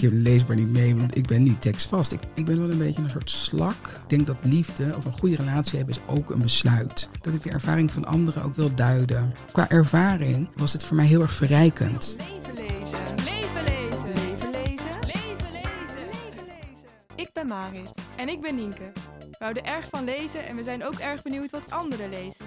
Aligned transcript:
Ik 0.00 0.10
lees 0.12 0.46
maar 0.46 0.56
niet 0.56 0.72
mee, 0.72 0.96
want 0.96 1.16
ik 1.16 1.26
ben 1.26 1.42
niet 1.42 1.62
tekstvast. 1.62 2.12
Ik, 2.12 2.20
ik 2.34 2.44
ben 2.44 2.60
wel 2.60 2.70
een 2.70 2.78
beetje 2.78 3.02
een 3.02 3.10
soort 3.10 3.30
slak. 3.30 3.86
Ik 3.86 4.08
denk 4.08 4.26
dat 4.26 4.36
liefde 4.42 4.94
of 4.96 5.04
een 5.04 5.12
goede 5.12 5.36
relatie 5.36 5.76
hebben 5.78 5.96
is 5.96 6.02
ook 6.06 6.30
een 6.30 6.42
besluit. 6.42 7.08
Dat 7.20 7.34
ik 7.34 7.42
de 7.42 7.50
ervaring 7.50 7.90
van 7.90 8.04
anderen 8.04 8.42
ook 8.42 8.54
wil 8.54 8.74
duiden. 8.74 9.34
Qua 9.52 9.68
ervaring 9.70 10.48
was 10.56 10.72
het 10.72 10.84
voor 10.84 10.96
mij 10.96 11.06
heel 11.06 11.20
erg 11.20 11.34
verrijkend. 11.34 12.16
Leven 12.18 12.54
lezen. 12.54 12.98
Leven 13.16 13.64
lezen. 13.64 14.06
Leven 14.14 14.50
lezen. 14.50 14.98
Leven 15.06 15.52
lezen. 15.52 16.06
Leven 16.06 16.44
lezen. 16.44 16.88
Ik 17.14 17.30
ben 17.32 17.46
Marit. 17.46 17.90
En 18.16 18.28
ik 18.28 18.40
ben 18.40 18.54
Nienke. 18.54 18.92
We 19.18 19.44
houden 19.44 19.64
erg 19.64 19.88
van 19.90 20.04
lezen 20.04 20.46
en 20.46 20.56
we 20.56 20.62
zijn 20.62 20.84
ook 20.84 20.94
erg 20.94 21.22
benieuwd 21.22 21.50
wat 21.50 21.70
anderen 21.70 22.10
lezen. 22.10 22.46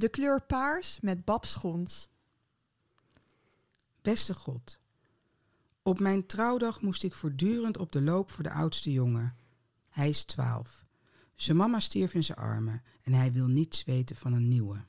De 0.00 0.08
kleur 0.08 0.42
paars 0.42 1.00
met 1.00 1.24
Bab 1.24 1.44
Schons. 1.44 2.08
Beste 4.02 4.34
God, 4.34 4.80
op 5.82 6.00
mijn 6.00 6.26
trouwdag 6.26 6.80
moest 6.80 7.02
ik 7.02 7.14
voortdurend 7.14 7.78
op 7.78 7.92
de 7.92 8.00
loop 8.00 8.30
voor 8.30 8.44
de 8.44 8.50
oudste 8.50 8.92
jongen. 8.92 9.36
Hij 9.88 10.08
is 10.08 10.24
twaalf. 10.24 10.84
Zijn 11.34 11.56
mama 11.56 11.80
stierf 11.80 12.14
in 12.14 12.24
zijn 12.24 12.38
armen 12.38 12.82
en 13.02 13.12
hij 13.12 13.32
wil 13.32 13.46
niets 13.46 13.84
weten 13.84 14.16
van 14.16 14.32
een 14.32 14.48
nieuwe. 14.48 14.84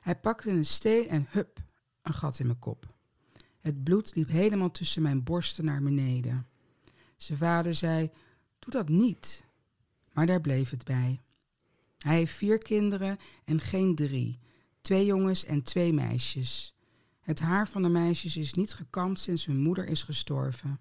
Hij 0.00 0.16
pakte 0.16 0.50
een 0.50 0.66
steen 0.66 1.08
en 1.08 1.26
hup, 1.28 1.62
een 2.02 2.14
gat 2.14 2.38
in 2.38 2.46
mijn 2.46 2.58
kop. 2.58 2.94
Het 3.60 3.84
bloed 3.84 4.14
liep 4.14 4.28
helemaal 4.28 4.70
tussen 4.70 5.02
mijn 5.02 5.22
borsten 5.22 5.64
naar 5.64 5.82
beneden. 5.82 6.46
Zijn 7.16 7.38
vader 7.38 7.74
zei: 7.74 8.10
Doe 8.58 8.72
dat 8.72 8.88
niet. 8.88 9.44
Maar 10.12 10.26
daar 10.26 10.40
bleef 10.40 10.70
het 10.70 10.84
bij. 10.84 11.20
Hij 12.04 12.16
heeft 12.16 12.32
vier 12.32 12.58
kinderen 12.58 13.18
en 13.44 13.60
geen 13.60 13.94
drie: 13.94 14.38
twee 14.80 15.04
jongens 15.04 15.44
en 15.44 15.62
twee 15.62 15.92
meisjes. 15.92 16.74
Het 17.20 17.40
haar 17.40 17.68
van 17.68 17.82
de 17.82 17.88
meisjes 17.88 18.36
is 18.36 18.54
niet 18.54 18.74
gekamd 18.74 19.20
sinds 19.20 19.46
hun 19.46 19.62
moeder 19.62 19.86
is 19.86 20.02
gestorven. 20.02 20.80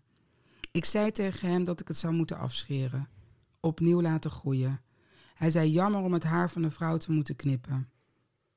Ik 0.71 0.85
zei 0.85 1.11
tegen 1.11 1.49
hem 1.49 1.63
dat 1.63 1.79
ik 1.79 1.87
het 1.87 1.97
zou 1.97 2.13
moeten 2.13 2.37
afscheren, 2.37 3.09
opnieuw 3.59 4.01
laten 4.01 4.31
groeien. 4.31 4.81
Hij 5.33 5.51
zei 5.51 5.71
jammer 5.71 6.01
om 6.01 6.13
het 6.13 6.23
haar 6.23 6.49
van 6.49 6.63
een 6.63 6.71
vrouw 6.71 6.97
te 6.97 7.11
moeten 7.11 7.35
knippen. 7.35 7.89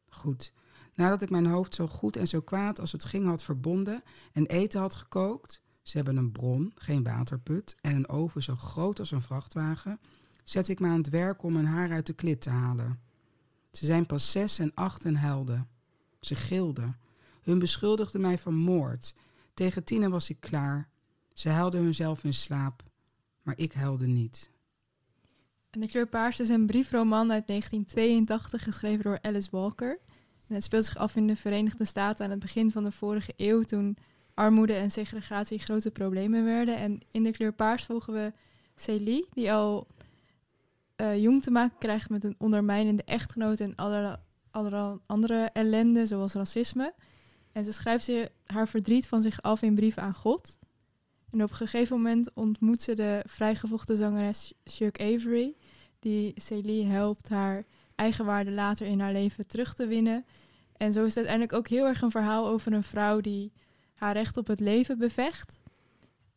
Goed, 0.08 0.52
nadat 0.94 1.22
ik 1.22 1.30
mijn 1.30 1.46
hoofd 1.46 1.74
zo 1.74 1.86
goed 1.86 2.16
en 2.16 2.26
zo 2.26 2.40
kwaad 2.40 2.80
als 2.80 2.92
het 2.92 3.04
ging 3.04 3.26
had 3.26 3.42
verbonden 3.42 4.02
en 4.32 4.46
eten 4.46 4.80
had 4.80 4.94
gekookt, 4.94 5.62
ze 5.82 5.96
hebben 5.96 6.16
een 6.16 6.32
bron, 6.32 6.72
geen 6.74 7.02
waterput, 7.02 7.76
en 7.80 7.94
een 7.94 8.08
oven 8.08 8.42
zo 8.42 8.54
groot 8.54 8.98
als 8.98 9.10
een 9.10 9.22
vrachtwagen, 9.22 10.00
zette 10.48 10.72
ik 10.72 10.80
me 10.80 10.88
aan 10.88 10.96
het 10.96 11.08
werk 11.08 11.42
om 11.42 11.52
mijn 11.52 11.66
haar 11.66 11.92
uit 11.92 12.06
de 12.06 12.12
klit 12.12 12.40
te 12.40 12.50
halen. 12.50 13.00
Ze 13.72 13.86
zijn 13.86 14.06
pas 14.06 14.30
zes 14.30 14.58
en 14.58 14.72
acht 14.74 15.04
en 15.04 15.16
huilden. 15.16 15.68
Ze 16.20 16.34
gilden. 16.34 16.96
Hun 17.42 17.58
beschuldigden 17.58 18.20
mij 18.20 18.38
van 18.38 18.54
moord. 18.54 19.14
Tegen 19.54 19.84
tienen 19.84 20.10
was 20.10 20.30
ik 20.30 20.40
klaar. 20.40 20.88
Ze 21.32 21.48
huilden 21.48 21.82
hunzelf 21.82 22.24
in 22.24 22.34
slaap. 22.34 22.82
Maar 23.42 23.58
ik 23.58 23.72
huilde 23.72 24.06
niet. 24.06 24.50
En 25.70 25.80
De 25.80 25.88
kleur 25.88 26.08
paars 26.08 26.40
is 26.40 26.48
een 26.48 26.66
briefroman 26.66 27.32
uit 27.32 27.46
1982 27.46 28.62
geschreven 28.62 29.04
door 29.04 29.18
Alice 29.22 29.48
Walker. 29.50 29.98
En 30.48 30.54
het 30.54 30.64
speelt 30.64 30.84
zich 30.84 30.96
af 30.96 31.16
in 31.16 31.26
de 31.26 31.36
Verenigde 31.36 31.84
Staten 31.84 32.24
aan 32.24 32.30
het 32.30 32.40
begin 32.40 32.70
van 32.70 32.84
de 32.84 32.92
vorige 32.92 33.32
eeuw, 33.36 33.62
toen 33.62 33.96
armoede 34.34 34.74
en 34.74 34.90
segregatie 34.90 35.58
grote 35.58 35.90
problemen 35.90 36.44
werden. 36.44 36.76
En 36.76 37.00
in 37.10 37.22
De 37.22 37.30
kleur 37.30 37.52
paars 37.52 37.84
volgen 37.84 38.12
we 38.12 38.32
Celie, 38.74 39.26
die 39.32 39.52
al 39.52 39.86
eh, 40.96 41.22
jong 41.22 41.42
te 41.42 41.50
maken 41.50 41.78
krijgt 41.78 42.10
met 42.10 42.24
een 42.24 42.34
ondermijnende 42.38 43.02
echtgenoot 43.04 43.60
en 43.60 43.74
allerlei 43.74 44.98
andere 45.06 45.50
ellende, 45.52 46.06
zoals 46.06 46.32
racisme. 46.32 46.94
En 47.52 47.64
ze 47.64 47.72
schrijft 47.72 48.04
ze 48.04 48.30
haar 48.44 48.68
verdriet 48.68 49.08
van 49.08 49.22
zich 49.22 49.42
af 49.42 49.62
in 49.62 49.74
brieven 49.74 50.02
aan 50.02 50.14
God. 50.14 50.58
En 51.30 51.42
op 51.42 51.50
een 51.50 51.56
gegeven 51.56 51.96
moment 51.96 52.34
ontmoet 52.34 52.82
ze 52.82 52.94
de 52.94 53.22
vrijgevochten 53.26 53.96
zangeres 53.96 54.52
Chuck 54.64 55.00
Avery, 55.00 55.54
die 55.98 56.32
Celie 56.36 56.84
helpt 56.84 57.28
haar 57.28 57.64
eigenwaarde 57.94 58.50
later 58.50 58.86
in 58.86 59.00
haar 59.00 59.12
leven 59.12 59.46
terug 59.46 59.74
te 59.74 59.86
winnen. 59.86 60.24
En 60.76 60.92
zo 60.92 61.00
is 61.00 61.14
het 61.14 61.16
uiteindelijk 61.16 61.52
ook 61.52 61.68
heel 61.68 61.86
erg 61.86 62.02
een 62.02 62.10
verhaal 62.10 62.48
over 62.48 62.72
een 62.72 62.82
vrouw 62.82 63.20
die 63.20 63.52
haar 63.94 64.12
recht 64.12 64.36
op 64.36 64.46
het 64.46 64.60
leven 64.60 64.98
bevecht. 64.98 65.62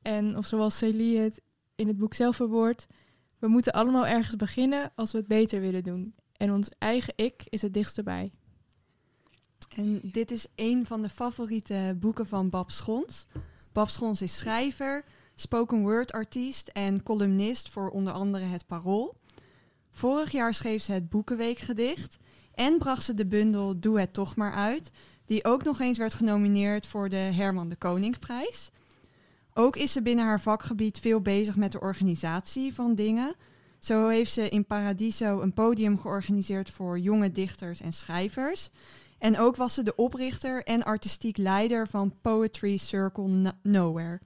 En 0.01 0.37
of 0.37 0.45
zoals 0.45 0.77
Celie 0.77 1.19
het 1.19 1.41
in 1.75 1.87
het 1.87 1.97
boek 1.97 2.13
zelf 2.13 2.35
verwoordt, 2.35 2.87
we 3.39 3.47
moeten 3.47 3.73
allemaal 3.73 4.07
ergens 4.07 4.35
beginnen 4.35 4.91
als 4.95 5.11
we 5.11 5.17
het 5.17 5.27
beter 5.27 5.61
willen 5.61 5.83
doen. 5.83 6.13
En 6.37 6.51
ons 6.51 6.69
eigen 6.77 7.13
ik 7.15 7.43
is 7.49 7.61
het 7.61 7.73
dichtst 7.73 7.97
erbij. 7.97 8.31
En 9.75 9.99
dit 10.03 10.31
is 10.31 10.47
een 10.55 10.85
van 10.85 11.01
de 11.01 11.09
favoriete 11.09 11.97
boeken 11.99 12.27
van 12.27 12.49
Bab 12.49 12.71
Schons. 12.71 13.27
Bab 13.71 13.89
Schons 13.89 14.21
is 14.21 14.37
schrijver, 14.37 15.03
spoken 15.35 15.81
word 15.81 16.11
artiest 16.11 16.67
en 16.67 17.03
columnist 17.03 17.69
voor 17.69 17.89
onder 17.89 18.13
andere 18.13 18.45
Het 18.45 18.65
Parool. 18.65 19.15
Vorig 19.91 20.31
jaar 20.31 20.53
schreef 20.53 20.83
ze 20.83 20.91
het 20.91 21.09
Boekenweekgedicht 21.09 22.17
en 22.53 22.77
bracht 22.77 23.03
ze 23.03 23.13
de 23.13 23.25
bundel 23.25 23.79
Doe 23.79 23.99
het 23.99 24.13
toch 24.13 24.35
maar 24.35 24.53
uit, 24.53 24.91
die 25.25 25.45
ook 25.45 25.63
nog 25.63 25.79
eens 25.79 25.97
werd 25.97 26.13
genomineerd 26.13 26.85
voor 26.85 27.09
de 27.09 27.15
Herman 27.15 27.69
de 27.69 27.75
Koningsprijs. 27.75 28.71
Ook 29.53 29.75
is 29.75 29.91
ze 29.91 30.01
binnen 30.01 30.25
haar 30.25 30.41
vakgebied 30.41 30.99
veel 30.99 31.21
bezig 31.21 31.55
met 31.55 31.71
de 31.71 31.79
organisatie 31.79 32.73
van 32.73 32.95
dingen. 32.95 33.35
Zo 33.79 34.07
heeft 34.07 34.31
ze 34.31 34.49
in 34.49 34.65
Paradiso 34.65 35.41
een 35.41 35.53
podium 35.53 35.99
georganiseerd 35.99 36.71
voor 36.71 36.99
jonge 36.99 37.31
dichters 37.31 37.81
en 37.81 37.93
schrijvers. 37.93 38.69
En 39.17 39.37
ook 39.37 39.55
was 39.55 39.73
ze 39.73 39.83
de 39.83 39.95
oprichter 39.95 40.63
en 40.63 40.83
artistiek 40.83 41.37
leider 41.37 41.87
van 41.87 42.13
Poetry 42.21 42.77
Circle 42.77 43.27
No- 43.27 43.51
Nowhere. 43.63 44.19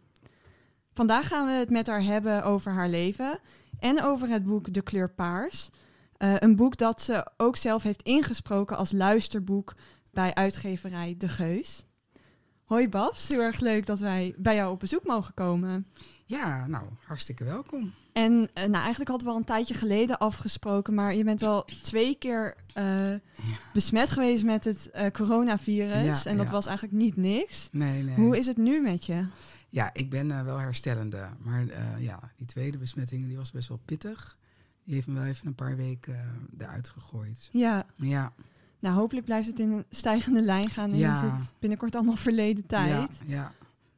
Vandaag 0.93 1.27
gaan 1.27 1.45
we 1.45 1.51
het 1.51 1.69
met 1.69 1.87
haar 1.87 2.03
hebben 2.03 2.43
over 2.43 2.71
haar 2.71 2.89
leven 2.89 3.39
en 3.79 4.01
over 4.01 4.29
het 4.29 4.43
boek 4.43 4.73
De 4.73 4.81
Kleur 4.81 5.09
Paars. 5.09 5.69
Eh, 6.17 6.35
een 6.39 6.55
boek 6.55 6.77
dat 6.77 7.01
ze 7.01 7.27
ook 7.37 7.55
zelf 7.57 7.83
heeft 7.83 8.01
ingesproken 8.01 8.77
als 8.77 8.91
luisterboek 8.91 9.75
bij 10.11 10.33
uitgeverij 10.33 11.15
De 11.17 11.29
Geus. 11.29 11.85
Hoi 12.73 12.89
Babs, 12.89 13.27
heel 13.27 13.39
erg 13.39 13.59
leuk 13.59 13.85
dat 13.85 13.99
wij 13.99 14.33
bij 14.37 14.55
jou 14.55 14.71
op 14.71 14.79
bezoek 14.79 15.05
mogen 15.05 15.33
komen. 15.33 15.85
Ja, 16.25 16.67
nou, 16.67 16.85
hartstikke 17.05 17.43
welkom. 17.43 17.93
En 18.13 18.49
eh, 18.53 18.63
nou, 18.63 18.83
eigenlijk 18.83 19.09
hadden 19.09 19.27
we 19.27 19.33
al 19.33 19.39
een 19.39 19.45
tijdje 19.45 19.73
geleden 19.73 20.17
afgesproken, 20.17 20.93
maar 20.93 21.15
je 21.15 21.23
bent 21.23 21.39
wel 21.39 21.65
twee 21.81 22.15
keer 22.15 22.55
eh, 22.73 23.13
besmet 23.73 24.11
geweest 24.11 24.43
met 24.43 24.63
het 24.63 24.89
eh, 24.89 25.11
coronavirus. 25.11 26.23
Ja, 26.23 26.29
en 26.29 26.37
dat 26.37 26.45
ja. 26.45 26.51
was 26.51 26.65
eigenlijk 26.65 26.97
niet 26.97 27.15
niks. 27.15 27.69
Nee, 27.71 28.03
nee. 28.03 28.15
Hoe 28.15 28.37
is 28.37 28.47
het 28.47 28.57
nu 28.57 28.81
met 28.81 29.05
je? 29.05 29.25
Ja, 29.69 29.89
ik 29.93 30.09
ben 30.09 30.45
wel 30.45 30.57
herstellende. 30.57 31.29
Maar 31.39 31.65
ja, 31.99 32.19
die 32.37 32.47
tweede 32.47 32.77
besmetting 32.77 33.27
die 33.27 33.37
was 33.37 33.51
best 33.51 33.67
wel 33.67 33.81
pittig. 33.85 34.37
Die 34.83 34.93
heeft 34.93 35.07
me 35.07 35.13
wel 35.13 35.25
even 35.25 35.47
een 35.47 35.55
paar 35.55 35.75
weken 35.75 36.47
eruit 36.57 36.89
gegooid. 36.89 37.49
Ja, 37.51 37.85
Ja, 37.95 38.33
nou 38.83 38.95
hopelijk 38.95 39.25
blijft 39.25 39.47
het 39.47 39.59
in 39.59 39.71
een 39.71 39.85
stijgende 39.89 40.41
lijn 40.41 40.69
gaan 40.69 40.91
en 40.91 40.97
Ja. 40.97 41.15
is 41.15 41.21
het 41.21 41.53
binnenkort 41.59 41.95
allemaal 41.95 42.15
verleden 42.15 42.65
tijd. 42.65 43.21
Ja, 43.25 43.51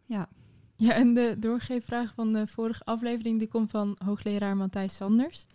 ja. 0.04 0.30
Ja, 0.78 0.92
en 0.94 1.14
de 1.14 1.36
doorgeefvraag 1.40 2.14
van 2.14 2.34
de 2.34 2.48
vorige 2.48 2.84
aflevering 2.84 3.40
die 3.40 3.48
komt 3.48 3.72
van 3.72 3.98
hoogleraar 4.04 4.58
Matthijs 4.58 4.96
Sanders. 4.96 5.46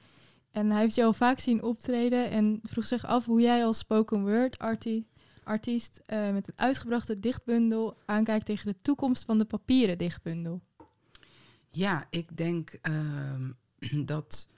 En 0.50 0.71
hij 0.71 0.81
heeft 0.81 0.94
jou 0.94 1.06
al 1.06 1.15
vaak 1.15 1.38
zien 1.38 1.62
optreden 1.62 2.31
en 2.31 2.61
vroeg 2.62 2.87
zich 2.87 3.05
af 3.06 3.25
hoe 3.25 3.41
jij 3.41 3.65
als 3.65 3.79
spoken 3.79 4.21
word 4.23 4.59
arti 4.59 5.06
artiest 5.44 6.03
eh, 6.06 6.33
met 6.33 6.49
een 6.49 6.55
uitgebrachte 6.56 7.21
dichtbundel 7.21 7.97
aankijkt 8.06 8.47
tegen 8.47 8.67
de 8.67 8.76
toekomst 8.83 9.25
van 9.25 9.38
de 9.38 9.44
papieren 9.44 9.99
dichtbundel. 9.99 10.61
Ja, 11.71 12.06
ik 12.11 12.37
denk 12.37 12.79
ehm, 12.83 13.50
dat 14.12 14.49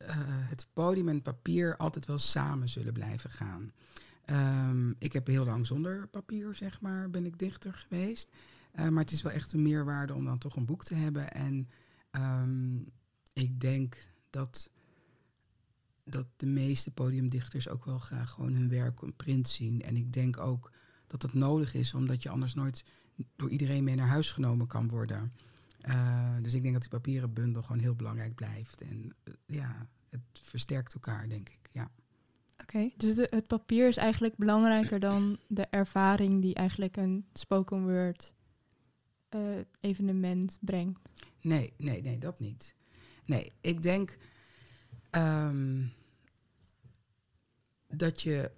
eh, 0.00 0.16
het 0.24 0.68
podium 0.72 1.08
en 1.08 1.22
papier 1.22 1.76
altijd 1.76 2.06
wel 2.06 2.18
samen 2.18 2.68
zullen 2.68 2.92
blijven 2.92 3.30
gaan. 3.30 3.72
Ehm, 4.24 4.90
ik 4.98 5.12
heb 5.12 5.26
heel 5.26 5.44
lang 5.44 5.66
zonder 5.66 6.08
papier, 6.08 6.54
zeg 6.54 6.80
maar, 6.80 7.10
ben 7.10 7.26
ik 7.26 7.38
dichter 7.38 7.72
geweest. 7.72 8.28
Eh, 8.72 8.88
maar 8.88 9.02
het 9.02 9.12
is 9.12 9.22
wel 9.22 9.32
echt 9.32 9.52
een 9.52 9.62
meerwaarde 9.62 10.14
om 10.14 10.24
dan 10.24 10.38
toch 10.38 10.56
een 10.56 10.64
boek 10.64 10.84
te 10.84 10.94
hebben. 10.94 11.32
En 11.32 11.68
ehm, 12.10 12.76
ik 13.32 13.60
denk 13.60 13.96
dat, 14.30 14.70
dat 16.04 16.26
de 16.36 16.46
meeste 16.46 16.90
podiumdichters 16.90 17.68
ook 17.68 17.84
wel 17.84 17.98
graag 17.98 18.30
gewoon 18.30 18.52
hun 18.52 18.68
werk 18.68 19.02
in 19.02 19.16
print 19.16 19.48
zien. 19.48 19.82
En 19.82 19.96
ik 19.96 20.12
denk 20.12 20.38
ook 20.38 20.72
dat 21.06 21.22
het 21.22 21.32
nodig 21.32 21.74
is, 21.74 21.94
omdat 21.94 22.22
je 22.22 22.28
anders 22.28 22.54
nooit 22.54 22.84
door 23.36 23.50
iedereen 23.50 23.84
mee 23.84 23.94
naar 23.94 24.08
huis 24.08 24.30
genomen 24.30 24.66
kan 24.66 24.88
worden. 24.88 25.32
Uh, 25.88 26.36
dus 26.42 26.54
ik 26.54 26.62
denk 26.62 26.72
dat 26.72 26.82
die 26.82 26.90
papieren 26.90 27.32
bundel 27.32 27.62
gewoon 27.62 27.80
heel 27.80 27.94
belangrijk 27.94 28.34
blijft. 28.34 28.80
En 28.82 29.14
uh, 29.24 29.34
ja, 29.46 29.88
het 30.10 30.20
versterkt 30.32 30.94
elkaar, 30.94 31.28
denk 31.28 31.48
ik. 31.48 31.68
Ja. 31.72 31.90
Oké, 32.62 32.90
dus 32.96 33.14
de, 33.14 33.26
het 33.30 33.46
papier 33.46 33.88
is 33.88 33.96
eigenlijk 33.96 34.36
belangrijker 34.36 35.00
dan 35.00 35.38
de 35.46 35.66
ervaring 35.66 36.42
die 36.42 36.54
eigenlijk 36.54 36.96
een 36.96 37.26
spoken 37.32 37.82
word 37.82 38.32
uh, 39.30 39.58
evenement 39.80 40.58
brengt. 40.60 41.10
Nee, 41.40 41.72
nee, 41.76 42.02
nee, 42.02 42.18
dat 42.18 42.40
niet. 42.40 42.74
Nee, 43.24 43.52
ik 43.60 43.82
denk 43.82 44.18
um, 45.10 45.92
dat 47.86 48.22
je 48.22 48.50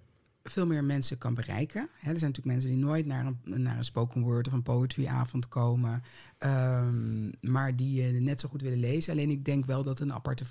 veel 0.43 0.65
meer 0.65 0.83
mensen 0.83 1.17
kan 1.17 1.33
bereiken. 1.33 1.81
Er 1.81 1.89
zijn 2.01 2.13
natuurlijk 2.13 2.45
mensen 2.45 2.69
die 2.69 2.79
nooit 2.79 3.05
naar 3.05 3.25
een, 3.25 3.61
naar 3.61 3.77
een 3.77 3.83
spoken 3.83 4.21
word 4.21 4.47
of 4.47 4.53
een 4.53 4.63
poetryavond 4.63 5.47
komen, 5.47 6.03
um, 6.39 7.31
maar 7.41 7.75
die 7.75 8.13
uh, 8.13 8.21
net 8.21 8.39
zo 8.39 8.49
goed 8.49 8.61
willen 8.61 8.79
lezen. 8.79 9.11
Alleen 9.11 9.29
ik 9.29 9.45
denk 9.45 9.65
wel 9.65 9.83
dat 9.83 9.99
het 9.99 10.07
een 10.07 10.15
aparte, 10.15 10.45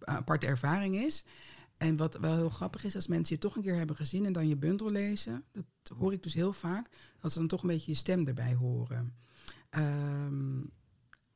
aparte 0.00 0.46
ervaring 0.46 0.96
is. 0.96 1.24
En 1.76 1.96
wat 1.96 2.18
wel 2.18 2.36
heel 2.36 2.48
grappig 2.48 2.84
is, 2.84 2.94
als 2.94 3.06
mensen 3.06 3.34
je 3.34 3.40
toch 3.40 3.56
een 3.56 3.62
keer 3.62 3.76
hebben 3.76 3.96
gezien 3.96 4.26
en 4.26 4.32
dan 4.32 4.48
je 4.48 4.56
bundel 4.56 4.90
lezen, 4.90 5.44
dat 5.52 5.98
hoor 5.98 6.12
ik 6.12 6.22
dus 6.22 6.34
heel 6.34 6.52
vaak, 6.52 6.88
dat 7.20 7.32
ze 7.32 7.38
dan 7.38 7.48
toch 7.48 7.62
een 7.62 7.68
beetje 7.68 7.90
je 7.90 7.96
stem 7.96 8.26
erbij 8.26 8.54
horen. 8.54 9.14
Um, 9.70 10.70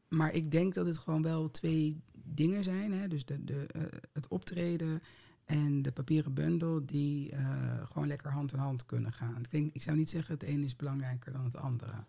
maar 0.08 0.32
ik 0.32 0.50
denk 0.50 0.75
dat 0.75 0.87
het 0.87 0.99
gewoon 0.99 1.23
wel 1.23 1.50
twee 1.50 2.00
dingen 2.12 2.64
zijn. 2.64 2.93
Hè? 2.93 3.08
Dus 3.08 3.25
de, 3.25 3.44
de, 3.44 3.67
uh, 3.76 3.82
het 4.12 4.29
optreden 4.29 5.02
en 5.50 5.82
de 5.82 5.93
papieren 5.93 6.35
bundel, 6.35 6.87
die 6.87 7.32
uh, 7.32 7.87
gewoon 7.87 8.08
lekker 8.08 8.31
hand 8.31 8.52
in 8.52 8.58
hand 8.58 8.87
kunnen 8.87 9.12
gaan. 9.12 9.38
Ik, 9.43 9.50
denk, 9.50 9.75
ik 9.75 9.82
zou 9.82 9.97
niet 9.97 10.11
zeggen 10.11 10.35
het 10.35 10.43
een 10.43 10.62
is 10.62 10.76
belangrijker 10.76 11.32
dan 11.32 11.44
het 11.44 11.56
andere. 11.56 12.05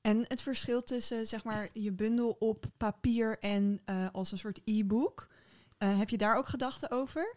En 0.00 0.24
het 0.28 0.42
verschil 0.42 0.82
tussen 0.82 1.26
zeg 1.26 1.44
maar, 1.44 1.68
je 1.72 1.92
bundel 1.92 2.30
op 2.30 2.66
papier 2.76 3.38
en 3.38 3.80
uh, 3.86 4.08
als 4.12 4.32
een 4.32 4.38
soort 4.38 4.60
e-book, 4.64 5.28
heb 5.78 6.08
je 6.08 6.18
daar 6.18 6.36
ook 6.36 6.46
gedachten 6.46 6.90
over? 6.90 7.36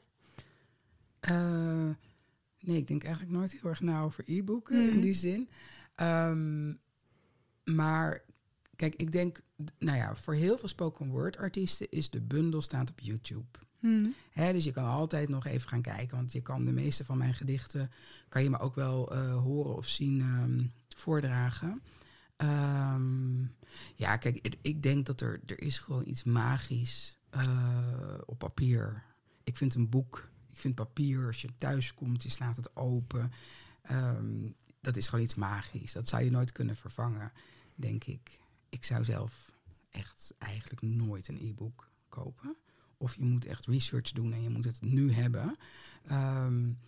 nee, 2.60 2.78
ik 2.78 2.88
denk 2.88 3.04
eigenlijk 3.04 3.34
nooit 3.34 3.52
heel 3.52 3.70
erg 3.70 3.82
na 3.82 4.02
over 4.02 4.24
e-boeken 4.28 4.84
mm. 4.84 4.90
in 4.90 5.02
die 5.02 5.14
zin. 5.14 5.50
Um, 5.96 6.80
maar 7.64 8.24
kijk, 8.76 8.96
ik 8.96 9.12
denk, 9.12 9.42
nou 9.78 9.98
ja, 9.98 10.16
voor 10.16 10.34
heel 10.34 10.58
veel 10.58 10.68
spoken 10.68 11.10
word 11.10 11.38
artiesten 11.38 11.90
is 11.90 12.10
de 12.10 12.22
bundel 12.22 12.62
staat 12.62 12.90
op 12.90 13.00
YouTube. 13.00 13.60
Hmm. 13.80 14.16
Dus 14.34 14.64
je 14.64 14.72
kan 14.72 14.86
altijd 14.86 15.30
nog 15.30 15.46
even 15.46 15.70
gaan 15.70 15.82
kijken, 15.82 16.18
want 16.18 16.32
je 16.32 16.42
kan 16.42 16.66
de 16.66 16.72
meeste 16.72 17.06
van 17.06 17.18
mijn 17.18 17.34
gedichten, 17.34 17.92
kan 18.30 18.44
je 18.44 18.50
me 18.50 18.60
ook 18.60 18.76
wel 18.76 19.16
uh, 19.16 19.38
horen 19.38 19.76
of 19.76 19.88
zien 19.88 20.22
um, 20.22 20.72
voordragen. 20.96 21.82
Um, 22.38 23.56
ja, 23.96 24.18
kijk, 24.18 24.58
ik, 24.62 24.84
denk 24.84 25.06
dat 25.06 25.22
er, 25.22 25.42
er 25.46 25.62
is 25.62 25.80
gewoon 25.80 26.08
iets 26.08 26.24
magisch 26.24 27.18
uh, 27.36 28.18
op 28.26 28.38
papier. 28.38 29.04
Ik 29.44 29.58
vind 29.58 29.76
een 29.76 29.90
boek, 29.90 30.30
ik 30.52 30.60
vind 30.60 30.76
papier, 30.76 31.26
als 31.26 31.42
je 31.42 31.56
thuis 31.58 31.94
komt, 31.94 32.24
je 32.24 32.30
slaat 32.30 32.56
het 32.56 32.76
open. 32.76 33.32
Um, 33.92 34.56
dat 34.82 34.98
is 34.98 35.08
gewoon 35.08 35.26
iets 35.26 35.36
magisch. 35.36 35.94
Dat 35.94 36.08
zou 36.08 36.24
je 36.24 36.32
nooit 36.32 36.52
kunnen 36.52 36.76
vervangen, 36.76 37.32
denk 37.76 38.04
ik. 38.04 38.40
Ik 38.70 38.86
zou 38.86 39.04
zelf 39.04 39.52
echt 39.90 40.34
eigenlijk 40.38 40.82
nooit 40.82 41.28
een 41.28 41.40
e-book 41.42 41.90
kopen. 42.10 42.56
Of 43.00 43.16
je 43.16 43.24
moet 43.24 43.46
echt 43.46 43.66
research 43.66 44.12
doen 44.12 44.34
en 44.34 44.42
je 44.42 44.50
moet 44.50 44.66
het 44.66 44.82
nu 44.82 45.12
hebben. 45.12 45.58
Um, 46.12 46.80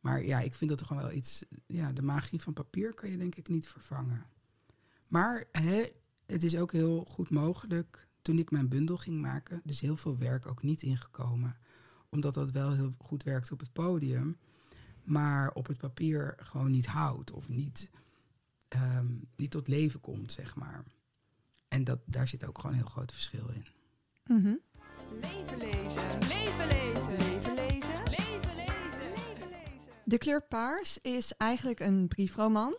maar 0.00 0.24
ja, 0.24 0.40
ik 0.40 0.54
vind 0.54 0.70
dat 0.70 0.80
er 0.80 0.86
gewoon 0.86 1.02
wel 1.02 1.12
iets. 1.12 1.44
Ja, 1.66 1.92
de 1.92 2.02
magie 2.02 2.40
van 2.40 2.52
papier 2.52 2.94
kan 2.94 3.10
je 3.10 3.16
denk 3.16 3.34
ik 3.34 3.48
niet 3.48 3.68
vervangen. 3.68 4.26
Maar 5.06 5.44
hè, 5.52 5.84
het 6.26 6.42
is 6.42 6.56
ook 6.56 6.72
heel 6.72 7.04
goed 7.04 7.30
mogelijk. 7.30 8.08
Toen 8.22 8.38
ik 8.38 8.50
mijn 8.50 8.68
bundel 8.68 8.96
ging 8.96 9.20
maken, 9.20 9.60
dus 9.64 9.80
heel 9.80 9.96
veel 9.96 10.18
werk 10.18 10.46
ook 10.46 10.62
niet 10.62 10.82
ingekomen. 10.82 11.56
Omdat 12.08 12.34
dat 12.34 12.50
wel 12.50 12.72
heel 12.72 12.92
goed 12.98 13.22
werkt 13.22 13.52
op 13.52 13.60
het 13.60 13.72
podium 13.72 14.36
maar 15.08 15.50
op 15.52 15.66
het 15.66 15.78
papier 15.78 16.34
gewoon 16.38 16.70
niet 16.70 16.86
houdt 16.86 17.32
of 17.32 17.48
niet, 17.48 17.90
um, 18.96 19.28
tot 19.48 19.68
leven 19.68 20.00
komt, 20.00 20.32
zeg 20.32 20.56
maar. 20.56 20.84
En 21.68 21.84
dat, 21.84 21.98
daar 22.04 22.28
zit 22.28 22.44
ook 22.44 22.56
gewoon 22.58 22.72
een 22.72 22.82
heel 22.82 22.90
groot 22.90 23.12
verschil 23.12 23.48
in. 23.48 23.66
Mm. 24.26 24.60
Leven 25.10 25.58
lezen, 25.58 26.02
leven 26.28 26.66
lezen, 26.66 27.16
leven 27.18 27.54
lezen, 27.54 28.02
leven 28.04 28.56
lezen, 28.56 29.08
leven 29.14 29.48
lezen. 29.48 29.92
De 30.04 30.18
kleur 30.18 30.42
paars 30.42 30.98
is 31.02 31.32
eigenlijk 31.36 31.80
een 31.80 32.08
briefroman. 32.08 32.76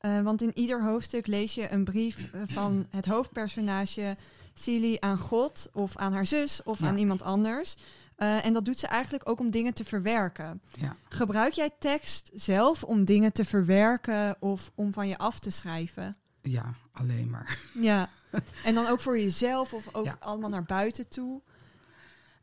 Uh, 0.00 0.20
want 0.20 0.42
in 0.42 0.58
ieder 0.58 0.84
hoofdstuk 0.84 1.26
lees 1.26 1.54
je 1.54 1.70
een 1.70 1.84
brief 1.84 2.30
van 2.44 2.86
het 2.90 3.06
hoofdpersonage 3.06 4.16
Silly 4.54 4.96
aan 5.00 5.18
God 5.18 5.68
of 5.72 5.96
aan 5.96 6.12
haar 6.12 6.26
zus 6.26 6.62
of 6.62 6.80
ja. 6.80 6.86
aan 6.86 6.98
iemand 6.98 7.22
anders. 7.22 7.76
Uh, 8.18 8.44
en 8.44 8.52
dat 8.52 8.64
doet 8.64 8.78
ze 8.78 8.86
eigenlijk 8.86 9.28
ook 9.28 9.40
om 9.40 9.50
dingen 9.50 9.74
te 9.74 9.84
verwerken. 9.84 10.60
Ja. 10.80 10.96
Gebruik 11.08 11.52
jij 11.52 11.70
tekst 11.78 12.30
zelf 12.34 12.84
om 12.84 13.04
dingen 13.04 13.32
te 13.32 13.44
verwerken 13.44 14.36
of 14.40 14.70
om 14.74 14.92
van 14.92 15.08
je 15.08 15.18
af 15.18 15.38
te 15.38 15.50
schrijven? 15.50 16.16
Ja, 16.42 16.74
alleen 16.92 17.30
maar. 17.30 17.58
Ja. 17.80 18.08
En 18.64 18.74
dan 18.74 18.86
ook 18.86 19.00
voor 19.00 19.18
jezelf 19.18 19.72
of 19.72 19.94
ook 19.94 20.04
ja. 20.04 20.16
allemaal 20.20 20.50
naar 20.50 20.64
buiten 20.64 21.08
toe? 21.08 21.42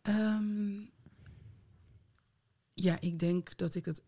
Um, 0.08 0.90
ja, 2.74 3.00
ik 3.00 3.20
denk 3.20 3.58
dat 3.58 3.76
ik 3.76 3.86
het 3.86 4.04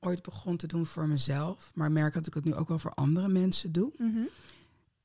ooit 0.00 0.22
begon 0.22 0.56
te 0.56 0.66
doen 0.66 0.86
voor 0.86 1.08
mezelf, 1.08 1.72
maar 1.74 1.92
merk 1.92 2.14
dat 2.14 2.26
ik 2.26 2.34
het 2.34 2.44
nu 2.44 2.54
ook 2.54 2.68
wel 2.68 2.78
voor 2.78 2.94
andere 2.94 3.28
mensen 3.28 3.72
doe. 3.72 3.92
Mm 3.96 4.12
-hmm. 4.12 4.28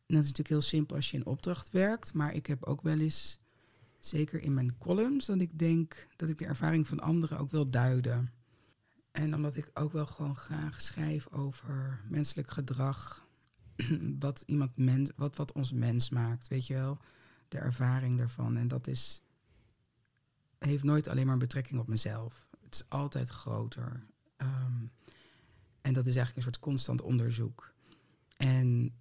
En 0.05 0.15
dat 0.15 0.23
is 0.23 0.29
natuurlijk 0.29 0.49
heel 0.49 0.61
simpel 0.61 0.95
als 0.95 1.11
je 1.11 1.17
in 1.17 1.25
opdracht 1.25 1.71
werkt, 1.71 2.13
maar 2.13 2.33
ik 2.33 2.45
heb 2.45 2.63
ook 2.63 2.81
wel 2.81 2.99
eens 2.99 3.39
zeker 3.99 4.41
in 4.41 4.53
mijn 4.53 4.77
columns, 4.77 5.25
dat 5.25 5.39
ik 5.39 5.59
denk 5.59 6.07
dat 6.15 6.29
ik 6.29 6.37
de 6.37 6.45
ervaring 6.45 6.87
van 6.87 6.99
anderen 6.99 7.37
ook 7.37 7.51
wil 7.51 7.69
duiden. 7.69 8.31
En 9.11 9.35
omdat 9.35 9.55
ik 9.55 9.69
ook 9.73 9.91
wel 9.91 10.05
gewoon 10.05 10.35
graag 10.35 10.81
schrijf 10.81 11.27
over 11.31 11.99
menselijk 12.09 12.49
gedrag, 12.49 13.27
wat, 14.19 14.43
iemand 14.45 14.77
mens, 14.77 15.11
wat, 15.15 15.35
wat 15.35 15.51
ons 15.51 15.71
mens 15.71 16.09
maakt, 16.09 16.47
weet 16.47 16.67
je 16.67 16.73
wel, 16.73 16.97
de 17.47 17.57
ervaring 17.57 18.17
daarvan. 18.17 18.57
En 18.57 18.67
dat 18.67 18.87
is, 18.87 19.22
heeft 20.69 20.83
nooit 20.83 21.07
alleen 21.07 21.27
maar 21.27 21.37
betrekking 21.37 21.79
op 21.79 21.87
mezelf. 21.87 22.47
Het 22.63 22.73
is 22.73 22.89
altijd 22.89 23.29
groter. 23.29 24.05
Um, 24.37 24.91
en 25.81 25.93
dat 25.93 26.07
is 26.07 26.15
eigenlijk 26.15 26.35
een 26.35 26.53
soort 26.53 26.59
constant 26.59 27.01
onderzoek. 27.01 27.73
En 28.37 28.95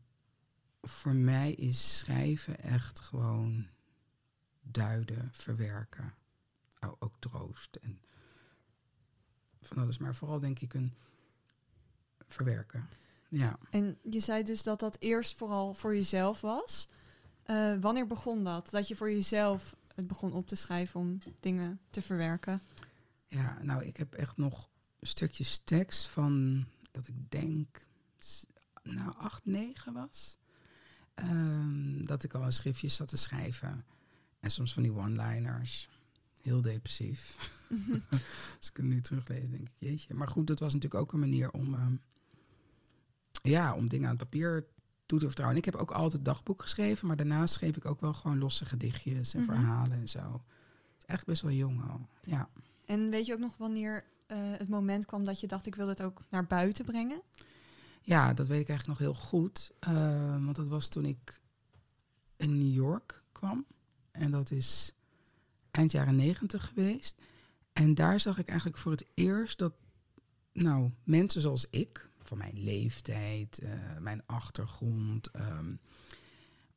voor 0.83 1.15
mij 1.15 1.53
is 1.53 1.99
schrijven 1.99 2.61
echt 2.61 3.01
gewoon 3.01 3.67
duiden, 4.63 5.29
verwerken. 5.33 6.15
Oh, 6.81 6.93
ook 6.99 7.15
troost 7.19 7.77
en 7.77 8.01
van 9.61 9.83
alles. 9.83 9.99
Maar 9.99 10.15
vooral 10.15 10.41
denk 10.41 10.61
ik 10.61 10.75
een 10.75 10.95
verwerken. 12.29 12.89
Ja. 13.29 13.59
En 13.71 13.99
je 14.11 14.21
zei 14.21 14.43
dus 14.43 14.63
dat 14.63 14.81
dat 14.81 14.97
eerst 14.99 15.37
vooral 15.39 15.75
voor 15.75 15.95
jezelf 15.95 16.41
was. 16.41 16.89
Uh, 17.47 17.75
wanneer 17.81 18.07
begon 18.07 18.45
dat? 18.45 18.71
Dat 18.71 18.89
je 18.89 18.97
voor 18.97 19.11
jezelf 19.11 19.77
het 19.95 20.07
begon 20.07 20.33
op 20.33 20.47
te 20.47 20.55
schrijven 20.55 21.01
om 21.01 21.19
dingen 21.41 21.81
te 21.91 22.03
verwerken? 22.03 22.63
Ja, 23.29 23.59
nou, 23.63 23.85
ik 23.85 23.97
heb 23.97 24.15
echt 24.15 24.37
nog 24.37 24.69
stukjes 25.01 25.59
tekst 25.59 26.07
van 26.07 26.65
dat 26.91 27.09
ik 27.09 27.31
denk, 27.31 27.87
nou, 28.83 29.17
acht, 29.17 29.45
negen 29.45 29.93
was. 29.93 30.39
Um, 31.15 32.07
dat 32.07 32.25
ik 32.25 32.35
al 32.35 32.43
een 32.43 32.53
schriftje 32.53 32.89
zat 32.89 33.09
te 33.09 33.17
schrijven. 33.17 33.85
En 34.41 34.51
soms 34.51 34.73
van 34.73 34.83
die 34.83 34.93
one-liners. 34.93 35.89
Heel 36.43 36.61
depressief. 36.61 37.51
Als 38.59 38.69
ik 38.69 38.77
het 38.77 38.87
nu 38.87 39.01
teruglees, 39.01 39.51
denk 39.51 39.69
ik, 39.69 39.75
jeetje. 39.79 40.15
Maar 40.15 40.29
goed, 40.29 40.47
dat 40.47 40.59
was 40.59 40.75
natuurlijk 40.75 41.03
ook 41.03 41.13
een 41.13 41.19
manier 41.19 41.51
om, 41.51 41.75
um, 41.75 42.01
ja, 43.43 43.75
om 43.75 43.89
dingen 43.89 44.09
aan 44.09 44.17
het 44.17 44.31
papier 44.31 44.67
toe 45.13 45.21
te 45.21 45.27
vertrouwen. 45.27 45.61
En 45.61 45.67
ik 45.67 45.73
heb 45.73 45.83
ook 45.83 45.91
altijd 45.91 46.25
dagboek 46.25 46.63
geschreven, 46.63 47.07
maar 47.07 47.17
daarnaast 47.17 47.55
schreef 47.55 47.77
ik 47.77 47.85
ook 47.85 48.01
wel 48.01 48.15
gewoon 48.15 48.39
losse 48.39 48.65
gedichtjes 48.65 49.35
en 49.35 49.41
mm 49.41 49.47
-hmm. 49.47 49.57
verhalen 49.57 49.99
en 49.99 50.09
zo. 50.09 50.43
Is 50.99 51.05
echt 51.05 51.27
best 51.27 51.43
wel 51.43 51.51
jong 51.51 51.91
al, 51.91 52.09
ja. 52.21 52.49
En 52.85 53.11
weet 53.11 53.27
je 53.27 53.33
ook 53.33 53.39
nog 53.39 53.57
wanneer 53.57 54.05
uh, 54.29 54.37
het 54.39 54.69
moment 54.69 55.07
kwam 55.07 55.25
dat 55.25 55.41
je 55.41 55.47
dacht, 55.47 55.67
ik 55.67 55.75
wil 55.75 55.89
het 55.89 56.03
ook 56.03 56.23
naar 56.29 56.47
buiten 56.47 56.85
brengen? 56.85 57.23
Ja, 58.03 58.35
dat 58.35 58.47
weet 58.47 58.61
ik 58.61 58.69
eigenlijk 58.69 58.99
nog 58.99 59.09
heel 59.09 59.23
goed. 59.23 59.73
Uh, 59.89 60.45
want 60.45 60.57
dat 60.57 60.69
was 60.69 60.89
toen 60.89 61.05
ik 61.05 61.41
in 62.37 62.59
New 62.59 62.75
York 62.75 63.23
kwam. 63.33 63.67
En 64.11 64.31
dat 64.31 64.51
is 64.51 64.95
eind 65.71 65.93
jaren 65.93 66.17
negentig 66.17 66.67
geweest. 66.67 67.21
En 67.73 67.95
daar 67.95 68.21
zag 68.21 68.39
ik 68.39 68.49
eigenlijk 68.49 68.79
voor 68.79 68.93
het 68.93 69.05
eerst 69.15 69.59
dat 69.59 69.73
nou, 70.53 70.91
mensen 71.05 71.41
zoals 71.41 71.67
ik, 71.71 72.09
van 72.27 72.39
mijn 72.39 72.63
leeftijd, 72.63 73.61
uh, 73.63 73.71
mijn 73.99 74.23
achtergrond, 74.27 75.37
um, 75.37 75.81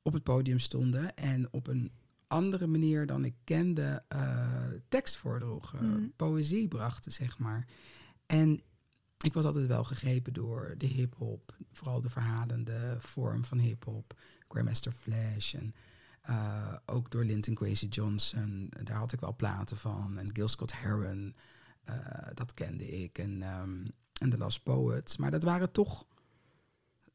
op 0.01 0.13
het 0.13 0.23
podium 0.23 0.59
stonden 0.59 1.15
en 1.15 1.53
op 1.53 1.67
een 1.67 1.91
andere 2.27 2.67
manier 2.67 3.05
dan 3.05 3.25
ik 3.25 3.35
kende 3.43 4.03
uh, 4.13 4.67
tekst 4.87 5.17
voordroegen, 5.17 5.85
mm. 5.85 6.11
poëzie 6.15 6.67
brachten, 6.67 7.11
zeg 7.11 7.37
maar. 7.37 7.67
En 8.25 8.61
ik 9.17 9.33
was 9.33 9.45
altijd 9.45 9.67
wel 9.67 9.83
gegrepen 9.83 10.33
door 10.33 10.75
de 10.77 10.85
hip-hop, 10.85 11.55
vooral 11.71 12.01
de 12.01 12.09
verhalende 12.09 12.95
vorm 12.99 13.45
van 13.45 13.57
hip-hop. 13.57 14.19
Grandmaster 14.47 14.91
Flash 14.91 15.53
en 15.53 15.73
uh, 16.29 16.73
ook 16.85 17.11
door 17.11 17.23
Linton 17.23 17.53
Kwesi 17.53 17.87
Johnson. 17.87 18.71
Daar 18.83 18.97
had 18.97 19.11
ik 19.11 19.19
wel 19.19 19.35
platen 19.35 19.77
van. 19.77 20.17
En 20.17 20.35
Gil 20.35 20.47
Scott 20.47 20.79
Heron, 20.79 21.35
uh, 21.89 22.27
dat 22.33 22.53
kende 22.53 22.87
ik. 23.03 23.17
En, 23.17 23.41
um, 23.41 23.91
en 24.19 24.29
The 24.29 24.37
Last 24.37 24.63
Poets. 24.63 25.17
Maar 25.17 25.31
dat 25.31 25.43
waren 25.43 25.71
toch. 25.71 26.05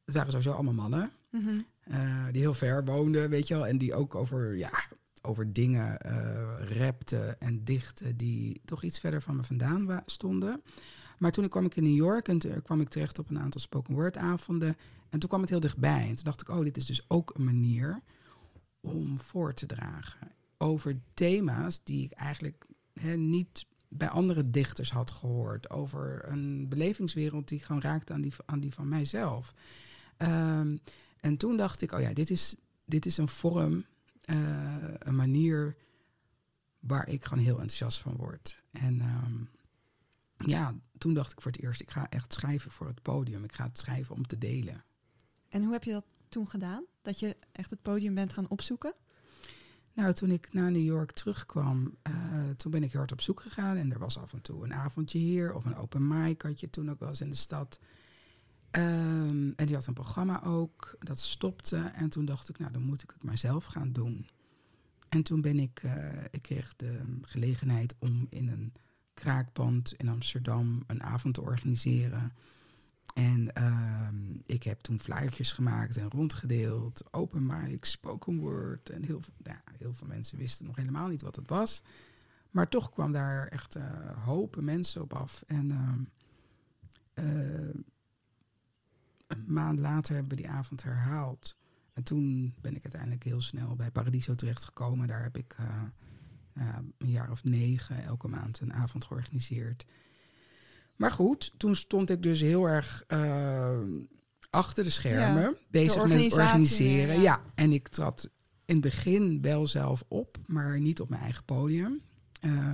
Het 0.04 0.14
waren 0.14 0.30
sowieso 0.30 0.52
allemaal 0.52 0.74
mannen. 0.74 1.10
Mm 1.30 1.44
-hmm. 1.44 1.66
uh, 1.88 2.24
die 2.32 2.40
heel 2.40 2.54
ver 2.54 2.84
woonden, 2.84 3.30
weet 3.30 3.48
je 3.48 3.54
wel. 3.54 3.66
En 3.66 3.78
die 3.78 3.94
ook 3.94 4.14
over, 4.14 4.56
ja, 4.56 4.70
over 5.22 5.52
dingen 5.52 5.96
rapten 6.78 7.40
en 7.40 7.64
dichten. 7.64 8.16
die 8.16 8.60
toch 8.64 8.82
iets 8.82 8.98
verder 8.98 9.22
van 9.22 9.36
me 9.36 9.42
vandaan 9.42 10.02
stonden. 10.06 10.62
Maar 11.18 11.30
toen 11.30 11.48
kwam 11.48 11.64
ik 11.64 11.76
in 11.76 11.82
New 11.82 11.94
York 11.94 12.28
en 12.28 12.38
toen 12.38 12.62
kwam 12.62 12.80
ik 12.80 12.88
terecht 12.88 13.18
op 13.18 13.30
een 13.30 13.38
aantal 13.38 13.60
spoken 13.60 13.94
word 13.94 14.16
avonden. 14.16 14.76
En 15.08 15.18
toen 15.18 15.28
kwam 15.28 15.40
het 15.40 15.50
heel 15.50 15.60
dichtbij. 15.60 16.08
En 16.08 16.14
toen 16.14 16.24
dacht 16.24 16.40
ik, 16.40 16.48
oh, 16.48 16.60
dit 16.60 16.76
is 16.76 16.86
dus 16.86 17.04
ook 17.08 17.34
een 17.34 17.44
manier 17.44 18.02
om 18.80 19.20
voor 19.20 19.54
te 19.54 19.66
dragen 19.66 20.32
over 20.62 21.00
thema's 21.14 21.80
die 21.84 22.04
ik 22.04 22.12
eigenlijk 22.12 22.66
hè, 22.92 23.16
niet 23.16 23.66
bij 23.92 24.08
andere 24.08 24.50
dichters 24.50 24.90
had 24.90 25.10
gehoord. 25.10 25.70
Over 25.70 26.28
een 26.28 26.68
belevingswereld 26.68 27.48
die 27.48 27.60
gewoon 27.60 27.80
raakte 27.80 28.12
aan 28.12 28.20
die, 28.20 28.32
aan 28.46 28.60
die 28.60 28.72
van 28.72 28.88
mijzelf. 28.88 29.54
Um, 30.18 30.80
en 31.20 31.36
toen 31.36 31.56
dacht 31.56 31.82
ik, 31.82 31.92
oh 31.92 32.00
ja, 32.00 32.12
dit 32.12 32.30
is, 32.30 32.56
dit 32.84 33.06
is 33.06 33.16
een 33.16 33.28
vorm, 33.28 33.84
uh, 34.30 34.94
een 34.98 35.14
manier 35.14 35.76
waar 36.78 37.08
ik 37.08 37.24
gewoon 37.24 37.44
heel 37.44 37.60
enthousiast 37.60 37.98
van 37.98 38.16
word. 38.16 38.62
En 38.70 39.00
um, 39.00 39.48
ja, 40.36 40.74
toen 40.98 41.14
dacht 41.14 41.32
ik 41.32 41.40
voor 41.40 41.50
het 41.50 41.60
eerst, 41.60 41.80
ik 41.80 41.90
ga 41.90 42.08
echt 42.08 42.32
schrijven 42.32 42.70
voor 42.70 42.86
het 42.86 43.02
podium. 43.02 43.44
Ik 43.44 43.52
ga 43.52 43.64
het 43.64 43.78
schrijven 43.78 44.14
om 44.14 44.26
te 44.26 44.38
delen. 44.38 44.84
En 45.48 45.62
hoe 45.62 45.72
heb 45.72 45.84
je 45.84 45.92
dat 45.92 46.04
toen 46.28 46.48
gedaan? 46.48 46.84
Dat 47.02 47.18
je 47.18 47.36
echt 47.52 47.70
het 47.70 47.82
podium 47.82 48.14
bent 48.14 48.32
gaan 48.32 48.48
opzoeken? 48.48 48.94
Nou, 50.00 50.12
toen 50.12 50.30
ik 50.30 50.52
naar 50.52 50.70
New 50.70 50.84
York 50.84 51.12
terugkwam, 51.12 51.96
uh, 52.08 52.50
toen 52.56 52.70
ben 52.70 52.82
ik 52.82 52.92
hard 52.92 53.12
op 53.12 53.20
zoek 53.20 53.40
gegaan. 53.40 53.76
En 53.76 53.92
er 53.92 53.98
was 53.98 54.18
af 54.18 54.32
en 54.32 54.40
toe 54.42 54.64
een 54.64 54.74
avondje 54.74 55.18
hier 55.18 55.54
of 55.54 55.64
een 55.64 55.76
open 55.76 56.08
mic 56.08 56.42
had 56.42 56.60
je 56.60 56.70
toen 56.70 56.90
ook 56.90 56.98
wel 56.98 57.08
eens 57.08 57.20
in 57.20 57.30
de 57.30 57.36
stad. 57.36 57.80
Um, 58.70 59.52
en 59.56 59.66
die 59.66 59.74
had 59.74 59.86
een 59.86 59.94
programma 59.94 60.44
ook, 60.44 60.96
dat 60.98 61.18
stopte. 61.18 61.76
En 61.76 62.10
toen 62.10 62.24
dacht 62.24 62.48
ik, 62.48 62.58
nou 62.58 62.72
dan 62.72 62.82
moet 62.82 63.02
ik 63.02 63.10
het 63.10 63.22
maar 63.22 63.38
zelf 63.38 63.64
gaan 63.64 63.92
doen. 63.92 64.26
En 65.08 65.22
toen 65.22 65.40
ben 65.40 65.58
ik, 65.58 65.82
uh, 65.82 65.92
ik 66.30 66.42
kreeg 66.42 66.76
de 66.76 67.00
gelegenheid 67.22 67.94
om 67.98 68.26
in 68.30 68.48
een 68.48 68.72
kraakpand 69.14 69.94
in 69.96 70.08
Amsterdam 70.08 70.82
een 70.86 71.02
avond 71.02 71.34
te 71.34 71.40
organiseren. 71.40 72.32
En 73.14 73.50
uh, 73.58 74.08
ik 74.46 74.62
heb 74.62 74.80
toen 74.80 75.00
flyertjes 75.00 75.52
gemaakt 75.52 75.96
en 75.96 76.10
rondgedeeld, 76.10 77.12
open 77.12 77.46
mic, 77.46 77.84
spoken 77.84 78.38
word. 78.38 78.88
En 78.88 79.04
heel, 79.04 79.20
ja, 79.42 79.62
heel 79.78 79.94
veel 79.94 80.06
mensen 80.06 80.38
wisten 80.38 80.66
nog 80.66 80.76
helemaal 80.76 81.08
niet 81.08 81.22
wat 81.22 81.36
het 81.36 81.48
was. 81.48 81.82
Maar 82.50 82.68
toch 82.68 82.90
kwam 82.90 83.12
daar 83.12 83.46
echt 83.46 83.76
uh, 83.76 84.24
hopen 84.24 84.64
mensen 84.64 85.02
op 85.02 85.12
af. 85.12 85.44
En 85.46 85.70
uh, 87.14 87.68
een 89.26 89.44
maand 89.46 89.78
later 89.78 90.14
hebben 90.14 90.36
we 90.36 90.42
die 90.42 90.50
avond 90.50 90.82
herhaald. 90.82 91.56
En 91.92 92.02
toen 92.02 92.54
ben 92.60 92.76
ik 92.76 92.82
uiteindelijk 92.82 93.24
heel 93.24 93.40
snel 93.40 93.76
bij 93.76 93.90
Paradiso 93.90 94.34
terechtgekomen. 94.34 95.08
Daar 95.08 95.22
heb 95.22 95.36
ik 95.36 95.56
uh, 95.60 95.82
een 96.98 97.10
jaar 97.10 97.30
of 97.30 97.44
negen 97.44 98.02
elke 98.02 98.28
maand 98.28 98.60
een 98.60 98.72
avond 98.72 99.04
georganiseerd. 99.04 99.86
Maar 101.00 101.10
goed, 101.10 101.52
toen 101.56 101.76
stond 101.76 102.10
ik 102.10 102.22
dus 102.22 102.40
heel 102.40 102.68
erg 102.68 103.04
uh, 103.08 103.80
achter 104.50 104.84
de 104.84 104.90
schermen, 104.90 105.42
ja, 105.42 105.54
bezig 105.70 106.06
met 106.06 106.22
het 106.22 106.32
organiseren. 106.32 107.14
Ja. 107.14 107.22
ja. 107.22 107.42
en 107.54 107.72
ik 107.72 107.88
trad 107.88 108.30
in 108.64 108.74
het 108.74 108.80
begin 108.80 109.40
wel 109.40 109.66
zelf 109.66 110.04
op, 110.08 110.38
maar 110.46 110.80
niet 110.80 111.00
op 111.00 111.08
mijn 111.08 111.22
eigen 111.22 111.44
podium. 111.44 112.00
Uh, 112.44 112.70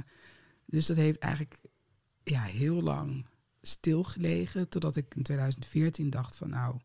dus 0.65 0.87
dat 0.87 0.97
heeft 0.97 1.19
eigenlijk 1.19 1.61
ja, 2.25 2.43
heel 2.43 2.83
lang 2.83 3.27
stilgelegen, 3.63 4.69
totdat 4.69 4.97
ik 4.97 5.15
in 5.15 5.23
2014 5.23 6.11
dacht 6.11 6.37
van 6.37 6.51
nou, 6.51 6.77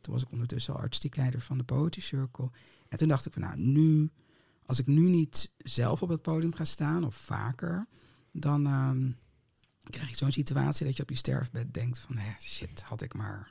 toen 0.00 0.12
was 0.12 0.22
ik 0.22 0.30
ondertussen 0.30 0.74
al 0.74 0.80
artistiek 0.80 1.16
leider 1.16 1.40
van 1.40 1.58
de 1.58 1.64
Poetry 1.64 2.02
Circle. 2.02 2.50
En 2.88 2.98
toen 2.98 3.08
dacht 3.08 3.26
ik 3.26 3.32
van 3.32 3.42
nou, 3.42 3.58
nu, 3.58 4.10
als 4.64 4.78
ik 4.78 4.86
nu 4.86 5.08
niet 5.08 5.54
zelf 5.58 6.02
op 6.02 6.08
het 6.08 6.22
podium 6.22 6.54
ga 6.54 6.64
staan, 6.64 7.04
of 7.04 7.14
vaker, 7.14 7.86
dan... 8.32 8.66
Uh, 8.66 9.12
krijg 9.90 10.08
je 10.08 10.16
zo'n 10.16 10.32
situatie 10.32 10.86
dat 10.86 10.96
je 10.96 11.02
op 11.02 11.10
je 11.10 11.16
sterfbed 11.16 11.74
denkt 11.74 11.98
van, 11.98 12.16
hé, 12.16 12.32
shit, 12.40 12.82
had 12.82 13.02
ik 13.02 13.14
maar 13.14 13.50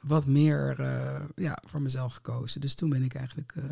wat 0.00 0.26
meer 0.26 0.80
uh, 0.80 1.24
ja, 1.34 1.58
voor 1.66 1.82
mezelf 1.82 2.14
gekozen. 2.14 2.60
Dus 2.60 2.74
toen 2.74 2.90
ben 2.90 3.02
ik 3.02 3.14
eigenlijk 3.14 3.54
uh, 3.56 3.64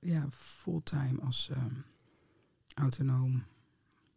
ja, 0.00 0.26
fulltime 0.30 1.20
als 1.20 1.48
uh, 1.52 1.56
autonoom 2.74 3.44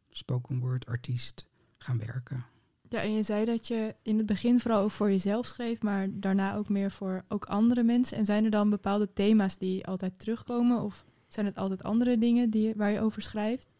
spoken 0.09 0.59
word 0.59 0.85
artiest 0.85 1.47
gaan 1.77 1.97
werken. 1.97 2.45
Ja, 2.89 3.01
en 3.01 3.13
je 3.13 3.23
zei 3.23 3.45
dat 3.45 3.67
je 3.67 3.95
in 4.01 4.17
het 4.17 4.25
begin 4.25 4.59
vooral 4.59 4.83
ook 4.83 4.91
voor 4.91 5.09
jezelf 5.09 5.45
schreef, 5.45 5.81
maar 5.81 6.07
daarna 6.11 6.55
ook 6.55 6.69
meer 6.69 6.91
voor 6.91 7.23
ook 7.27 7.45
andere 7.45 7.83
mensen. 7.83 8.17
En 8.17 8.25
zijn 8.25 8.43
er 8.43 8.51
dan 8.51 8.69
bepaalde 8.69 9.13
thema's 9.13 9.57
die 9.57 9.85
altijd 9.85 10.19
terugkomen? 10.19 10.81
Of 10.81 11.05
zijn 11.27 11.45
het 11.45 11.57
altijd 11.57 11.83
andere 11.83 12.17
dingen 12.17 12.49
die, 12.49 12.73
waar 12.75 12.91
je 12.91 13.01
over 13.01 13.21
schrijft? 13.21 13.73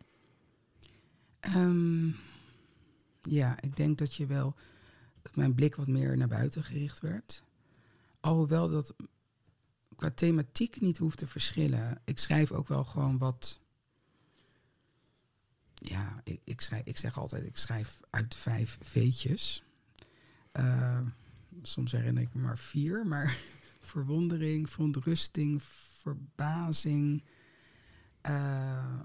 Um, 1.55 2.15
ja, 3.29 3.61
ik 3.61 3.75
denk 3.75 3.97
dat 3.97 4.15
je 4.15 4.25
wel 4.25 4.55
dat 5.21 5.35
mijn 5.35 5.53
blik 5.53 5.75
wat 5.75 5.87
meer 5.87 6.17
naar 6.17 6.27
buiten 6.27 6.63
gericht 6.63 6.99
werd. 6.99 7.43
Alhoewel 8.19 8.69
dat 8.69 8.93
qua 9.95 10.11
thematiek 10.11 10.81
niet 10.81 10.97
hoeft 10.97 11.17
te 11.17 11.27
verschillen. 11.27 12.01
Ik 12.03 12.19
schrijf 12.19 12.51
ook 12.51 12.67
wel 12.67 12.83
gewoon 12.83 13.17
wat. 13.17 13.59
Ja, 15.73 16.21
ik, 16.23 16.41
ik, 16.43 16.61
schrijf, 16.61 16.85
ik 16.85 16.97
zeg 16.97 17.17
altijd, 17.17 17.45
ik 17.45 17.57
schrijf 17.57 17.99
uit 18.09 18.35
vijf 18.35 18.77
veetjes. 18.81 19.63
Uh, 20.53 20.99
soms 21.61 21.91
herinner 21.91 22.23
ik 22.23 22.33
me 22.33 22.41
maar 22.41 22.57
vier, 22.57 23.07
maar 23.07 23.37
verwondering, 23.93 24.69
verontrusting, 24.69 25.63
verbazing. 26.01 27.23
Uh, 28.21 28.99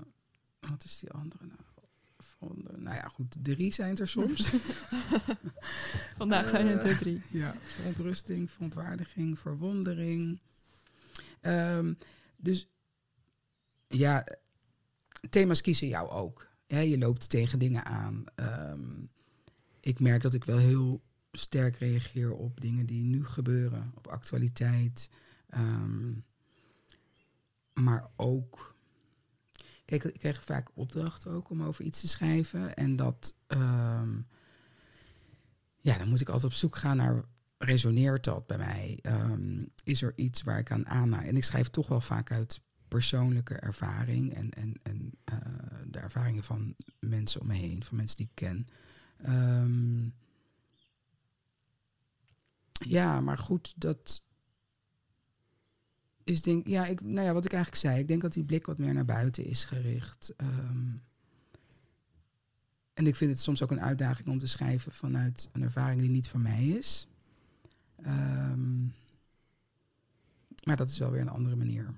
wat 0.61 0.85
is 0.85 0.99
die 0.99 1.11
andere 1.11 1.47
nou? 1.47 1.68
Nou 2.77 2.97
ja, 2.97 3.09
goed, 3.09 3.37
drie 3.43 3.73
zijn 3.73 3.97
er 3.97 4.09
soms. 4.09 4.53
Vandaag 6.17 6.49
zijn 6.49 6.67
het 6.67 6.85
er 6.85 6.99
drie. 6.99 7.23
Ja, 7.43 7.55
verontrusting, 7.65 8.51
verontwaardiging, 8.51 9.39
verwondering. 9.39 10.41
Um, 11.43 11.99
dus 12.37 12.69
ja, 13.89 14.27
thema's 15.31 15.61
kiezen 15.61 15.89
jou 15.89 16.11
ook. 16.11 16.49
Ja, 16.67 16.79
je 16.79 16.99
loopt 16.99 17.29
tegen 17.29 17.59
dingen 17.59 17.85
aan. 17.85 18.25
Um, 18.37 19.11
ik 19.81 20.01
merk 20.01 20.23
dat 20.23 20.35
ik 20.35 20.45
wel 20.45 20.59
heel 20.59 21.03
sterk 21.33 21.77
reageer 21.77 22.33
op 22.33 22.61
dingen 22.61 22.87
die 22.87 23.03
nu 23.03 23.25
gebeuren, 23.25 23.93
op 23.95 24.07
actualiteit. 24.07 25.11
Um, 25.55 26.25
maar 27.75 28.11
ook 28.17 28.77
Ik 29.91 30.13
kreeg 30.19 30.45
vaak 30.45 30.71
opdrachten 30.75 31.31
ook 31.31 31.51
om 31.51 31.63
over 31.63 31.85
iets 31.85 32.01
te 32.01 32.09
schrijven. 32.09 32.77
En 32.77 32.97
dat, 32.97 33.35
um, 33.49 34.27
ja, 35.81 35.99
dan 35.99 36.09
moet 36.09 36.21
ik 36.21 36.29
altijd 36.29 36.53
op 36.53 36.59
zoek 36.59 36.77
gaan 36.77 36.97
naar, 36.97 37.25
resoneert 37.59 38.25
dat 38.25 38.47
bij 38.47 38.59
mij? 38.59 38.99
Um, 39.03 39.71
is 39.85 40.03
er 40.03 40.13
iets 40.17 40.43
waar 40.43 40.59
ik 40.59 40.71
aan 40.71 40.87
aanmaak? 40.87 41.25
En 41.25 41.37
ik 41.37 41.45
schrijf 41.45 41.69
toch 41.69 41.89
wel 41.89 42.01
vaak 42.01 42.33
uit 42.33 42.61
persoonlijke 42.89 43.55
ervaring 43.55 44.35
en, 44.35 44.51
en, 44.51 44.75
en 44.83 45.13
uh, 45.33 45.39
de 45.87 45.99
ervaringen 45.99 46.45
van 46.45 46.75
mensen 46.99 47.41
om 47.41 47.47
me 47.47 47.55
heen, 47.55 47.83
van 47.83 47.97
mensen 47.97 48.17
die 48.17 48.27
ik 48.27 48.35
ken. 48.35 48.67
Um, 49.29 50.15
ja, 52.73 53.21
maar 53.21 53.39
goed, 53.39 53.75
dat, 53.77 54.25
is 56.29 56.43
denk 56.43 56.67
ja, 56.67 56.87
ik, 56.87 57.01
nou 57.01 57.27
ja, 57.27 57.33
wat 57.33 57.45
ik 57.45 57.53
eigenlijk 57.53 57.83
zei, 57.83 57.99
ik 57.99 58.09
denk 58.09 58.21
dat 58.21 58.33
die 58.33 58.45
blik 58.45 58.67
wat 58.67 58.79
meer 58.79 58.95
naar 58.95 59.05
buiten 59.05 59.45
is 59.45 59.65
gericht. 59.65 60.35
Um, 60.37 61.03
en 62.95 63.07
ik 63.07 63.17
vind 63.17 63.31
het 63.31 63.41
soms 63.41 63.63
ook 63.63 63.71
een 63.71 63.81
uitdaging 63.81 64.29
om 64.29 64.39
te 64.39 64.47
schrijven 64.47 64.93
vanuit 64.93 65.49
een 65.53 65.63
ervaring 65.63 66.01
die 66.01 66.11
niet 66.11 66.29
van 66.29 66.43
mij 66.43 66.67
is. 66.67 67.09
Um, 68.07 68.95
maar 70.65 70.77
dat 70.77 70.89
is 70.89 70.99
wel 70.99 71.11
weer 71.11 71.21
een 71.21 71.29
andere 71.29 71.57
manier. 71.57 71.95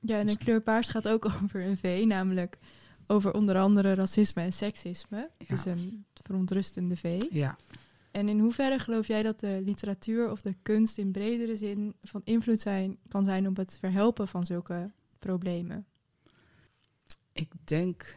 Ja, 0.00 0.18
en 0.18 0.26
de 0.26 0.36
kleur 0.36 0.60
paars 0.60 0.88
gaat 0.88 1.08
ook 1.08 1.24
over 1.42 1.64
een 1.64 1.76
V, 1.76 2.04
namelijk 2.06 2.58
over 3.06 3.32
onder 3.32 3.58
andere 3.58 3.94
racisme 3.94 4.42
en 4.42 4.52
seksisme. 4.52 5.30
Ja. 5.38 5.46
Dus 5.48 5.64
een 5.64 6.04
verontrustende 6.22 6.96
V. 6.96 7.22
Ja. 7.30 7.56
En 8.14 8.28
in 8.28 8.38
hoeverre 8.38 8.78
geloof 8.78 9.06
jij 9.06 9.22
dat 9.22 9.40
de 9.40 9.60
literatuur 9.64 10.30
of 10.30 10.40
de 10.42 10.54
kunst 10.62 10.98
in 10.98 11.12
bredere 11.12 11.56
zin 11.56 11.94
van 12.00 12.20
invloed 12.24 12.60
zijn, 12.60 12.98
kan 13.08 13.24
zijn 13.24 13.46
op 13.46 13.56
het 13.56 13.76
verhelpen 13.80 14.28
van 14.28 14.46
zulke 14.46 14.92
problemen? 15.18 15.86
Ik 17.32 17.52
denk 17.64 18.16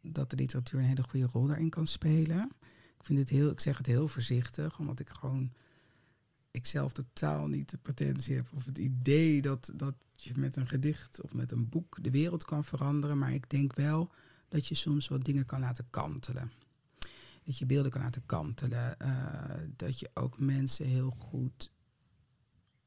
dat 0.00 0.30
de 0.30 0.36
literatuur 0.36 0.80
een 0.80 0.86
hele 0.86 1.02
goede 1.02 1.26
rol 1.26 1.46
daarin 1.46 1.70
kan 1.70 1.86
spelen. 1.86 2.50
Ik 2.98 3.04
vind 3.04 3.18
het 3.18 3.28
heel, 3.28 3.50
ik 3.50 3.60
zeg 3.60 3.76
het 3.76 3.86
heel 3.86 4.08
voorzichtig, 4.08 4.78
omdat 4.78 5.00
ik 5.00 5.08
gewoon, 5.08 5.52
ik 6.50 6.66
zelf 6.66 6.92
totaal 6.92 7.46
niet 7.46 7.70
de 7.70 7.78
potentie 7.78 8.36
heb 8.36 8.48
of 8.54 8.64
het 8.64 8.78
idee 8.78 9.42
dat, 9.42 9.72
dat 9.74 9.94
je 10.12 10.32
met 10.36 10.56
een 10.56 10.68
gedicht 10.68 11.22
of 11.22 11.34
met 11.34 11.52
een 11.52 11.68
boek 11.68 11.98
de 12.00 12.10
wereld 12.10 12.44
kan 12.44 12.64
veranderen. 12.64 13.18
Maar 13.18 13.34
ik 13.34 13.50
denk 13.50 13.74
wel 13.74 14.12
dat 14.48 14.66
je 14.66 14.74
soms 14.74 15.08
wat 15.08 15.24
dingen 15.24 15.46
kan 15.46 15.60
laten 15.60 15.86
kantelen. 15.90 16.50
Dat 17.46 17.58
je 17.58 17.66
beelden 17.66 17.90
kan 17.90 18.00
laten 18.00 18.26
kantelen. 18.26 18.98
eh, 18.98 19.68
dat 19.76 19.98
je 19.98 20.10
ook 20.14 20.38
mensen 20.38 20.86
heel 20.86 21.10
goed, 21.10 21.72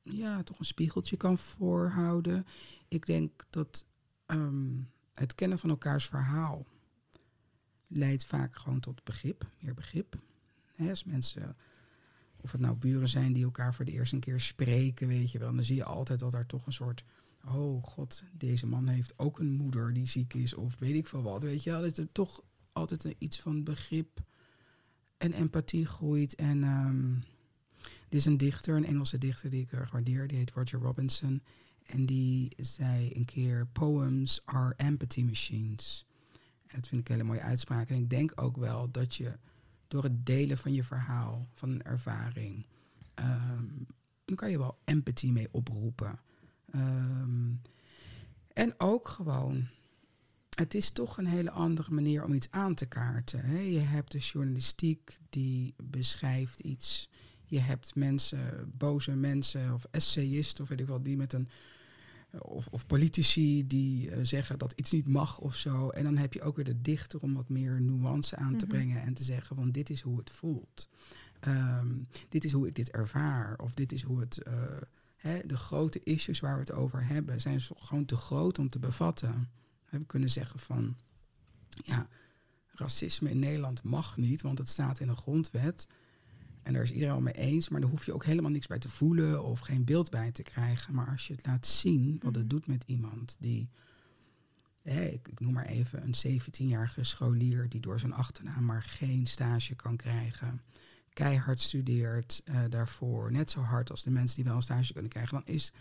ja, 0.02 0.44
toch 0.44 0.60
een 0.60 0.66
spiegeltje 0.66 1.18
kan 1.18 1.38
voorhouden. 1.38 2.46
Ik 2.88 3.06
denk 3.06 3.46
dat 3.50 3.86
ehm, 4.26 4.82
het 5.14 5.36
kennen 5.36 5.60
van 5.60 5.70
elkaars 5.70 6.06
verhaal 6.06 6.66
leidt 7.88 8.26
vaak 8.26 8.56
gewoon 8.56 8.80
tot 8.80 9.04
begrip, 9.04 9.50
meer 9.60 9.74
begrip. 9.74 10.20
Als 10.78 11.04
mensen, 11.04 11.58
of 12.42 12.52
het 12.52 12.62
nou 12.62 12.76
buren 12.76 13.08
zijn 13.08 13.34
die 13.34 13.44
elkaar 13.44 13.74
voor 13.74 13.86
de 13.86 13.92
eerste 13.92 14.20
keer 14.20 14.40
spreken, 14.40 15.08
weet 15.08 15.32
je 15.32 15.40
wel, 15.40 15.56
dan 15.56 15.64
zie 15.64 15.76
je 15.76 15.84
altijd 15.84 16.20
dat 16.20 16.34
er 16.34 16.46
toch 16.46 16.66
een 16.66 16.74
soort, 16.74 17.04
oh 17.48 17.84
god, 17.84 18.24
deze 18.32 18.66
man 18.66 18.88
heeft 18.88 19.14
ook 19.20 19.40
een 19.40 19.52
moeder 19.52 19.94
die 19.94 20.06
ziek 20.06 20.34
is, 20.34 20.54
of 20.54 20.80
weet 20.80 20.96
ik 20.96 21.08
veel 21.08 21.24
wat, 21.24 21.44
weet 21.44 21.64
je 21.64 21.70
wel, 21.72 21.82
dat 21.82 21.98
er 21.98 22.12
toch 22.12 22.44
altijd 22.72 23.04
een, 23.04 23.16
iets 23.18 23.40
van 23.40 23.64
begrip 23.64 24.20
en 25.20 25.34
empathie 25.34 25.86
groeit. 25.86 26.36
En 26.36 26.64
ehm 26.64 27.14
er 28.10 28.16
is 28.16 28.26
een 28.26 28.38
dichter, 28.38 28.76
een 28.76 28.86
Engelse 28.86 29.18
dichter 29.18 29.50
die 29.50 29.62
ik 29.62 29.72
erg 29.72 29.92
waardeer, 29.92 30.28
die 30.28 30.38
heet 30.38 30.52
Roger 30.52 30.80
Robinson. 30.80 31.42
En 31.86 32.06
die 32.06 32.54
zei 32.58 33.12
een 33.16 33.26
keer: 33.26 33.68
Poems 33.68 34.42
are 34.46 34.74
empathy 34.78 35.24
machines. 35.24 36.06
En 36.68 36.80
dat 36.80 36.88
vind 36.88 37.02
ik 37.02 37.10
een 37.10 37.16
hele 37.16 37.28
mooie 37.28 37.42
uitspraak. 37.42 37.90
En 37.90 37.96
ik 37.96 38.10
denk 38.10 38.42
ook 38.42 38.58
wel 38.58 38.92
dat 38.92 39.16
je 39.16 39.38
door 39.88 40.04
het 40.04 40.26
delen 40.26 40.58
van 40.58 40.74
je 40.74 40.84
verhaal, 40.84 41.48
van 41.54 41.70
een 41.70 41.84
ervaring, 41.84 42.66
ehm, 43.14 43.68
dan 44.26 44.36
kan 44.36 44.52
je 44.52 44.58
wel 44.58 44.80
empathy 44.86 45.32
mee 45.32 45.48
oproepen. 45.52 46.20
Ehm, 46.72 47.54
en 48.54 48.74
ook 48.78 49.08
gewoon, 49.08 49.68
het 50.60 50.74
is 50.74 50.92
toch 50.92 51.18
een 51.18 51.26
hele 51.28 51.52
andere 51.52 51.92
manier 51.92 52.24
om 52.26 52.34
iets 52.34 52.48
aan 52.52 52.74
te 52.76 52.86
kaarten. 52.86 53.40
Hè? 53.46 53.60
Je 53.60 53.80
hebt 53.80 54.12
de 54.12 54.18
journalistiek 54.18 55.18
die 55.30 55.74
beschrijft 55.84 56.60
iets. 56.60 57.10
Je 57.46 57.60
hebt 57.60 57.96
mensen, 57.96 58.72
boze 58.78 59.16
mensen 59.16 59.74
of 59.74 59.86
essayisten 59.92 60.64
of 60.64 60.70
weet 60.70 60.80
ik 60.80 60.88
wel, 60.88 61.04
die 61.04 61.18
met 61.18 61.34
een 61.34 61.50
of, 62.40 62.68
of 62.68 62.86
politici 62.86 63.68
die 63.68 64.12
eh, 64.12 64.20
zeggen 64.24 64.58
dat 64.60 64.72
iets 64.76 64.92
niet 64.92 65.08
mag 65.08 65.40
of 65.40 65.56
zo. 65.56 65.90
En 65.90 66.04
dan 66.04 66.18
heb 66.18 66.34
je 66.34 66.42
ook 66.42 66.56
weer 66.56 66.66
de 66.66 66.82
dichter 66.82 67.20
om 67.20 67.34
wat 67.34 67.50
meer 67.50 67.82
nuance 67.82 68.36
aan 68.36 68.58
te 68.58 68.66
Mhm. 68.66 68.76
brengen 68.76 69.02
en 69.02 69.14
te 69.14 69.24
zeggen 69.24 69.56
van 69.56 69.72
dit 69.72 69.90
is 69.90 70.02
hoe 70.02 70.18
het 70.18 70.30
voelt. 70.32 70.90
Ehm, 71.40 71.88
dit 72.30 72.44
is 72.44 72.52
hoe 72.52 72.68
ik 72.68 72.76
dit 72.76 72.92
ervaar. 72.92 73.58
Of 73.58 73.74
dit 73.74 73.92
is 73.92 74.02
hoe 74.04 74.20
het. 74.20 74.38
eh, 74.44 74.54
hè, 75.16 75.40
de 75.46 75.58
grote 75.58 76.04
issues 76.04 76.40
waar 76.40 76.54
we 76.54 76.60
het 76.60 76.72
over 76.72 77.06
hebben 77.08 77.42
zijn 77.42 77.62
gewoon 77.62 78.06
te 78.06 78.16
groot 78.16 78.60
om 78.60 78.70
te 78.70 78.80
bevatten. 78.80 79.50
We 79.92 80.06
kunnen 80.06 80.30
zeggen 80.30 80.60
van 80.60 80.96
ja, 81.84 82.08
racisme 82.72 83.30
in 83.30 83.40
Nederland 83.40 83.84
mag 83.84 84.18
niet, 84.18 84.42
want 84.42 84.58
het 84.58 84.70
staat 84.70 85.00
in 85.00 85.10
een 85.10 85.16
grondwet. 85.16 85.88
En 86.62 86.74
daar 86.74 86.84
is 86.84 86.92
iedereen 86.92 87.14
al 87.14 87.22
mee 87.22 87.34
eens, 87.34 87.70
maar 87.70 87.82
daar 87.82 87.90
hoef 87.90 88.06
je 88.06 88.14
ook 88.14 88.26
helemaal 88.26 88.52
niks 88.52 88.68
bij 88.68 88.80
te 88.80 88.90
voelen 88.90 89.44
of 89.44 89.60
geen 89.60 89.86
beeld 89.86 90.10
bij 90.10 90.32
te 90.32 90.44
krijgen. 90.44 90.94
Maar 90.94 91.10
als 91.10 91.28
je 91.28 91.34
het 91.34 91.46
laat 91.46 91.66
zien 91.66 92.20
wat 92.24 92.36
het 92.36 92.50
doet 92.50 92.68
met 92.68 92.84
iemand 92.88 93.36
die, 93.40 93.70
ik 94.84 95.40
noem 95.40 95.54
maar 95.54 95.66
even 95.66 96.04
een 96.04 96.42
17-jarige 96.42 97.04
scholier 97.04 97.70
die 97.70 97.82
door 97.82 98.00
zijn 98.00 98.14
achternaam 98.14 98.66
maar 98.66 98.84
geen 98.84 99.28
stage 99.28 99.76
kan 99.76 99.98
krijgen, 99.98 100.62
keihard 101.14 101.60
studeert 101.60 102.42
eh, 102.46 102.62
daarvoor, 102.70 103.32
net 103.32 103.50
zo 103.50 103.60
hard 103.60 103.92
als 103.92 104.04
de 104.04 104.10
mensen 104.10 104.36
die 104.36 104.46
wel 104.46 104.56
een 104.56 104.62
stage 104.62 104.94
kunnen 104.94 105.12
krijgen, 105.12 105.34
dan 105.34 105.56
is, 105.56 105.72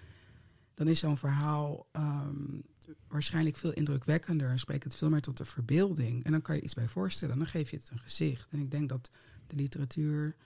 dan 0.75 0.89
is 0.89 0.99
zo'n 0.99 1.17
verhaal 1.17 1.87
ehm, 1.93 2.61
waarschijnlijk 3.09 3.57
veel 3.57 3.73
indrukwekkender 3.73 4.51
en 4.51 4.59
spreekt 4.59 4.85
het 4.85 4.95
veel 4.95 5.11
meer 5.11 5.21
tot 5.21 5.37
de 5.37 5.45
verbeelding. 5.45 6.25
En 6.25 6.31
dan 6.31 6.43
kan 6.43 6.55
je 6.55 6.63
iets 6.63 6.75
bij 6.75 6.89
voorstellen, 6.89 7.39
dan 7.39 7.47
geef 7.47 7.71
je 7.71 7.77
het 7.77 7.91
een 7.91 8.01
gezicht. 8.01 8.51
En 8.51 8.59
ik 8.59 8.71
denk 8.71 8.89
dat 8.89 9.11
de 9.47 9.57
literatuur 9.57 10.37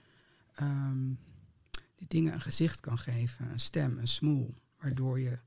ehm, 0.55 1.13
die 1.95 2.07
dingen 2.07 2.33
een 2.33 2.41
gezicht 2.41 2.79
kan 2.79 2.97
geven, 2.97 3.51
een 3.51 3.59
stem, 3.59 3.97
een 3.97 4.07
smoel, 4.07 4.55
waardoor 4.79 5.19
je 5.19 5.39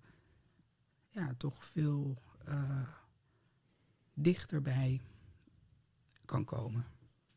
ja, 1.09 1.35
toch 1.37 1.65
veel 1.65 2.23
eh, 2.45 2.89
dichterbij 4.15 5.01
kan 6.25 6.45
komen 6.45 6.85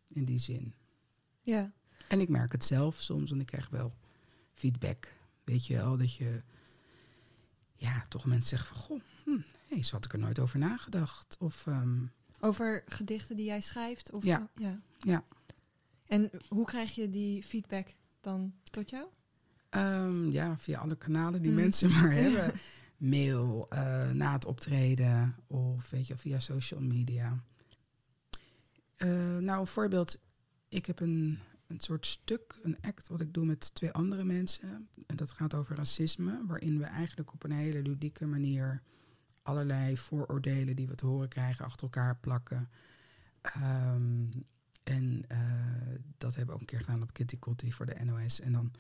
in 0.08 0.26
die 0.26 0.40
zin. 0.40 0.74
Ja. 1.42 1.72
En 2.08 2.22
ik 2.22 2.30
merk 2.30 2.52
het 2.52 2.66
zelf 2.66 3.02
soms, 3.02 3.30
want 3.30 3.42
ik 3.42 3.48
krijg 3.48 3.70
wel 3.70 3.94
feedback. 4.54 5.16
Weet 5.44 5.66
je 5.66 5.76
wel, 5.76 5.98
dat 5.98 6.14
je 6.14 6.42
ja, 7.76 8.06
toch 8.10 8.26
mensen 8.26 8.58
zeggen 8.58 8.76
van, 8.76 8.86
goh, 8.86 9.02
hm, 9.36 9.42
hey, 9.68 9.84
zo 9.84 9.96
had 9.96 10.06
ik 10.06 10.14
er 10.14 10.20
nooit 10.20 10.40
over 10.40 10.60
nagedacht. 10.60 11.36
Of 11.40 11.68
ehm, 11.68 11.98
Over 12.40 12.84
gedichten 12.86 13.36
die 13.36 13.46
jij 13.46 13.62
schrijft? 13.62 14.12
Of, 14.12 14.24
Ja. 14.24 14.50
ja. 14.56 14.80
Ja. 15.00 15.24
En 16.06 16.30
hoe 16.48 16.66
krijg 16.66 16.96
je 16.96 17.10
die 17.10 17.44
feedback 17.44 17.88
dan 18.22 18.54
tot 18.64 18.90
jou? 18.90 19.08
Ehm, 19.70 20.32
ja, 20.32 20.58
via 20.58 20.80
alle 20.80 20.96
kanalen 20.98 21.42
die 21.42 21.52
Mm. 21.52 21.58
mensen 21.58 21.90
maar 21.90 22.12
hebben. 22.24 22.54
Mail, 22.98 23.68
eh, 23.70 24.10
na 24.12 24.34
het 24.34 24.46
optreden 24.46 25.36
of 25.48 25.90
weet 25.90 26.08
je, 26.08 26.18
via 26.18 26.40
social 26.40 26.82
media. 26.82 27.44
Eh, 28.96 29.38
nou, 29.38 29.60
een 29.60 29.68
voorbeeld. 29.68 30.20
Ik 30.70 30.86
heb 30.86 31.00
een, 31.00 31.40
een 31.68 31.80
soort 31.80 32.06
stuk, 32.06 32.60
een 32.64 32.78
act 32.82 33.08
wat 33.08 33.22
ik 33.22 33.34
doe 33.34 33.46
met 33.46 33.74
twee 33.76 33.92
andere 33.92 34.24
mensen. 34.24 34.88
En 35.08 35.16
dat 35.16 35.32
gaat 35.32 35.54
over 35.54 35.76
racisme, 35.76 36.46
waarin 36.48 36.78
we 36.78 36.84
eigenlijk 36.86 37.34
op 37.34 37.44
een 37.44 37.52
hele 37.52 37.82
ludieke 37.82 38.26
manier 38.26 38.82
allerlei 39.50 39.98
vooroordelen 39.98 40.76
die 40.76 40.88
we 40.88 40.96
te 40.96 41.06
horen 41.06 41.28
krijgen 41.28 41.66
achter 41.66 41.84
elkaar 41.84 42.18
plakken. 42.18 42.70
Ehm, 43.42 44.28
en 44.84 45.24
eh, 45.28 45.40
dat 46.18 46.36
hebben 46.36 46.48
we 46.48 46.54
ook 46.54 46.60
een 46.60 46.78
keer 46.78 46.86
gedaan 46.86 47.02
op 47.02 47.14
Kitty 47.14 47.40
Kotti 47.40 47.72
voor 47.72 47.86
de 47.86 47.96
NOS. 48.04 48.40
En 48.40 48.52
dan 48.52 48.72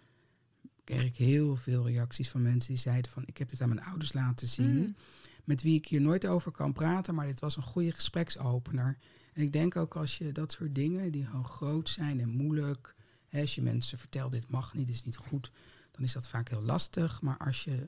kreeg 0.84 1.03
ik 1.03 1.15
heel 1.15 1.55
veel 1.55 1.88
reacties 1.88 2.29
van 2.29 2.41
mensen 2.41 2.73
die 2.73 2.82
zeiden 2.82 3.12
van... 3.12 3.23
ik 3.25 3.38
heb 3.38 3.49
dit 3.49 3.62
aan 3.62 3.69
mijn 3.69 3.84
ouders 3.84 4.13
laten 4.13 4.47
zien, 4.47 4.77
Mm. 4.77 4.95
met 5.43 5.62
wie 5.62 5.75
ik 5.75 5.88
hier 5.88 6.01
nooit 6.01 6.27
over 6.27 6.51
kan 6.51 6.73
praten... 6.73 7.15
maar 7.15 7.25
dit 7.25 7.39
was 7.39 7.55
een 7.55 7.63
goede 7.63 7.91
gespreksopener. 7.91 8.97
En 9.34 9.41
ik 9.41 9.51
denk 9.51 9.75
ook 9.75 9.95
als 9.95 10.17
je 10.17 10.32
dat 10.32 10.51
soort 10.51 10.75
dingen, 10.75 11.12
die 11.12 11.25
gewoon 11.25 11.47
groot 11.47 11.89
zijn 11.89 12.19
en 12.19 12.29
moeilijk... 12.29 12.93
Hè, 13.27 13.41
als 13.41 13.55
je 13.55 13.62
mensen 13.62 13.97
vertelt, 13.97 14.32
dit 14.32 14.49
mag 14.49 14.73
niet, 14.73 14.88
dit 14.88 14.95
is 14.95 15.03
niet 15.03 15.17
goed... 15.17 15.51
dan 15.91 16.03
is 16.03 16.13
dat 16.13 16.27
vaak 16.27 16.49
heel 16.49 16.62
lastig. 16.62 17.21
Maar 17.21 17.38
als 17.38 17.63
je 17.63 17.88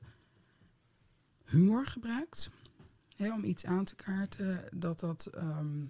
humor 1.45 1.85
gebruikt 1.85 2.51
hè, 3.21 3.33
om 3.33 3.43
iets 3.43 3.65
aan 3.65 3.85
te 3.85 3.95
kaarten... 3.95 4.63
dat 4.73 4.99
dat 4.99 5.25
ehm, 5.25 5.85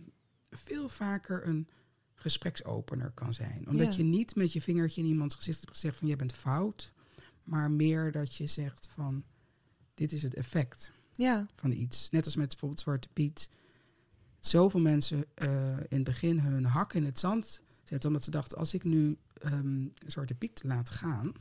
veel 0.49 0.89
vaker 0.89 1.47
een 1.47 1.67
gespreksopener 2.15 3.11
kan 3.11 3.33
zijn. 3.33 3.67
Omdat 3.67 3.95
Ja. 3.95 3.97
je 3.97 4.03
niet 4.03 4.35
met 4.35 4.53
je 4.53 4.61
vingertje 4.61 5.01
in 5.01 5.07
iemands 5.07 5.35
gezicht 5.35 5.59
hebt 5.59 5.71
gezegd 5.71 5.97
van... 5.97 6.07
jij 6.07 6.17
bent 6.17 6.33
fout, 6.33 6.93
maar 7.43 7.71
meer 7.71 8.11
dat 8.11 8.35
je 8.35 8.47
zegt 8.47 8.87
van... 8.91 9.23
dit 9.93 10.11
is 10.11 10.23
het 10.23 10.33
effect 10.35 10.91
Ja. 11.13 11.47
van 11.55 11.71
iets. 11.71 12.09
Net 12.09 12.25
als 12.25 12.35
met 12.35 12.47
bijvoorbeeld 12.49 12.79
Zwarte 12.81 13.07
Piet. 13.13 13.49
Zoveel 14.39 14.79
mensen 14.79 15.25
eh, 15.33 15.77
in 15.77 15.85
het 15.89 16.03
begin 16.03 16.39
hun 16.39 16.65
hak 16.65 16.93
in 16.93 17.05
het 17.05 17.19
zand 17.19 17.61
zetten... 17.83 18.09
omdat 18.09 18.23
ze 18.23 18.31
dachten, 18.31 18.57
als 18.57 18.73
ik 18.73 18.83
nu 18.83 19.17
ehm, 19.33 19.87
Zwarte 20.07 20.33
Piet 20.33 20.61
laat 20.63 20.89
gaan... 20.89 21.31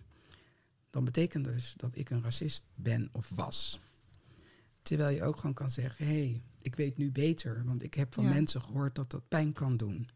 dan 0.90 1.04
betekent 1.04 1.44
dus 1.44 1.74
dat 1.76 1.96
ik 1.96 2.10
een 2.10 2.22
racist 2.22 2.64
ben 2.74 3.08
of 3.12 3.30
was. 3.34 3.80
Terwijl 4.90 5.16
je 5.16 5.22
ook 5.22 5.36
gewoon 5.36 5.54
kan 5.54 5.70
zeggen... 5.70 6.06
hé, 6.06 6.12
hey, 6.12 6.42
ik 6.62 6.74
weet 6.74 6.96
nu 6.96 7.10
beter, 7.10 7.62
want 7.64 7.82
ik 7.82 7.94
heb 7.94 8.14
van 8.14 8.24
Ja. 8.24 8.30
mensen 8.30 8.62
gehoord 8.62 8.94
dat 8.94 9.10
dat 9.10 9.28
pijn 9.28 9.52
kan 9.52 9.76
doen. 9.76 10.08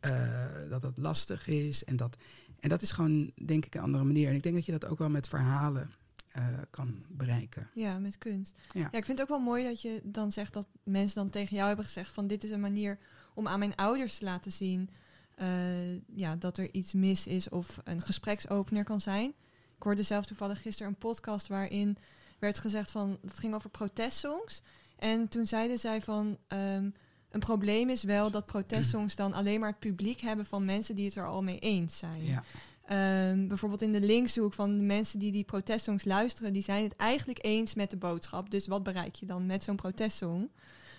Eh, 0.00 0.68
dat 0.68 0.82
dat 0.82 0.98
lastig 0.98 1.46
is. 1.46 1.84
En 1.84 1.96
dat, 1.96 2.16
en 2.60 2.68
dat 2.68 2.82
is 2.82 2.92
gewoon, 2.92 3.32
denk 3.44 3.66
ik, 3.66 3.74
een 3.74 3.80
andere 3.80 4.04
manier. 4.04 4.28
En 4.28 4.34
ik 4.34 4.42
denk 4.42 4.54
dat 4.54 4.66
je 4.66 4.72
dat 4.72 4.86
ook 4.86 4.98
wel 4.98 5.10
met 5.10 5.28
verhalen 5.28 5.90
eh, 6.28 6.44
kan 6.70 7.04
bereiken. 7.08 7.70
Ja, 7.74 7.98
met 7.98 8.18
kunst. 8.18 8.58
Ja. 8.72 8.80
Ja. 8.80 8.86
ik 8.86 9.04
vind 9.04 9.18
het 9.18 9.20
ook 9.20 9.28
wel 9.28 9.46
mooi 9.46 9.64
dat 9.64 9.82
je 9.82 10.00
dan 10.04 10.32
zegt 10.32 10.52
dat 10.52 10.66
mensen 10.82 11.16
dan 11.16 11.30
tegen 11.30 11.54
jou 11.56 11.66
hebben 11.66 11.84
gezegd 11.84 12.12
van 12.12 12.26
dit 12.26 12.44
is 12.44 12.50
een 12.50 12.60
manier 12.60 12.98
om 13.34 13.48
aan 13.48 13.58
mijn 13.58 13.76
ouders 13.76 14.18
te 14.18 14.24
laten 14.24 14.52
zien 14.52 14.90
eh, 15.34 15.94
ja, 16.14 16.36
dat 16.36 16.58
er 16.58 16.74
iets 16.74 16.92
mis 16.92 17.26
is 17.26 17.48
of 17.48 17.80
een 17.84 18.02
gespreksopener 18.02 18.84
kan 18.84 19.00
zijn. 19.00 19.34
Ik 19.76 19.82
hoorde 19.82 20.02
zelf 20.02 20.26
toevallig 20.26 20.62
gisteren 20.62 20.92
een 20.92 20.98
podcast 20.98 21.46
waarin 21.46 21.96
werd 22.38 22.58
gezegd 22.58 22.90
van 22.90 23.18
het 23.22 23.38
ging 23.38 23.54
over 23.54 23.70
protestsongs. 23.70 24.62
En 24.96 25.28
toen 25.28 25.46
zeiden 25.46 25.78
zij 25.78 26.02
van 26.02 26.38
ehm, 26.46 26.90
een 27.30 27.40
probleem 27.40 27.88
is 27.88 28.02
wel 28.02 28.30
dat 28.30 28.46
protestsongs 28.46 29.16
dan 29.16 29.32
alleen 29.32 29.60
maar 29.60 29.68
het 29.68 29.78
publiek 29.78 30.20
hebben 30.20 30.46
van 30.46 30.64
mensen 30.64 30.94
die 30.94 31.04
het 31.04 31.14
er 31.14 31.26
al 31.26 31.42
mee 31.42 31.58
eens 31.58 31.98
zijn. 31.98 32.24
Ja. 32.24 32.44
Ehm, 32.86 33.46
bijvoorbeeld 33.46 33.82
in 33.82 33.92
de 33.92 34.00
linkshoek 34.00 34.52
van 34.52 34.76
de 34.76 34.84
mensen 34.84 35.18
die 35.18 35.32
die 35.32 35.44
protestsongs 35.44 36.04
luisteren, 36.04 36.52
die 36.52 36.62
zijn 36.62 36.82
het 36.82 36.96
eigenlijk 36.96 37.38
eens 37.44 37.74
met 37.74 37.90
de 37.90 37.96
boodschap. 37.96 38.50
Dus 38.50 38.66
wat 38.66 38.82
bereik 38.82 39.14
je 39.14 39.26
dan 39.26 39.46
met 39.46 39.64
zo'n 39.64 39.76
protestsong? 39.76 40.50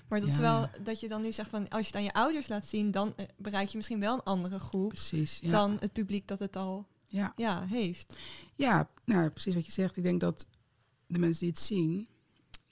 Maar 0.07 0.19
dat 0.19 0.29
is 0.29 0.37
wel 0.37 0.67
dat 0.83 0.99
je 0.99 1.07
dan 1.07 1.21
nu 1.21 1.31
zegt 1.31 1.49
van 1.49 1.69
als 1.69 1.81
je 1.81 1.87
het 1.87 1.95
aan 1.95 2.03
je 2.03 2.13
ouders 2.13 2.47
laat 2.47 2.65
zien, 2.65 2.91
dan 2.91 3.13
eh, 3.15 3.25
bereik 3.37 3.69
je 3.69 3.77
misschien 3.77 3.99
wel 3.99 4.13
een 4.13 4.23
andere 4.23 4.59
groep 4.59 4.89
Precies. 4.89 5.39
Ja. 5.41 5.51
dan 5.51 5.77
het 5.79 5.93
publiek 5.93 6.27
dat 6.27 6.39
het 6.39 6.55
al 6.55 6.85
ja. 7.07 7.33
ja, 7.35 7.65
heeft. 7.65 8.15
Ja, 8.55 8.89
nou, 9.05 9.29
precies 9.29 9.55
wat 9.55 9.65
je 9.65 9.71
zegt. 9.71 9.97
Ik 9.97 10.03
denk 10.03 10.19
dat 10.19 10.45
de 11.07 11.19
mensen 11.19 11.39
die 11.39 11.49
het 11.49 11.59
zien, 11.59 12.07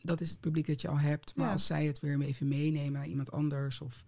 dat 0.02 0.21
is 0.21 0.30
het 0.30 0.39
publiek 0.39 0.67
dat 0.67 0.82
je 0.82 0.88
al 0.88 0.98
hebt. 1.00 1.36
Maar 1.36 1.45
Ja. 1.45 1.52
als 1.52 1.65
zij 1.65 1.86
het 1.86 2.00
weer 2.00 2.21
even 2.21 2.48
meenemen 2.48 2.91
naar 2.91 3.08
iemand 3.08 3.32
anders. 3.32 3.82
Of, 3.82 4.04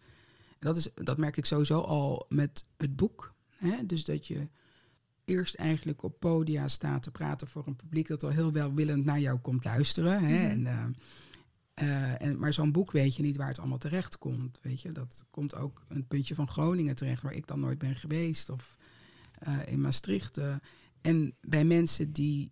dat, 0.60 0.78
is, 0.78 0.90
dat 0.94 1.18
merk 1.18 1.38
ik 1.38 1.46
sowieso 1.46 1.80
al 1.82 2.26
met 2.30 2.66
het 2.78 2.96
boek. 2.96 3.34
Hè? 3.56 3.86
Dus 3.86 4.06
dat 4.06 4.28
je 4.28 4.48
eerst 5.26 5.56
eigenlijk 5.56 6.04
op 6.04 6.20
podia 6.20 6.68
staat 6.68 7.04
te 7.04 7.12
praten 7.12 7.48
voor 7.48 7.68
een 7.68 7.76
publiek 7.76 8.08
dat 8.08 8.24
al 8.24 8.30
heel 8.30 8.52
welwillend 8.52 9.06
naar 9.06 9.20
jou 9.20 9.40
komt 9.40 9.64
luisteren. 9.66 10.24
Hè? 10.24 10.54
Mhm. 10.56 10.68
En, 10.68 10.68
eh, 10.68 10.86
eh, 11.74 12.22
en, 12.22 12.40
maar 12.40 12.54
zo'n 12.54 12.72
boek 12.72 12.92
weet 12.92 13.16
je 13.16 13.24
niet 13.24 13.38
waar 13.38 13.48
het 13.48 13.60
allemaal 13.60 13.78
terecht 13.78 14.18
komt. 14.18 14.60
Weet 14.62 14.82
je? 14.82 14.92
Dat 14.92 15.26
komt 15.30 15.56
ook 15.56 15.84
een 15.88 16.08
puntje 16.08 16.36
van 16.36 16.48
Groningen 16.48 16.96
terecht, 16.96 17.24
waar 17.24 17.34
ik 17.34 17.48
dan 17.48 17.60
nooit 17.60 17.78
ben 17.78 17.96
geweest. 17.96 18.50
Of 18.50 18.76
eh, 19.40 19.58
in 19.66 19.82
Maastricht. 19.82 20.40
en 21.02 21.36
bij 21.42 21.66
mensen 21.66 22.12
die 22.12 22.52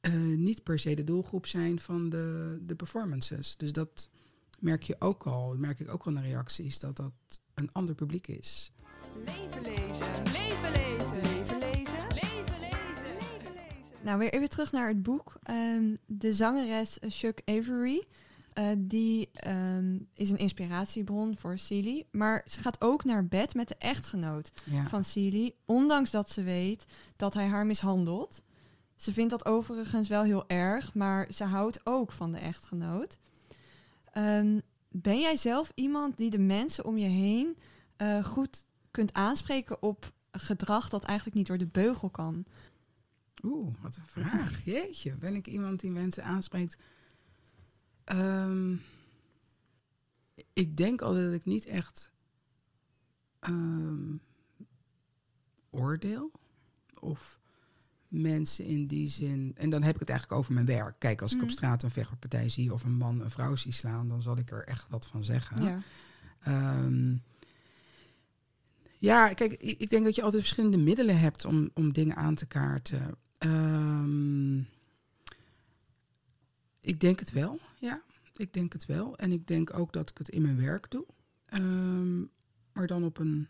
eh, 0.00 0.12
niet 0.36 0.62
per 0.62 0.78
se 0.78 0.94
de 0.94 1.04
doelgroep 1.04 1.46
zijn 1.46 1.78
van 1.78 2.08
de, 2.08 2.58
de 2.62 2.74
performances. 2.74 3.56
Dus 3.56 3.72
dat 3.72 4.08
merk 4.58 4.82
je 4.82 4.96
ook 4.98 5.22
al, 5.26 5.48
dat 5.48 5.58
merk 5.58 5.80
ik 5.80 5.92
ook 5.92 6.02
al 6.02 6.12
in 6.12 6.20
de 6.22 6.28
reacties, 6.28 6.78
dat 6.78 6.96
dat 6.96 7.12
een 7.54 7.72
ander 7.72 7.94
publiek 7.94 8.26
is. 8.26 8.72
Leven 9.24 9.62
lezen. 9.62 10.06
Leven 10.32 10.72
lezen. 10.72 11.16
Leven 11.22 11.58
lezen. 11.58 12.06
Leven 12.08 12.60
lezen. 12.60 13.14
Leven 13.14 13.52
lezen. 13.52 13.96
Nou, 14.04 14.18
weer 14.18 14.32
even 14.32 14.48
terug 14.50 14.72
naar 14.72 14.88
het 14.88 15.02
boek. 15.02 15.38
Ehm, 15.42 15.96
de 16.06 16.32
zangeres 16.32 16.98
Chuck 17.00 17.42
Avery, 17.44 18.04
eh, 18.52 18.68
die 18.78 19.28
ehm, 19.32 19.98
is 20.14 20.30
een 20.30 20.36
inspiratiebron 20.36 21.36
voor 21.36 21.58
Celie. 21.58 22.06
Maar 22.10 22.44
ze 22.46 22.60
gaat 22.60 22.80
ook 22.80 23.04
naar 23.04 23.26
bed 23.26 23.54
met 23.54 23.68
de 23.68 23.76
echtgenoot 23.78 24.50
Ja. 24.64 24.86
van 24.86 25.04
Celie, 25.04 25.54
ondanks 25.64 26.10
dat 26.10 26.30
ze 26.30 26.42
weet 26.42 26.84
dat 27.16 27.34
hij 27.34 27.46
haar 27.46 27.66
mishandelt. 27.66 28.42
Ze 29.00 29.12
vindt 29.12 29.30
dat 29.30 29.44
overigens 29.44 30.08
wel 30.08 30.22
heel 30.22 30.48
erg, 30.48 30.94
maar 30.94 31.32
ze 31.32 31.44
houdt 31.44 31.80
ook 31.84 32.12
van 32.12 32.32
de 32.32 32.38
echtgenoot. 32.38 33.18
Ehm, 34.12 34.60
ben 34.88 35.20
jij 35.20 35.36
zelf 35.36 35.72
iemand 35.74 36.16
die 36.16 36.30
de 36.30 36.38
mensen 36.38 36.84
om 36.84 36.98
je 36.98 37.08
heen 37.08 37.58
eh, 37.96 38.24
goed 38.24 38.66
kunt 38.90 39.12
aanspreken 39.12 39.82
op 39.82 40.12
gedrag 40.30 40.88
dat 40.88 41.04
eigenlijk 41.04 41.36
niet 41.38 41.46
door 41.46 41.58
de 41.58 41.66
beugel 41.66 42.10
kan? 42.10 42.44
Oeh, 43.42 43.74
wat 43.80 43.96
een 43.96 44.06
vraag. 44.06 44.64
Jeetje, 44.64 45.16
ben 45.16 45.34
ik 45.34 45.46
iemand 45.46 45.80
die 45.80 45.90
mensen 45.90 46.24
aanspreekt? 46.24 46.78
Ehm, 48.04 48.76
ik 50.52 50.76
denk 50.76 51.02
altijd 51.02 51.24
dat 51.24 51.34
ik 51.34 51.44
niet 51.44 51.66
echt 51.66 52.10
ehm, 53.38 54.16
oordeel. 55.70 56.30
Of 57.00 57.39
mensen 58.10 58.64
in 58.64 58.86
die 58.86 59.08
zin... 59.08 59.52
En 59.56 59.70
dan 59.70 59.82
heb 59.82 59.94
ik 59.94 60.00
het 60.00 60.08
eigenlijk 60.08 60.38
over 60.38 60.52
mijn 60.54 60.66
werk. 60.66 60.94
Kijk, 60.98 61.22
als 61.22 61.32
ik 61.32 61.38
op 61.38 61.44
Mhm. 61.44 61.52
straat 61.52 61.82
een 61.82 61.90
vechtpartij 61.90 62.48
zie... 62.48 62.72
of 62.72 62.84
een 62.84 62.96
man 62.96 63.20
een 63.20 63.30
vrouw 63.30 63.56
zie 63.56 63.72
slaan... 63.72 64.08
dan 64.08 64.22
zal 64.22 64.38
ik 64.38 64.50
er 64.50 64.64
echt 64.64 64.88
wat 64.88 65.06
van 65.06 65.24
zeggen. 65.24 65.62
Ja. 65.62 65.82
Ehm, 66.40 67.16
ja, 68.98 69.32
kijk, 69.34 69.52
ik, 69.52 69.78
ik 69.80 69.90
denk 69.90 70.04
dat 70.04 70.14
je 70.14 70.22
altijd 70.22 70.42
verschillende 70.42 70.78
middelen 70.78 71.18
hebt 71.18 71.44
om, 71.44 71.70
om 71.74 71.92
dingen 71.92 72.16
aan 72.16 72.34
te 72.34 72.46
kaarten. 72.46 73.14
Ehm, 73.38 74.58
ik 76.80 77.00
denk 77.00 77.18
het 77.20 77.32
wel, 77.32 77.58
ja. 77.78 78.02
Ik 78.36 78.52
denk 78.52 78.72
het 78.72 78.86
wel. 78.86 79.16
En 79.16 79.32
ik 79.32 79.46
denk 79.46 79.78
ook 79.78 79.92
dat 79.92 80.10
ik 80.10 80.18
het 80.18 80.28
in 80.28 80.42
mijn 80.42 80.60
werk 80.60 80.90
doe. 80.90 81.04
Ehm, 81.46 82.18
maar 82.72 82.86
dan 82.86 83.04
op 83.04 83.18
een... 83.18 83.48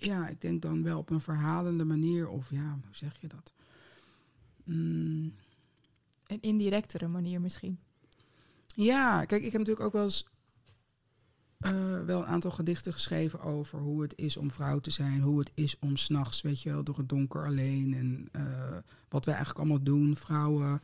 Ja, 0.00 0.28
ik 0.28 0.40
denk 0.40 0.62
dan 0.62 0.82
wel 0.82 0.98
op 0.98 1.10
een 1.10 1.20
verhalende 1.20 1.84
manier. 1.84 2.28
Of 2.28 2.50
ja, 2.50 2.78
hoe 2.84 2.96
zeg 2.96 3.20
je 3.20 3.28
dat? 3.28 3.52
Mm, 4.64 5.32
Een 6.26 6.40
indirectere 6.40 7.08
manier 7.08 7.40
misschien. 7.40 7.78
Ja, 8.74 9.24
kijk, 9.24 9.42
ik 9.42 9.52
heb 9.52 9.60
natuurlijk 9.60 9.86
ook 9.86 9.92
wel 9.92 10.04
eens 10.04 10.26
eh, 11.58 12.04
wel 12.04 12.20
een 12.20 12.26
aantal 12.26 12.50
gedichten 12.50 12.92
geschreven 12.92 13.40
over 13.40 13.78
hoe 13.78 14.02
het 14.02 14.16
is 14.16 14.36
om 14.36 14.50
vrouw 14.50 14.78
te 14.78 14.90
zijn, 14.90 15.20
hoe 15.20 15.38
het 15.38 15.50
is 15.54 15.78
om 15.78 15.96
s'nachts, 15.96 16.40
weet 16.40 16.62
je 16.62 16.70
wel, 16.70 16.84
door 16.84 16.96
het 16.96 17.08
donker 17.08 17.46
alleen 17.46 17.94
en 17.94 18.28
eh, 18.32 18.76
wat 19.08 19.24
wij 19.24 19.34
eigenlijk 19.34 19.64
allemaal 19.64 19.84
doen, 19.84 20.16
vrouwen, 20.16 20.80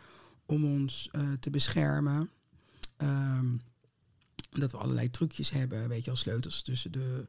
om 0.46 0.64
ons 0.64 1.08
eh, 1.12 1.32
te 1.40 1.50
beschermen. 1.50 2.30
Ehm, 2.96 3.56
dat 4.50 4.70
we 4.70 4.76
allerlei 4.76 5.10
trucjes 5.10 5.50
hebben, 5.50 5.88
weet 5.88 6.00
je 6.00 6.06
wel, 6.06 6.16
sleutels 6.16 6.62
tussen 6.62 6.92
de 6.92 7.28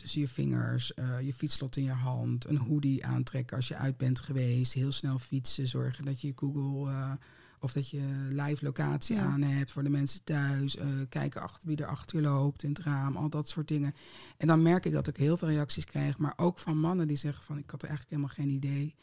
tussen 0.00 0.20
je 0.20 0.28
vingers, 0.28 0.94
eh, 0.94 1.20
je 1.20 1.34
fietslot 1.34 1.76
in 1.76 1.82
je 1.84 1.90
hand, 1.90 2.48
een 2.48 2.56
hoodie 2.56 3.06
aantrekken 3.06 3.56
als 3.56 3.68
je 3.68 3.76
uit 3.76 3.96
bent 3.96 4.18
geweest, 4.20 4.72
heel 4.72 4.92
snel 4.92 5.18
fietsen, 5.18 5.68
zorgen 5.68 6.04
dat 6.04 6.20
je 6.20 6.32
Google 6.36 6.90
eh, 6.90 7.12
of 7.60 7.72
dat 7.72 7.88
je 7.88 8.28
live 8.30 8.64
locatie 8.64 9.16
Ja. 9.16 9.22
aan 9.24 9.42
hebt 9.42 9.72
voor 9.72 9.82
de 9.82 9.88
mensen 9.88 10.24
thuis, 10.24 10.76
eh, 10.76 10.86
kijken 11.08 11.42
achter 11.42 11.68
wie 11.68 11.76
er 11.76 11.86
achter 11.86 12.16
je 12.16 12.22
loopt 12.22 12.62
in 12.62 12.68
het 12.68 12.78
raam, 12.78 13.16
al 13.16 13.28
dat 13.30 13.48
soort 13.48 13.68
dingen. 13.68 13.94
En 14.36 14.46
dan 14.46 14.62
merk 14.62 14.86
ik 14.86 14.92
dat 14.92 15.06
ik 15.06 15.16
heel 15.16 15.36
veel 15.36 15.48
reacties 15.48 15.84
krijg, 15.84 16.18
maar 16.18 16.32
ook 16.36 16.58
van 16.58 16.78
mannen 16.78 17.06
die 17.08 17.16
zeggen 17.16 17.44
van 17.44 17.58
ik 17.58 17.70
had 17.70 17.82
eigenlijk 17.82 18.10
helemaal 18.14 18.34
geen 18.34 18.48
idee 18.54 18.94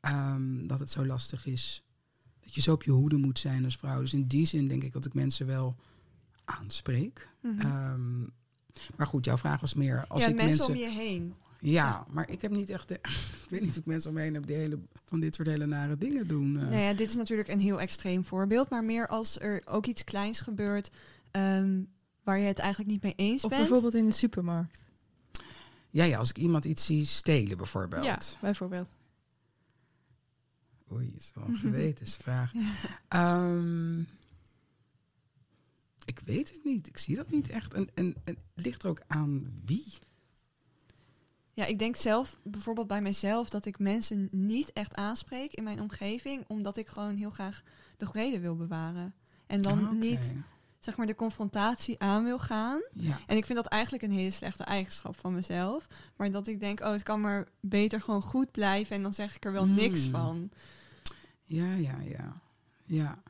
ehm, 0.00 0.66
dat 0.66 0.80
het 0.80 0.90
zo 0.90 1.06
lastig 1.06 1.46
is. 1.46 1.82
Dat 2.40 2.54
je 2.54 2.60
zo 2.60 2.72
op 2.72 2.82
je 2.82 2.90
hoede 2.90 3.16
moet 3.16 3.38
zijn 3.38 3.64
als 3.64 3.76
vrouw. 3.76 4.00
Dus 4.00 4.12
in 4.14 4.26
die 4.26 4.46
zin 4.46 4.68
denk 4.68 4.82
ik 4.84 4.92
dat 4.92 5.04
ik 5.06 5.14
mensen 5.14 5.46
wel 5.46 5.76
aanspreek. 6.44 7.28
Mhm. 7.42 7.60
Ehm, 7.60 8.22
maar 8.96 9.06
goed, 9.06 9.24
jouw 9.24 9.38
vraag 9.38 9.60
was 9.60 9.74
meer 9.74 10.04
als 10.08 10.22
ja, 10.22 10.28
ik 10.28 10.34
mensen, 10.34 10.72
mensen. 10.72 10.74
om 10.88 10.96
je 10.96 11.00
heen. 11.02 11.34
Ja, 11.60 12.06
maar 12.10 12.30
ik 12.30 12.42
heb 12.42 12.50
niet 12.50 12.70
echt. 12.70 12.88
De, 12.88 12.94
ik 13.44 13.46
weet 13.48 13.60
niet 13.60 13.70
of 13.70 13.76
ik 13.76 13.86
mensen 13.86 14.10
om 14.10 14.16
me 14.16 14.22
heen 14.22 14.34
heb 14.34 14.46
die 14.46 14.56
hele, 14.56 14.78
van 15.06 15.20
dit 15.20 15.34
soort 15.34 15.48
hele 15.48 15.66
nare 15.66 15.98
dingen 15.98 16.26
doen. 16.28 16.56
eh. 16.56 16.62
Nou 16.68 16.82
ja, 16.82 16.92
dit 16.92 17.08
is 17.08 17.14
natuurlijk 17.16 17.48
een 17.48 17.60
heel 17.60 17.80
extreem 17.80 18.24
voorbeeld, 18.24 18.70
maar 18.70 18.84
meer 18.84 19.08
als 19.08 19.40
er 19.40 19.62
ook 19.64 19.86
iets 19.86 20.04
kleins 20.04 20.40
gebeurt 20.40 20.90
ehm, 21.30 21.80
waar 22.22 22.38
je 22.38 22.46
het 22.46 22.58
eigenlijk 22.58 22.90
niet 22.90 23.02
mee 23.02 23.14
eens 23.16 23.44
Of 23.44 23.50
bent. 23.50 23.62
bijvoorbeeld 23.62 23.94
in 23.94 24.06
de 24.06 24.12
supermarkt. 24.12 24.78
Ja, 25.90 26.04
ja, 26.04 26.18
als 26.18 26.30
ik 26.30 26.38
iemand 26.38 26.64
iets 26.64 26.84
zie 26.84 27.04
stelen 27.04 27.56
bijvoorbeeld. 27.56 28.04
Ja, 28.04 28.18
bijvoorbeeld. 28.40 28.88
Oei, 30.92 31.14
is 31.16 31.32
wel 31.34 31.44
een 31.48 31.56
gewetensvraag. 31.66 32.52
Ehm, 33.08 33.98
ik 36.08 36.20
weet 36.24 36.50
het 36.52 36.64
niet. 36.64 36.86
Ik 36.86 36.98
zie 36.98 37.16
dat 37.16 37.30
niet 37.30 37.48
echt. 37.50 37.74
En, 37.74 37.88
en, 37.94 38.14
en 38.24 38.36
het 38.54 38.64
ligt 38.64 38.82
er 38.82 38.88
ook 38.88 39.02
aan 39.06 39.60
wie. 39.64 39.98
Ja, 41.52 41.64
ik 41.64 41.78
denk 41.78 41.96
zelf 41.96 42.38
bijvoorbeeld 42.42 42.86
bij 42.86 43.02
mezelf 43.02 43.48
dat 43.48 43.66
ik 43.66 43.78
mensen 43.78 44.28
niet 44.30 44.72
echt 44.72 44.94
aanspreek 44.94 45.54
in 45.54 45.64
mijn 45.64 45.80
omgeving, 45.80 46.44
omdat 46.46 46.76
ik 46.76 46.88
gewoon 46.88 47.16
heel 47.16 47.30
graag 47.30 47.62
de 47.96 48.06
vrede 48.06 48.40
wil 48.40 48.56
bewaren. 48.56 49.14
En 49.46 49.62
dan 49.62 49.86
Ah, 49.86 49.92
niet 49.92 50.34
zeg 50.78 50.96
maar 50.96 51.06
de 51.06 51.14
confrontatie 51.14 51.98
aan 51.98 52.24
wil 52.24 52.38
gaan. 52.38 52.80
Ja. 52.92 53.20
En 53.26 53.36
ik 53.36 53.46
vind 53.46 53.58
dat 53.58 53.66
eigenlijk 53.66 54.02
een 54.02 54.10
hele 54.10 54.30
slechte 54.30 54.64
eigenschap 54.64 55.16
van 55.18 55.34
mezelf. 55.34 55.86
Maar 56.16 56.30
dat 56.30 56.46
ik 56.46 56.60
denk, 56.60 56.80
oh, 56.80 56.90
het 56.92 57.02
kan 57.02 57.20
maar 57.20 57.48
beter 57.60 58.00
gewoon 58.00 58.22
goed 58.22 58.50
blijven 58.50 58.96
en 58.96 59.02
dan 59.02 59.14
zeg 59.14 59.36
ik 59.36 59.44
er 59.44 59.52
wel 59.52 59.66
niks 59.66 60.02
Hmm. 60.02 60.10
van. 60.10 60.50
Ja, 61.44 61.74
ja, 61.74 62.00
ja. 62.00 62.40
Ja. 62.84 63.22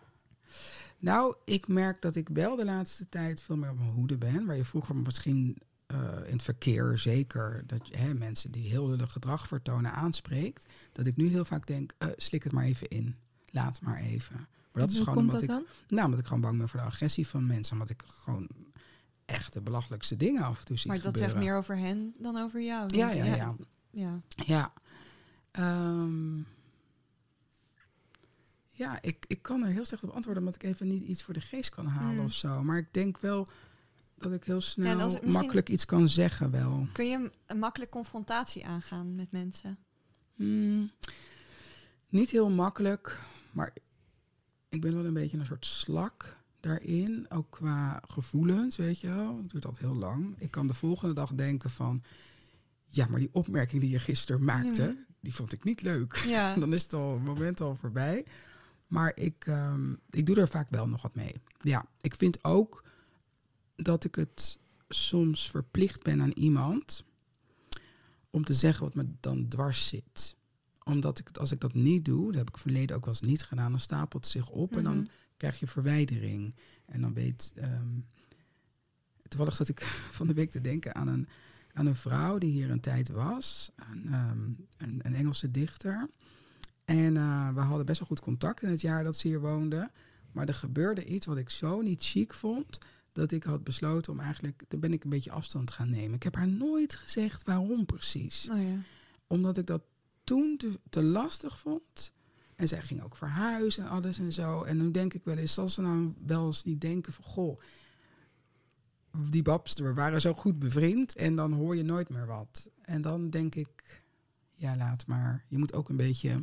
Nou, 0.98 1.34
ik 1.44 1.68
merk 1.68 2.02
dat 2.02 2.16
ik 2.16 2.28
wel 2.28 2.56
de 2.56 2.64
laatste 2.64 3.08
tijd 3.08 3.42
veel 3.42 3.56
meer 3.56 3.70
op 3.70 3.78
mijn 3.78 3.90
hoede 3.90 4.16
ben. 4.18 4.46
Waar 4.46 4.56
je 4.56 4.64
vroeger 4.64 4.96
misschien 4.96 5.58
eh, 5.86 5.98
in 6.26 6.32
het 6.32 6.42
verkeer 6.42 6.98
zeker 6.98 7.62
dat 7.66 7.88
hè, 7.90 8.14
mensen 8.14 8.50
die 8.50 8.68
heel 8.68 8.88
lullig 8.88 9.12
gedrag 9.12 9.48
vertonen 9.48 9.92
aanspreekt. 9.92 10.66
Dat 10.92 11.06
ik 11.06 11.16
nu 11.16 11.28
heel 11.28 11.44
vaak 11.44 11.66
denk, 11.66 11.94
eh, 11.98 12.08
slik 12.16 12.42
het 12.44 12.52
maar 12.52 12.64
even 12.64 12.88
in. 12.88 13.16
Laat 13.50 13.80
maar 13.80 14.00
even. 14.00 14.36
Maar 14.72 14.82
dat 14.82 14.90
is 14.90 14.96
Hoe 14.96 15.06
gewoon 15.06 15.18
omdat 15.22 15.34
dat 15.40 15.42
ik, 15.42 15.48
dan? 15.48 15.64
nou, 15.88 16.04
omdat 16.04 16.20
ik 16.20 16.26
gewoon 16.26 16.40
bang 16.42 16.58
ben 16.58 16.68
voor 16.68 16.80
de 16.80 16.86
agressie 16.86 17.26
van 17.26 17.46
mensen. 17.46 17.72
Omdat 17.72 17.90
ik 17.90 18.02
gewoon 18.06 18.48
echt 19.24 19.52
de 19.52 19.60
belachelijkste 19.60 20.16
dingen 20.16 20.42
af 20.42 20.58
en 20.58 20.64
toe 20.64 20.76
zie 20.76 20.90
Maar 20.90 20.96
dat 21.00 21.06
gebeuren. 21.06 21.30
zegt 21.30 21.44
meer 21.44 21.56
over 21.56 21.76
hen 21.76 22.14
dan 22.18 22.36
over 22.36 22.62
jou. 22.62 22.96
Ja, 22.96 23.10
ja, 23.10 23.24
ik. 23.24 23.36
ja. 23.36 23.56
ja. 23.90 24.20
Ja. 24.46 24.72
Ehm, 25.50 26.36
ja, 28.78 29.02
ik, 29.02 29.24
ik 29.26 29.42
kan 29.42 29.62
er 29.62 29.68
heel 29.72 29.84
slecht 29.84 30.02
op 30.04 30.10
antwoorden, 30.10 30.42
omdat 30.46 30.62
ik 30.62 30.70
even 30.70 30.86
niet 30.86 31.02
iets 31.02 31.22
voor 31.22 31.34
de 31.34 31.40
geest 31.40 31.70
kan 31.70 31.86
halen 31.86 32.14
Hmm. 32.16 32.24
of 32.24 32.32
zo. 32.32 32.62
Maar 32.64 32.78
ik 32.78 32.92
denk 32.92 33.18
wel 33.20 33.48
dat 34.16 34.32
ik 34.32 34.44
heel 34.44 34.60
snel 34.60 35.00
als 35.00 35.20
makkelijk 35.20 35.68
iets 35.68 35.84
kan 35.84 36.08
zeggen 36.08 36.50
wel. 36.50 36.88
Kun 36.92 37.06
je 37.08 37.30
een- 37.46 37.58
makkelijk 37.58 37.90
confrontatie 37.90 38.66
aangaan 38.66 39.14
met 39.14 39.30
mensen? 39.32 39.78
Hmm, 40.34 40.90
niet 42.08 42.30
heel 42.30 42.50
makkelijk, 42.50 43.18
maar 43.52 43.72
ik 44.68 44.80
ben 44.80 44.94
wel 44.94 45.04
een 45.04 45.12
beetje 45.14 45.38
een 45.38 45.46
soort 45.46 45.66
slak 45.66 46.36
daarin. 46.60 47.26
Ook 47.28 47.50
qua 47.50 48.02
gevoelens, 48.08 48.76
weet 48.76 49.00
je 49.00 49.08
wel. 49.08 49.36
Het 49.36 49.50
duurt 49.50 49.64
altijd 49.66 49.84
heel 49.86 49.96
lang. 49.96 50.34
Ik 50.38 50.50
kan 50.50 50.66
de 50.66 50.74
volgende 50.74 51.14
dag 51.14 51.32
denken 51.34 51.70
van... 51.70 52.02
Ja, 52.90 53.06
maar 53.10 53.18
die 53.20 53.28
opmerking 53.32 53.80
die 53.80 53.90
je 53.90 53.98
gisteren 53.98 54.44
maakte, 54.44 54.82
Mhm. 54.82 54.94
die 55.20 55.34
vond 55.34 55.52
ik 55.52 55.64
niet 55.64 55.82
leuk. 55.82 56.16
Ja. 56.26 56.54
Dan 56.58 56.72
is 56.72 56.82
het 56.82 56.92
al 56.92 57.18
moment 57.18 57.60
al 57.60 57.76
voorbij. 57.76 58.24
Maar 58.88 59.12
ik, 59.16 59.46
ehm, 59.46 59.92
ik 60.10 60.26
doe 60.26 60.36
er 60.36 60.48
vaak 60.48 60.70
wel 60.70 60.88
nog 60.88 61.02
wat 61.02 61.14
mee. 61.14 61.34
Ja, 61.60 61.86
ik 62.00 62.14
vind 62.14 62.44
ook 62.44 62.84
dat 63.76 64.04
ik 64.04 64.14
het 64.14 64.58
soms 64.88 65.50
verplicht 65.50 66.02
ben 66.02 66.20
aan 66.22 66.30
iemand 66.32 67.04
om 68.30 68.44
te 68.44 68.54
zeggen 68.54 68.84
wat 68.84 68.94
me 68.94 69.06
dan 69.20 69.48
dwars 69.48 69.88
zit. 69.88 70.36
Omdat 70.84 71.18
ik 71.18 71.36
als 71.36 71.52
ik 71.52 71.60
dat 71.60 71.74
niet 71.74 72.04
doe, 72.04 72.26
dat 72.26 72.34
heb 72.34 72.48
ik 72.48 72.56
verleden 72.58 72.96
ook 72.96 73.04
wel 73.04 73.14
eens 73.14 73.28
niet 73.28 73.42
gedaan, 73.42 73.70
dan 73.70 73.80
stapelt 73.80 74.24
het 74.24 74.32
zich 74.32 74.48
op 74.48 74.76
en 74.76 74.84
dan 74.84 74.96
Mhm. 74.96 75.06
krijg 75.36 75.58
je 75.60 75.66
verwijdering. 75.66 76.54
En 76.84 77.00
dan 77.00 77.14
weet. 77.14 77.52
ehm, 77.56 77.98
toevallig 79.28 79.56
zat 79.56 79.68
ik 79.68 79.80
van 80.18 80.26
de 80.26 80.34
week 80.34 80.50
te 80.50 80.60
denken 80.60 80.94
aan 80.94 81.08
een, 81.08 81.28
aan 81.72 81.86
een 81.86 81.96
vrouw 81.96 82.38
die 82.38 82.50
hier 82.50 82.70
een 82.70 82.80
tijd 82.80 83.08
was, 83.08 83.70
een, 83.90 84.06
ehm, 84.12 84.38
een, 84.76 85.00
een 85.02 85.14
Engelse 85.14 85.50
dichter. 85.50 86.08
En 86.88 87.16
eh, 87.16 87.54
we 87.54 87.60
hadden 87.60 87.86
best 87.86 87.98
wel 87.98 88.08
goed 88.08 88.20
contact 88.20 88.62
in 88.62 88.68
het 88.68 88.80
jaar 88.80 89.04
dat 89.04 89.16
ze 89.16 89.28
hier 89.28 89.40
woonde. 89.40 89.90
Maar 90.32 90.48
er 90.48 90.54
gebeurde 90.54 91.04
iets 91.04 91.26
wat 91.26 91.36
ik 91.36 91.50
zo 91.50 91.80
niet 91.80 92.04
chic 92.04 92.34
vond. 92.34 92.78
Dat 93.12 93.32
ik 93.32 93.42
had 93.42 93.64
besloten 93.64 94.12
om 94.12 94.20
eigenlijk. 94.20 94.64
Dan 94.68 94.80
ben 94.80 94.92
ik 94.92 95.04
een 95.04 95.10
beetje 95.10 95.30
afstand 95.30 95.70
gaan 95.70 95.90
nemen. 95.90 96.14
Ik 96.14 96.22
heb 96.22 96.34
haar 96.34 96.48
nooit 96.48 96.94
gezegd 96.94 97.44
waarom 97.44 97.86
precies 97.86 98.48
Oh 98.50 98.62
ja. 98.62 98.78
omdat 99.26 99.56
ik 99.56 99.66
dat 99.66 99.82
toen 100.24 100.56
te, 100.56 100.80
te 100.90 101.02
lastig 101.02 101.58
vond. 101.58 102.12
En 102.54 102.68
zij 102.68 102.82
ging 102.82 103.02
ook 103.02 103.16
verhuizen 103.16 103.84
en 103.84 103.90
alles 103.90 104.18
en 104.18 104.32
zo. 104.32 104.62
En 104.62 104.76
nu 104.76 104.90
denk 104.90 105.14
ik 105.14 105.24
wel 105.24 105.36
eens, 105.36 105.54
zal 105.54 105.68
ze 105.68 105.80
nou 105.80 106.14
wel 106.26 106.46
eens 106.46 106.64
niet 106.64 106.80
denken 106.80 107.12
van... 107.12 107.24
Goh, 107.24 107.58
die 109.30 109.42
babs, 109.42 109.74
we 109.74 109.94
waren 109.94 110.20
zo 110.20 110.34
goed 110.34 110.58
bevriend 110.58 111.14
en 111.14 111.36
dan 111.36 111.52
hoor 111.52 111.76
je 111.76 111.82
nooit 111.82 112.08
meer 112.08 112.26
wat. 112.26 112.70
En 112.82 113.00
dan 113.02 113.30
denk 113.30 113.54
ik, 113.54 114.02
ja, 114.54 114.76
laat 114.76 115.06
maar. 115.06 115.44
Je 115.48 115.58
moet 115.58 115.74
ook 115.74 115.88
een 115.88 115.96
beetje, 115.96 116.42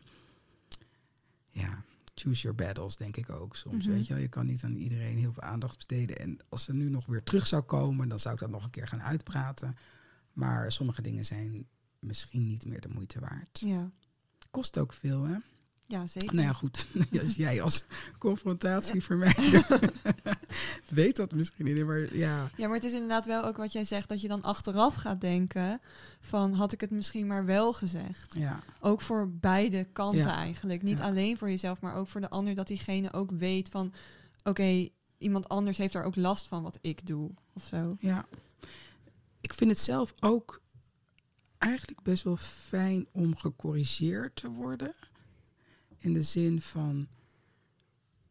ja, 1.55 1.83
choose 2.13 2.41
your 2.41 2.55
battles, 2.55 2.97
denk 2.97 3.17
ik 3.17 3.29
ook 3.29 3.55
soms. 3.55 3.85
Mhm. 3.85 3.95
Weet 3.95 4.07
je 4.07 4.13
wel, 4.13 4.21
je 4.21 4.27
kan 4.27 4.45
niet 4.45 4.63
aan 4.63 4.75
iedereen 4.75 5.17
heel 5.17 5.33
veel 5.33 5.43
aandacht 5.43 5.75
besteden. 5.75 6.19
En 6.19 6.37
als 6.49 6.63
ze 6.63 6.73
nu 6.73 6.89
nog 6.89 7.05
weer 7.05 7.23
terug 7.23 7.47
zou 7.47 7.63
komen, 7.63 8.09
dan 8.09 8.19
zou 8.19 8.33
ik 8.33 8.39
dat 8.39 8.49
nog 8.49 8.63
een 8.63 8.69
keer 8.69 8.87
gaan 8.87 9.03
uitpraten. 9.03 9.75
Maar 10.33 10.71
sommige 10.71 11.01
dingen 11.01 11.25
zijn 11.25 11.67
misschien 11.99 12.45
niet 12.45 12.65
meer 12.65 12.81
de 12.81 12.89
moeite 12.89 13.19
waard. 13.19 13.59
Ja. 13.59 13.91
Kost 14.51 14.77
ook 14.77 14.93
veel, 14.93 15.23
hè? 15.23 15.37
Ja, 15.87 16.07
zeker. 16.07 16.35
Nou 16.35 16.47
ja, 16.47 16.53
goed. 16.53 16.87
Als 17.21 17.35
jij 17.35 17.61
als 17.61 17.83
confrontatie 18.17 19.03
vermijden 19.03 19.63
weet 20.89 21.15
dat 21.15 21.31
misschien 21.33 21.65
niet, 21.65 21.85
maar 21.85 22.15
ja. 22.15 22.49
Ja, 22.55 22.65
maar 22.67 22.75
het 22.75 22.83
is 22.83 22.93
inderdaad 22.93 23.25
wel 23.25 23.43
ook 23.43 23.57
wat 23.57 23.71
jij 23.71 23.83
zegt, 23.83 24.09
dat 24.09 24.21
je 24.21 24.27
dan 24.27 24.41
achteraf 24.43 24.95
gaat 24.95 25.21
denken 25.21 25.79
van 26.19 26.53
had 26.53 26.71
ik 26.71 26.81
het 26.81 26.91
misschien 26.91 27.27
maar 27.27 27.45
wel 27.45 27.73
gezegd. 27.73 28.33
ja. 28.37 28.59
Ook 28.79 29.01
voor 29.01 29.29
beide 29.31 29.83
kanten 29.83 30.19
Ja. 30.21 30.35
eigenlijk. 30.35 30.81
Niet 30.83 30.97
Ja. 30.97 31.03
alleen 31.05 31.37
voor 31.37 31.49
jezelf, 31.49 31.81
maar 31.81 31.95
ook 31.95 32.07
voor 32.07 32.21
de 32.21 32.29
ander, 32.29 32.55
dat 32.55 32.67
diegene 32.67 33.13
ook 33.13 33.31
weet 33.31 33.69
van 33.69 33.93
oké, 34.43 34.89
iemand 35.17 35.49
anders 35.49 35.77
heeft 35.77 35.93
daar 35.93 36.03
ook 36.03 36.15
last 36.15 36.47
van 36.47 36.63
wat 36.63 36.77
ik 36.81 37.05
doe 37.07 37.31
of 37.53 37.63
zo. 37.63 37.95
Ja. 37.99 38.25
Ik 39.41 39.53
vind 39.53 39.69
het 39.69 39.79
zelf 39.79 40.13
ook 40.19 40.61
eigenlijk 41.57 42.01
best 42.01 42.23
wel 42.23 42.37
fijn 42.37 43.07
om 43.11 43.35
gecorrigeerd 43.35 44.35
te 44.35 44.49
worden. 44.49 44.95
In 46.05 46.13
de 46.13 46.23
zin 46.23 46.61
van 46.61 47.07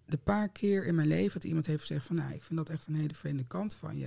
de 0.06 0.16
paar 0.16 0.48
keer 0.48 0.86
in 0.86 0.94
mijn 0.94 1.08
leven 1.08 1.32
dat 1.32 1.44
iemand 1.44 1.66
heeft 1.66 1.80
gezegd 1.80 2.06
van 2.06 2.16
nou, 2.16 2.32
ik 2.32 2.44
vind 2.44 2.58
dat 2.58 2.68
echt 2.68 2.86
een 2.86 2.94
hele 2.94 3.14
vreemde 3.14 3.44
kant 3.44 3.74
van 3.74 3.98
je. 3.98 4.06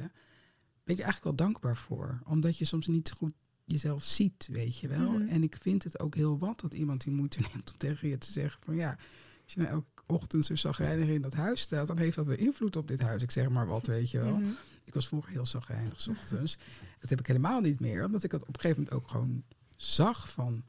Ben 0.84 0.95
je 0.95 1.03
eigenlijk 1.03 1.23
wel 1.23 1.36
dankbaar 1.36 1.77
voor. 1.77 2.19
Omdat 2.25 2.58
je 2.58 2.65
soms 2.65 2.88
niet 2.88 3.12
goed 3.12 3.34
jezelf 3.65 4.03
ziet, 4.03 4.47
weet 4.51 4.77
je 4.77 4.88
wel. 4.88 5.12
Mhm. 5.12 5.27
En 5.27 5.43
ik 5.43 5.58
vind 5.62 5.84
het 5.84 5.99
ook 5.99 6.15
heel 6.15 6.38
wat 6.38 6.60
dat 6.60 6.73
iemand 6.73 7.03
die 7.03 7.13
moeite 7.13 7.39
neemt 7.53 7.71
om 7.71 7.77
tegen 7.77 8.08
je 8.08 8.17
te 8.17 8.32
zeggen 8.32 8.62
van 8.63 8.75
ja, 8.75 8.97
als 9.43 9.53
je 9.53 9.60
nou 9.60 9.71
elke 9.71 10.01
ochtend 10.06 10.45
zo 10.45 10.56
zagrijnig 10.56 11.08
in 11.08 11.21
dat 11.21 11.34
huis 11.34 11.62
stelt, 11.62 11.88
dan 11.88 11.97
heeft 11.97 12.15
dat 12.15 12.27
een 12.27 12.39
invloed 12.39 12.75
op 12.75 12.88
dit 12.88 12.99
huis. 12.99 13.23
Ik 13.23 13.32
zeg 13.32 13.49
maar 13.49 13.67
wat, 13.67 13.86
weet 13.86 14.12
je 14.12 14.19
wel. 14.19 14.38
Mhm. 14.38 14.49
Ik 14.84 14.93
was 14.93 15.08
vroeger 15.08 15.32
heel 15.32 15.45
zagrijnig 15.45 16.08
ochtends. 16.08 16.58
dat 16.99 17.10
heb 17.10 17.19
ik 17.19 17.27
helemaal 17.27 17.62
niet 17.62 17.80
meer. 17.80 18.06
Omdat 18.06 18.23
ik 18.23 18.32
het 18.32 18.41
op 18.41 18.56
een 18.56 18.62
gegeven 18.62 18.84
moment 18.84 19.01
ook 19.01 19.10
gewoon 19.10 19.43
zag 19.75 20.30
van... 20.30 20.63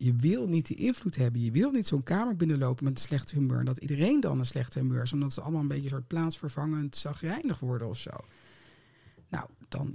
Je 0.00 0.14
wil 0.14 0.48
niet 0.48 0.66
die 0.66 0.76
invloed 0.76 1.16
hebben. 1.16 1.40
Je 1.40 1.50
wil 1.50 1.70
niet 1.70 1.86
zo'n 1.86 2.02
kamer 2.02 2.36
binnenlopen 2.36 2.84
met 2.84 2.92
een 2.92 3.02
slecht 3.02 3.30
humeur. 3.30 3.58
En 3.58 3.64
dat 3.64 3.78
iedereen 3.78 4.20
dan 4.20 4.38
een 4.38 4.46
slecht 4.46 4.74
humeur 4.74 5.02
is. 5.02 5.12
Omdat 5.12 5.32
ze 5.32 5.40
allemaal 5.40 5.60
een 5.60 5.68
beetje 5.68 5.82
een 5.82 5.88
soort 5.88 6.06
plaatsvervangend 6.06 6.96
zagrijnig 6.96 7.60
worden 7.60 7.88
of 7.88 7.98
zo. 7.98 8.10
Nou, 9.28 9.48
dan... 9.68 9.94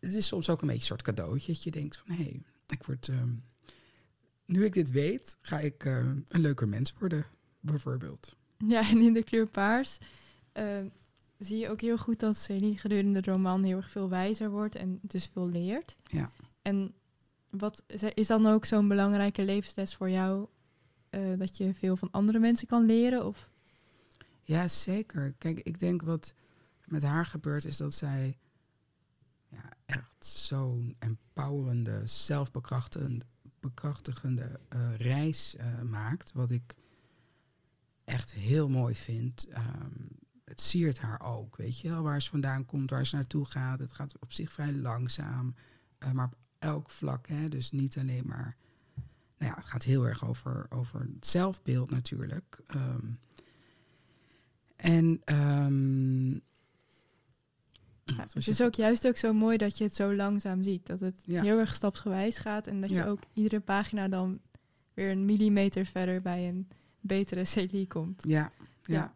Het 0.00 0.14
is 0.14 0.26
soms 0.26 0.48
ook 0.48 0.60
een 0.60 0.66
beetje 0.66 0.80
een 0.80 0.86
soort 0.86 1.02
cadeautje. 1.02 1.52
Dat 1.52 1.62
je 1.62 1.70
denkt 1.70 1.96
van, 1.96 2.16
hé, 2.16 2.22
hey, 2.22 2.42
ik 2.66 2.82
word... 2.82 3.08
ehm, 3.08 3.30
nu 4.44 4.64
ik 4.64 4.72
dit 4.72 4.90
weet, 4.90 5.36
ga 5.40 5.58
ik 5.58 5.84
eh, 5.84 5.96
een 6.28 6.40
leuker 6.40 6.68
mens 6.68 6.94
worden, 6.98 7.26
bijvoorbeeld. 7.60 8.36
Ja, 8.66 8.88
en 8.90 8.98
in 8.98 9.12
de 9.12 9.24
kleur 9.24 9.48
paars 9.48 9.98
eh, 10.52 10.78
zie 11.38 11.58
je 11.58 11.68
ook 11.68 11.80
heel 11.80 11.98
goed 11.98 12.20
dat 12.20 12.36
Celine 12.36 12.76
gedurende 12.76 13.20
de 13.20 13.30
roman 13.30 13.62
heel 13.62 13.76
erg 13.76 13.90
veel 13.90 14.08
wijzer 14.08 14.50
wordt 14.50 14.74
en 14.74 14.98
dus 15.02 15.30
veel 15.32 15.48
leert. 15.48 15.96
Ja. 16.04 16.30
En 16.62 16.94
wat 17.50 17.82
is- 18.14 18.26
dan 18.26 18.46
ook 18.46 18.64
zo'n 18.64 18.88
belangrijke 18.88 19.44
levensles 19.44 19.94
voor 19.94 20.10
jou 20.10 20.48
eh, 21.10 21.38
dat 21.38 21.56
je 21.56 21.74
veel 21.74 21.96
van 21.96 22.10
andere 22.10 22.38
mensen 22.38 22.66
kan 22.66 22.84
leren? 22.86 23.26
Of 23.26 23.50
Ja, 24.42 24.68
zeker. 24.68 25.34
Kijk, 25.38 25.60
ik 25.60 25.78
denk 25.78 26.02
wat 26.02 26.34
met 26.84 27.02
haar 27.02 27.26
gebeurt 27.26 27.64
is 27.64 27.76
dat 27.76 27.94
zij 27.94 28.38
ja, 29.48 29.62
echt 29.86 30.24
zo'n 30.24 30.96
empowerende, 30.98 32.06
zelfbekrachtigende 32.06 33.24
bekrachtigende, 33.60 34.60
eh, 34.68 34.96
reis 34.96 35.56
eh, 35.56 35.82
maakt. 35.82 36.32
Wat 36.32 36.50
ik 36.50 36.76
echt 38.04 38.32
heel 38.32 38.68
mooi 38.68 38.94
vind. 38.94 39.48
Ehm, 39.48 39.90
het 40.44 40.60
siert 40.60 40.98
haar 40.98 41.20
ook, 41.22 41.56
weet 41.56 41.78
je 41.80 41.88
wel. 41.88 42.02
Waar 42.02 42.22
ze 42.22 42.30
vandaan 42.30 42.66
komt, 42.66 42.90
waar 42.90 43.06
ze 43.06 43.16
naartoe 43.16 43.44
gaat. 43.44 43.78
Het 43.78 43.92
gaat 43.92 44.18
op 44.18 44.32
zich 44.32 44.52
vrij 44.52 44.72
langzaam. 44.72 45.54
maar 46.12 46.30
elk 46.60 46.90
vlak, 46.90 47.26
hè. 47.28 47.48
Dus 47.48 47.70
niet 47.70 47.98
alleen 47.98 48.26
maar... 48.26 48.56
Nou 49.38 49.52
ja, 49.52 49.58
het 49.58 49.66
gaat 49.66 49.82
heel 49.82 50.06
erg 50.06 50.26
over, 50.26 50.66
over 50.70 51.00
het 51.14 51.26
zelfbeeld 51.26 51.90
natuurlijk. 51.90 52.58
Ehm, 52.66 53.06
en 54.76 55.20
Ja, 58.04 58.16
was 58.16 58.32
het 58.34 58.46
is 58.48 58.62
ook 58.62 58.74
juist 58.74 59.06
ook 59.06 59.16
zo 59.16 59.32
mooi 59.32 59.56
dat 59.56 59.78
je 59.78 59.84
het 59.84 59.94
zo 59.94 60.14
langzaam 60.14 60.62
ziet. 60.62 60.86
Dat 60.86 61.00
het 61.00 61.14
Ja. 61.24 61.42
heel 61.42 61.58
erg 61.58 61.74
stapsgewijs 61.74 62.38
gaat. 62.38 62.66
En 62.66 62.80
dat 62.80 62.90
je 62.90 63.06
ook 63.06 63.18
iedere 63.32 63.60
pagina 63.60 64.08
dan 64.08 64.40
weer 64.94 65.10
een 65.10 65.24
millimeter 65.24 65.86
verder 65.86 66.22
bij 66.22 66.48
een 66.48 66.68
betere 67.00 67.44
Celie 67.54 67.86
komt. 67.86 68.22
Ja, 68.28 68.52
ja. 68.82 69.14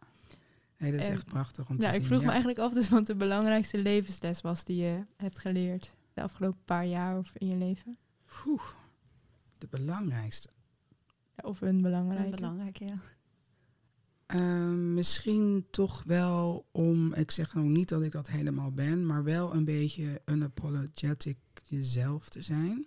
Nee, 0.78 0.92
dat 0.92 1.00
is 1.00 1.06
En- 1.06 1.12
echt 1.12 1.24
prachtig 1.26 1.68
om 1.68 1.78
te 1.78 1.84
Ja, 1.86 1.92
zien. 1.92 2.00
ik 2.00 2.06
vroeg 2.06 2.20
me 2.22 2.28
eigenlijk 2.28 2.58
af 2.58 2.72
dus 2.72 2.88
wat 2.88 3.06
de 3.06 3.14
belangrijkste 3.14 3.78
levensles 3.78 4.40
was 4.40 4.64
die 4.64 4.76
je 4.76 5.04
hebt 5.16 5.38
geleerd 5.38 5.94
de 6.14 6.22
afgelopen 6.22 6.64
paar 6.64 6.86
jaar 6.86 7.18
of 7.18 7.34
in 7.36 7.46
je 7.46 7.56
leven. 7.56 7.98
Oeh, 8.46 8.68
de 9.58 9.66
belangrijkste. 9.66 10.48
Ja, 11.36 11.48
of 11.48 11.60
een 11.60 11.82
belangrijke. 11.82 12.36
Belangrijk, 12.36 12.78
ja. 12.78 12.96
Ehm, 14.26 14.94
misschien 14.94 15.66
toch 15.70 16.02
wel 16.02 16.66
om, 16.72 17.14
ik 17.14 17.30
zeg 17.30 17.54
nou 17.54 17.68
niet 17.68 17.88
dat 17.88 18.02
ik 18.02 18.12
dat 18.12 18.28
helemaal 18.28 18.72
ben, 18.72 19.06
maar 19.06 19.24
wel 19.24 19.54
een 19.54 19.64
beetje 19.64 20.22
unapologetic 20.26 21.38
jezelf 21.64 22.28
te 22.28 22.42
zijn. 22.42 22.86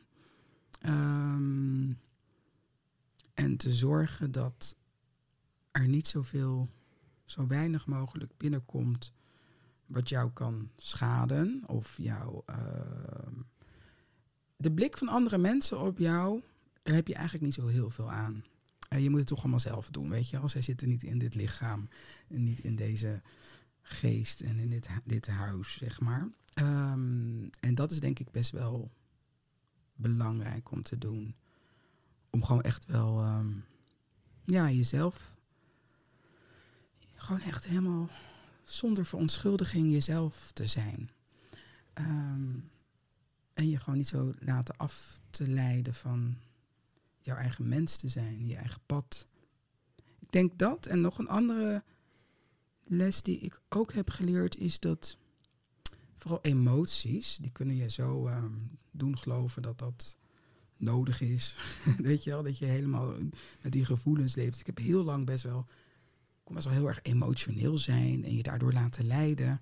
Ehm, 0.79 1.93
en 3.33 3.57
te 3.57 3.73
zorgen 3.73 4.31
dat 4.31 4.77
er 5.71 5.87
niet 5.87 6.07
zoveel, 6.07 6.69
zo 7.25 7.47
weinig 7.47 7.87
mogelijk 7.87 8.37
binnenkomt 8.37 9.13
wat 9.87 10.09
jou 10.09 10.31
kan 10.31 10.69
schaden 10.77 11.63
of 11.65 11.97
jou. 11.97 12.41
ehm, 12.45 13.33
de 14.55 14.71
blik 14.71 14.97
van 14.97 15.07
andere 15.07 15.37
mensen 15.37 15.81
op 15.81 15.97
jou, 15.97 16.41
daar 16.83 16.95
heb 16.95 17.07
je 17.07 17.13
eigenlijk 17.13 17.45
niet 17.45 17.53
zo 17.53 17.67
heel 17.67 17.89
veel 17.89 18.11
aan. 18.11 18.43
Eh, 18.89 19.03
je 19.03 19.09
moet 19.09 19.19
het 19.19 19.27
toch 19.27 19.39
allemaal 19.39 19.59
zelf 19.59 19.89
doen, 19.89 20.09
weet 20.09 20.29
je 20.29 20.37
wel. 20.39 20.49
Zij 20.49 20.61
zitten 20.61 20.87
niet 20.87 21.03
in 21.03 21.17
dit 21.17 21.35
lichaam 21.35 21.89
en 22.27 22.43
niet 22.43 22.59
in 22.59 22.75
deze 22.75 23.21
geest 23.81 24.41
en 24.41 24.59
in 24.59 24.69
dit, 24.69 24.87
dit 25.03 25.27
huis, 25.27 25.71
zeg 25.71 25.99
maar. 25.99 26.29
Ehm, 26.53 27.47
en 27.59 27.75
dat 27.75 27.91
is 27.91 27.99
denk 27.99 28.19
ik 28.19 28.31
best 28.31 28.51
wel 28.51 28.91
belangrijk 29.95 30.71
om 30.71 30.81
te 30.81 30.97
doen. 30.97 31.35
Om 32.29 32.43
gewoon 32.43 32.61
echt 32.61 32.85
wel, 32.85 33.19
ehm, 33.19 33.51
ja, 34.45 34.71
jezelf 34.71 35.31
gewoon 37.15 37.41
echt 37.41 37.67
helemaal 37.67 38.09
zonder 38.69 39.05
verontschuldiging 39.05 39.91
jezelf 39.91 40.51
te 40.51 40.67
zijn. 40.67 41.09
Ehm, 41.93 42.59
en 43.53 43.69
je 43.69 43.77
gewoon 43.77 43.97
niet 43.97 44.07
zo 44.07 44.31
laten 44.39 44.77
af 44.77 45.21
te 45.29 45.47
leiden 45.47 45.93
van 45.93 46.37
jouw 47.21 47.35
eigen 47.35 47.67
mens 47.67 47.97
te 47.97 48.07
zijn, 48.07 48.47
je 48.47 48.55
eigen 48.55 48.81
pad. 48.85 49.27
Ik 50.19 50.31
denk 50.31 50.59
dat. 50.59 50.85
En 50.85 51.01
nog 51.01 51.17
een 51.17 51.29
andere 51.29 51.83
les 52.83 53.21
die 53.21 53.39
ik 53.39 53.61
ook 53.69 53.93
heb 53.93 54.09
geleerd 54.09 54.57
is 54.57 54.79
dat 54.79 55.17
vooral 56.17 56.39
emoties, 56.41 57.37
die 57.41 57.51
kunnen 57.51 57.75
je 57.75 57.89
zo 57.89 58.27
ehm, 58.27 58.53
doen 58.91 59.17
geloven 59.17 59.61
dat 59.61 59.79
dat 59.79 60.17
nodig 60.77 61.21
is. 61.21 61.55
Weet 61.97 62.23
je 62.23 62.29
wel, 62.29 62.43
dat 62.43 62.57
je 62.57 62.65
helemaal 62.65 63.13
met 63.61 63.71
die 63.71 63.85
gevoelens 63.85 64.35
leeft. 64.35 64.59
Ik 64.59 64.65
heb 64.65 64.77
heel 64.77 65.03
lang 65.03 65.25
best 65.25 65.43
wel, 65.43 65.67
kon 66.47 66.55
best 66.55 66.67
wel 66.67 66.77
heel 66.77 66.87
erg 66.87 66.99
emotioneel 67.01 67.77
zijn 67.77 68.25
en 68.25 68.35
je 68.35 68.43
daardoor 68.43 68.73
laten 68.73 69.07
leiden. 69.07 69.61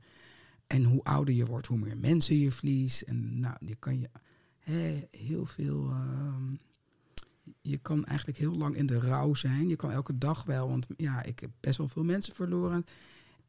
En 0.67 0.84
hoe 0.84 1.04
ouder 1.04 1.34
je 1.34 1.45
wordt, 1.45 1.67
hoe 1.67 1.78
meer 1.78 1.98
mensen 1.98 2.39
je 2.39 2.52
verliest. 2.52 3.02
En 3.02 3.39
nou, 3.39 3.56
je 3.60 3.76
kan 3.76 4.00
je 4.00 4.10
heel 5.12 5.45
veel. 5.45 5.89
ehm, 5.89 6.56
je 7.62 7.78
kan 7.78 8.06
eigenlijk 8.06 8.38
heel 8.38 8.56
lang 8.56 8.76
in 8.76 8.86
de 8.86 9.00
rouw 9.00 9.34
zijn. 9.34 9.69
Je 9.69 9.76
kan 9.76 9.91
elke 9.91 10.17
dag 10.17 10.43
wel, 10.43 10.69
want 10.69 10.88
ja, 10.98 11.24
ik 11.24 11.39
heb 11.39 11.50
best 11.60 11.78
wel 11.78 11.88
veel 11.88 12.04
mensen 12.04 12.36
verloren. 12.36 12.86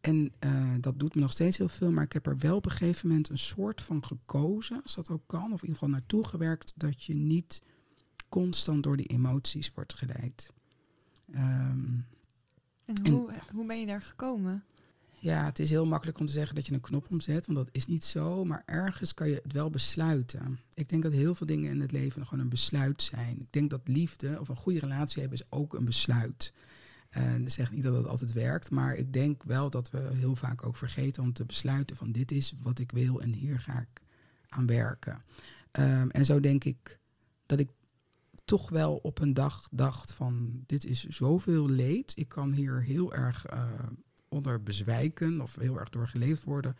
En 0.00 0.32
eh, 0.38 0.74
dat 0.80 0.98
doet 0.98 1.14
me 1.14 1.20
nog 1.20 1.32
steeds 1.32 1.58
heel 1.58 1.68
veel. 1.68 1.92
Maar 1.92 2.04
ik 2.04 2.12
heb 2.12 2.26
er 2.26 2.38
wel 2.38 2.56
op 2.56 2.64
een 2.64 2.70
gegeven 2.70 3.08
moment 3.08 3.28
een 3.28 3.38
soort 3.38 3.82
van 3.82 4.04
gekozen, 4.04 4.82
als 4.82 4.94
dat 4.94 5.10
ook 5.10 5.26
kan. 5.26 5.52
Of 5.52 5.62
in 5.62 5.68
ieder 5.68 5.72
geval 5.72 5.88
naartoe 5.88 6.24
gewerkt, 6.24 6.72
dat 6.76 7.02
je 7.02 7.14
niet 7.14 7.62
constant 8.28 8.82
door 8.82 8.96
die 8.96 9.06
emoties 9.06 9.72
wordt 9.74 9.94
geleid. 9.94 10.52
Ehm, 11.32 11.98
En 12.86 12.94
En- 13.02 13.12
hoe, 13.12 13.30
hoe 13.54 13.66
ben 13.66 13.80
je 13.80 13.86
daar 13.86 14.02
gekomen? 14.02 14.64
ja, 15.18 15.44
het 15.44 15.58
is 15.58 15.70
heel 15.70 15.86
makkelijk 15.86 16.18
om 16.18 16.26
te 16.26 16.32
zeggen 16.32 16.54
dat 16.54 16.66
je 16.66 16.72
een 16.74 16.80
knop 16.80 17.06
omzet, 17.10 17.46
want 17.46 17.58
dat 17.58 17.68
is 17.72 17.86
niet 17.86 18.04
zo. 18.04 18.44
Maar 18.44 18.62
ergens 18.66 19.14
kan 19.14 19.28
je 19.28 19.40
het 19.42 19.52
wel 19.52 19.70
besluiten. 19.70 20.58
Ik 20.74 20.88
denk 20.88 21.02
dat 21.02 21.12
heel 21.12 21.34
veel 21.34 21.46
dingen 21.46 21.70
in 21.70 21.80
het 21.80 21.92
leven 21.92 22.26
gewoon 22.26 22.44
een 22.44 22.50
besluit 22.50 23.02
zijn. 23.02 23.40
Ik 23.40 23.52
denk 23.52 23.70
dat 23.70 23.80
liefde 23.84 24.40
of 24.40 24.48
een 24.48 24.56
goede 24.56 24.78
relatie 24.78 25.20
hebben 25.20 25.38
is 25.38 25.46
ook 25.50 25.74
een 25.74 25.84
besluit. 25.84 26.52
En 27.10 27.42
dat 27.42 27.52
zegt 27.52 27.72
niet 27.72 27.82
dat 27.82 27.96
het 27.96 28.06
altijd 28.06 28.32
werkt, 28.32 28.70
maar 28.70 28.94
ik 28.94 29.12
denk 29.12 29.42
wel 29.42 29.70
dat 29.70 29.90
we 29.90 30.10
heel 30.14 30.36
vaak 30.36 30.66
ook 30.66 30.76
vergeten 30.76 31.22
om 31.22 31.32
te 31.32 31.44
besluiten 31.44 31.96
van 31.96 32.12
dit 32.12 32.32
is 32.32 32.52
wat 32.62 32.78
ik 32.78 32.92
wil 32.92 33.20
en 33.20 33.32
hier 33.34 33.60
ga 33.60 33.78
ik 33.80 34.00
aan 34.48 34.66
werken. 34.66 35.22
Ehm, 35.70 36.08
en 36.08 36.24
zo 36.24 36.40
denk 36.40 36.64
ik 36.64 36.98
dat 37.46 37.58
ik 37.60 37.68
toch 38.46 38.68
wel 38.68 38.96
op 38.96 39.18
een 39.18 39.34
dag 39.34 39.68
dacht 39.70 40.12
van 40.12 40.62
dit 40.66 40.84
is 40.84 41.04
zoveel 41.04 41.68
leed. 41.68 42.12
Ik 42.16 42.28
kan 42.28 42.52
hier 42.52 42.82
heel 42.82 43.14
erg 43.14 43.46
eh, 43.46 43.68
onder 44.28 44.62
bezwijken 44.62 45.40
of 45.40 45.56
heel 45.56 45.78
erg 45.78 45.88
door 45.88 46.08
geleefd 46.08 46.44
worden. 46.44 46.76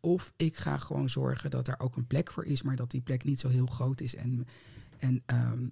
Of 0.00 0.32
ik 0.36 0.56
ga 0.56 0.78
gewoon 0.78 1.08
zorgen 1.08 1.50
dat 1.50 1.68
er 1.68 1.80
ook 1.80 1.96
een 1.96 2.06
plek 2.06 2.32
voor 2.32 2.44
is, 2.44 2.62
maar 2.62 2.76
dat 2.76 2.90
die 2.90 3.00
plek 3.00 3.24
niet 3.24 3.40
zo 3.40 3.48
heel 3.48 3.66
groot 3.66 4.00
is 4.00 4.14
en, 4.14 4.46
en 4.98 5.22
ehm, 5.26 5.66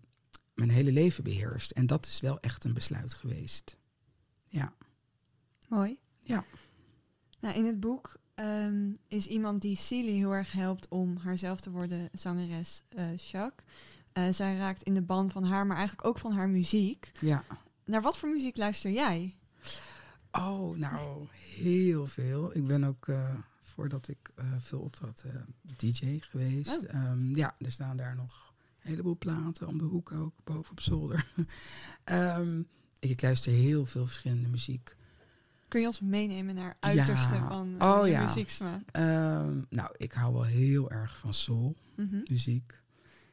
mijn 0.54 0.70
hele 0.70 0.92
leven 0.92 1.24
beheerst. 1.24 1.70
En 1.70 1.86
dat 1.86 2.06
is 2.06 2.20
wel 2.20 2.40
echt 2.40 2.64
een 2.64 2.74
besluit 2.74 3.14
geweest. 3.14 3.76
Ja. 4.46 4.74
Mooi. 5.68 5.98
Ja. 6.20 6.44
Nou, 7.40 7.54
in 7.54 7.66
het 7.66 7.80
boek 7.80 8.16
ehm, 8.34 8.94
is 9.08 9.26
iemand 9.26 9.62
die 9.62 9.76
Celie 9.76 10.14
heel 10.14 10.34
erg 10.34 10.52
helpt 10.52 10.88
om 10.88 11.16
haarzelf 11.16 11.60
te 11.60 11.70
worden 11.70 12.08
zangeres 12.12 12.82
eh 12.88 13.16
Jacques. 13.16 13.66
Eh, 14.12 14.28
zij 14.32 14.56
raakt 14.56 14.82
in 14.82 14.94
de 14.94 15.02
ban 15.02 15.30
van 15.30 15.44
haar, 15.44 15.66
maar 15.66 15.76
eigenlijk 15.76 16.08
ook 16.08 16.18
van 16.18 16.32
haar 16.32 16.48
muziek. 16.48 17.12
Ja. 17.20 17.44
Naar 17.84 18.02
wat 18.02 18.16
voor 18.18 18.28
muziek 18.28 18.56
luister 18.56 18.90
jij? 18.90 19.34
Oh, 20.32 20.76
nou, 20.76 21.26
heel 21.56 22.06
veel. 22.06 22.56
Ik 22.56 22.66
ben 22.66 22.84
ook, 22.84 23.08
eh, 23.08 23.34
voordat 23.60 24.08
ik 24.08 24.30
eh, 24.34 24.52
veel 24.58 24.78
optrad, 24.80 25.24
DJ 25.76 26.18
geweest. 26.20 26.82
Oh. 26.84 26.94
Ehm, 26.94 27.34
ja, 27.36 27.54
er 27.58 27.72
staan 27.72 27.96
daar 27.96 28.16
nog 28.16 28.52
een 28.82 28.90
heleboel 28.90 29.16
platen 29.18 29.66
om 29.68 29.78
de 29.78 29.84
hoek 29.84 30.12
ook, 30.12 30.34
boven 30.44 30.70
op 30.70 30.80
zolder. 30.80 31.32
Ehm, 32.04 32.62
ik 32.98 33.22
luister 33.22 33.52
heel 33.52 33.86
veel 33.86 34.06
verschillende 34.06 34.48
muziek. 34.48 34.96
Kun 35.68 35.80
je 35.80 35.86
ons 35.86 36.00
meenemen 36.00 36.54
naar 36.54 36.76
uiterste 36.80 37.34
Ja. 37.34 37.48
van 37.48 37.82
Oh, 37.82 38.08
ja. 38.08 38.22
muzieksmaak? 38.22 38.82
Ehm, 38.90 39.62
nou, 39.68 39.94
ik 39.96 40.12
hou 40.12 40.32
wel 40.32 40.44
heel 40.44 40.90
erg 40.90 41.18
van 41.18 41.34
soul 41.34 41.76
Mhm. 41.96 42.20
muziek. 42.30 42.79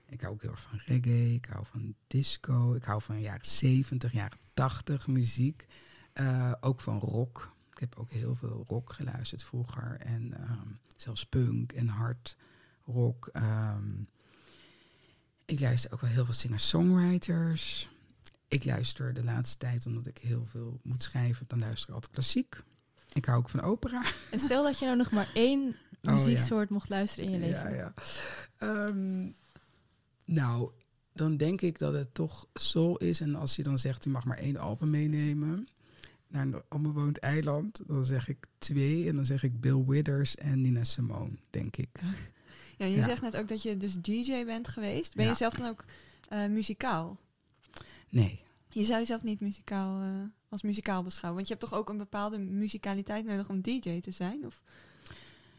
Ik 0.09 0.21
hou 0.21 0.33
ook 0.33 0.41
heel 0.41 0.51
erg 0.51 0.61
van 0.61 0.79
reggae. 0.85 1.33
Ik 1.33 1.45
hou 1.45 1.65
van 1.65 1.95
disco. 2.07 2.73
Ik 2.73 2.83
hou 2.83 3.01
van 3.01 3.21
jaren 3.21 3.45
70, 3.45 4.11
jaren 4.11 4.37
80 4.53 5.07
muziek. 5.07 5.67
Eh, 6.13 6.53
ook 6.59 6.81
van 6.81 6.99
rock. 6.99 7.55
Ik 7.71 7.79
heb 7.79 7.95
ook 7.95 8.09
heel 8.09 8.35
veel 8.35 8.63
rock 8.67 8.93
geluisterd 8.93 9.43
vroeger. 9.43 9.97
En 9.99 10.33
ehm, 10.33 10.67
zelfs 10.95 11.25
punk 11.25 11.71
en 11.71 11.87
hard 11.87 12.37
rock. 12.85 13.29
Ehm, 13.33 14.01
ik 15.45 15.59
luister 15.59 15.91
ook 15.93 16.01
wel 16.01 16.09
heel 16.09 16.25
veel 16.25 16.33
singer-songwriters. 16.33 17.89
Ik 18.47 18.65
luister 18.65 19.13
de 19.13 19.23
laatste 19.23 19.57
tijd, 19.57 19.85
omdat 19.85 20.07
ik 20.07 20.17
heel 20.17 20.45
veel 20.45 20.79
moet 20.83 21.03
schrijven, 21.03 21.45
dan 21.47 21.59
luister 21.59 21.89
ik 21.89 21.95
altijd 21.95 22.13
klassiek. 22.13 22.63
Ik 23.13 23.25
hou 23.25 23.37
ook 23.37 23.49
van 23.49 23.61
opera. 23.61 24.03
En 24.31 24.39
stel 24.39 24.63
dat 24.63 24.79
je 24.79 24.85
nou 24.85 24.97
nog 24.97 25.11
maar 25.11 25.29
één 25.33 25.75
ja. 26.01 26.11
muzieksoort 26.11 26.69
mocht 26.69 26.89
luisteren 26.89 27.25
in 27.25 27.31
je 27.31 27.39
leven. 27.39 27.69
Ja, 27.69 27.75
ja. 27.75 27.93
Ehm, 28.57 29.29
nou, 30.27 30.71
dan 31.13 31.37
denk 31.37 31.61
ik 31.61 31.79
dat 31.79 31.93
het 31.93 32.13
toch 32.13 32.47
soul 32.53 32.97
is. 32.97 33.21
En 33.21 33.35
als 33.35 33.55
je 33.55 33.63
dan 33.63 33.77
zegt, 33.79 34.03
je 34.03 34.09
mag 34.09 34.25
maar 34.25 34.37
één 34.37 34.57
album 34.57 34.89
meenemen 34.89 35.67
naar 36.27 36.45
een 36.45 36.61
onbewoond 36.69 37.19
eiland, 37.19 37.81
dan 37.87 38.05
zeg 38.05 38.27
ik 38.27 38.45
twee. 38.57 39.07
En 39.07 39.15
dan 39.15 39.25
zeg 39.25 39.43
ik 39.43 39.59
Bill 39.61 39.83
Withers 39.85 40.35
en 40.35 40.61
Nina 40.61 40.83
Simone, 40.83 41.37
denk 41.49 41.77
ik. 41.77 41.89
Ja, 42.77 42.85
je 42.85 42.95
Ja. 42.95 43.05
zegt 43.05 43.21
net 43.21 43.37
ook 43.37 43.47
dat 43.47 43.61
je 43.61 43.77
dus 43.77 43.95
DJ 44.01 44.45
bent 44.45 44.67
geweest. 44.67 45.15
Ben 45.15 45.25
Ja. 45.25 45.31
je 45.31 45.37
zelf 45.37 45.53
dan 45.53 45.67
ook 45.69 45.85
eh, 46.29 46.47
muzikaal? 46.47 47.17
Nee. 48.09 48.39
Je 48.69 48.83
zou 48.83 48.99
jezelf 48.99 49.23
niet 49.23 49.39
muzikaal 49.39 50.01
eh, 50.01 50.09
als 50.49 50.61
muzikaal 50.61 51.03
beschouwen. 51.03 51.35
Want 51.35 51.47
je 51.47 51.53
hebt 51.59 51.69
toch 51.69 51.79
ook 51.79 51.89
een 51.89 51.97
bepaalde 51.97 52.37
muzikaliteit 52.37 53.25
nodig 53.25 53.49
om 53.49 53.61
DJ 53.61 53.99
te 53.99 54.11
zijn? 54.11 54.45
Of 54.45 54.63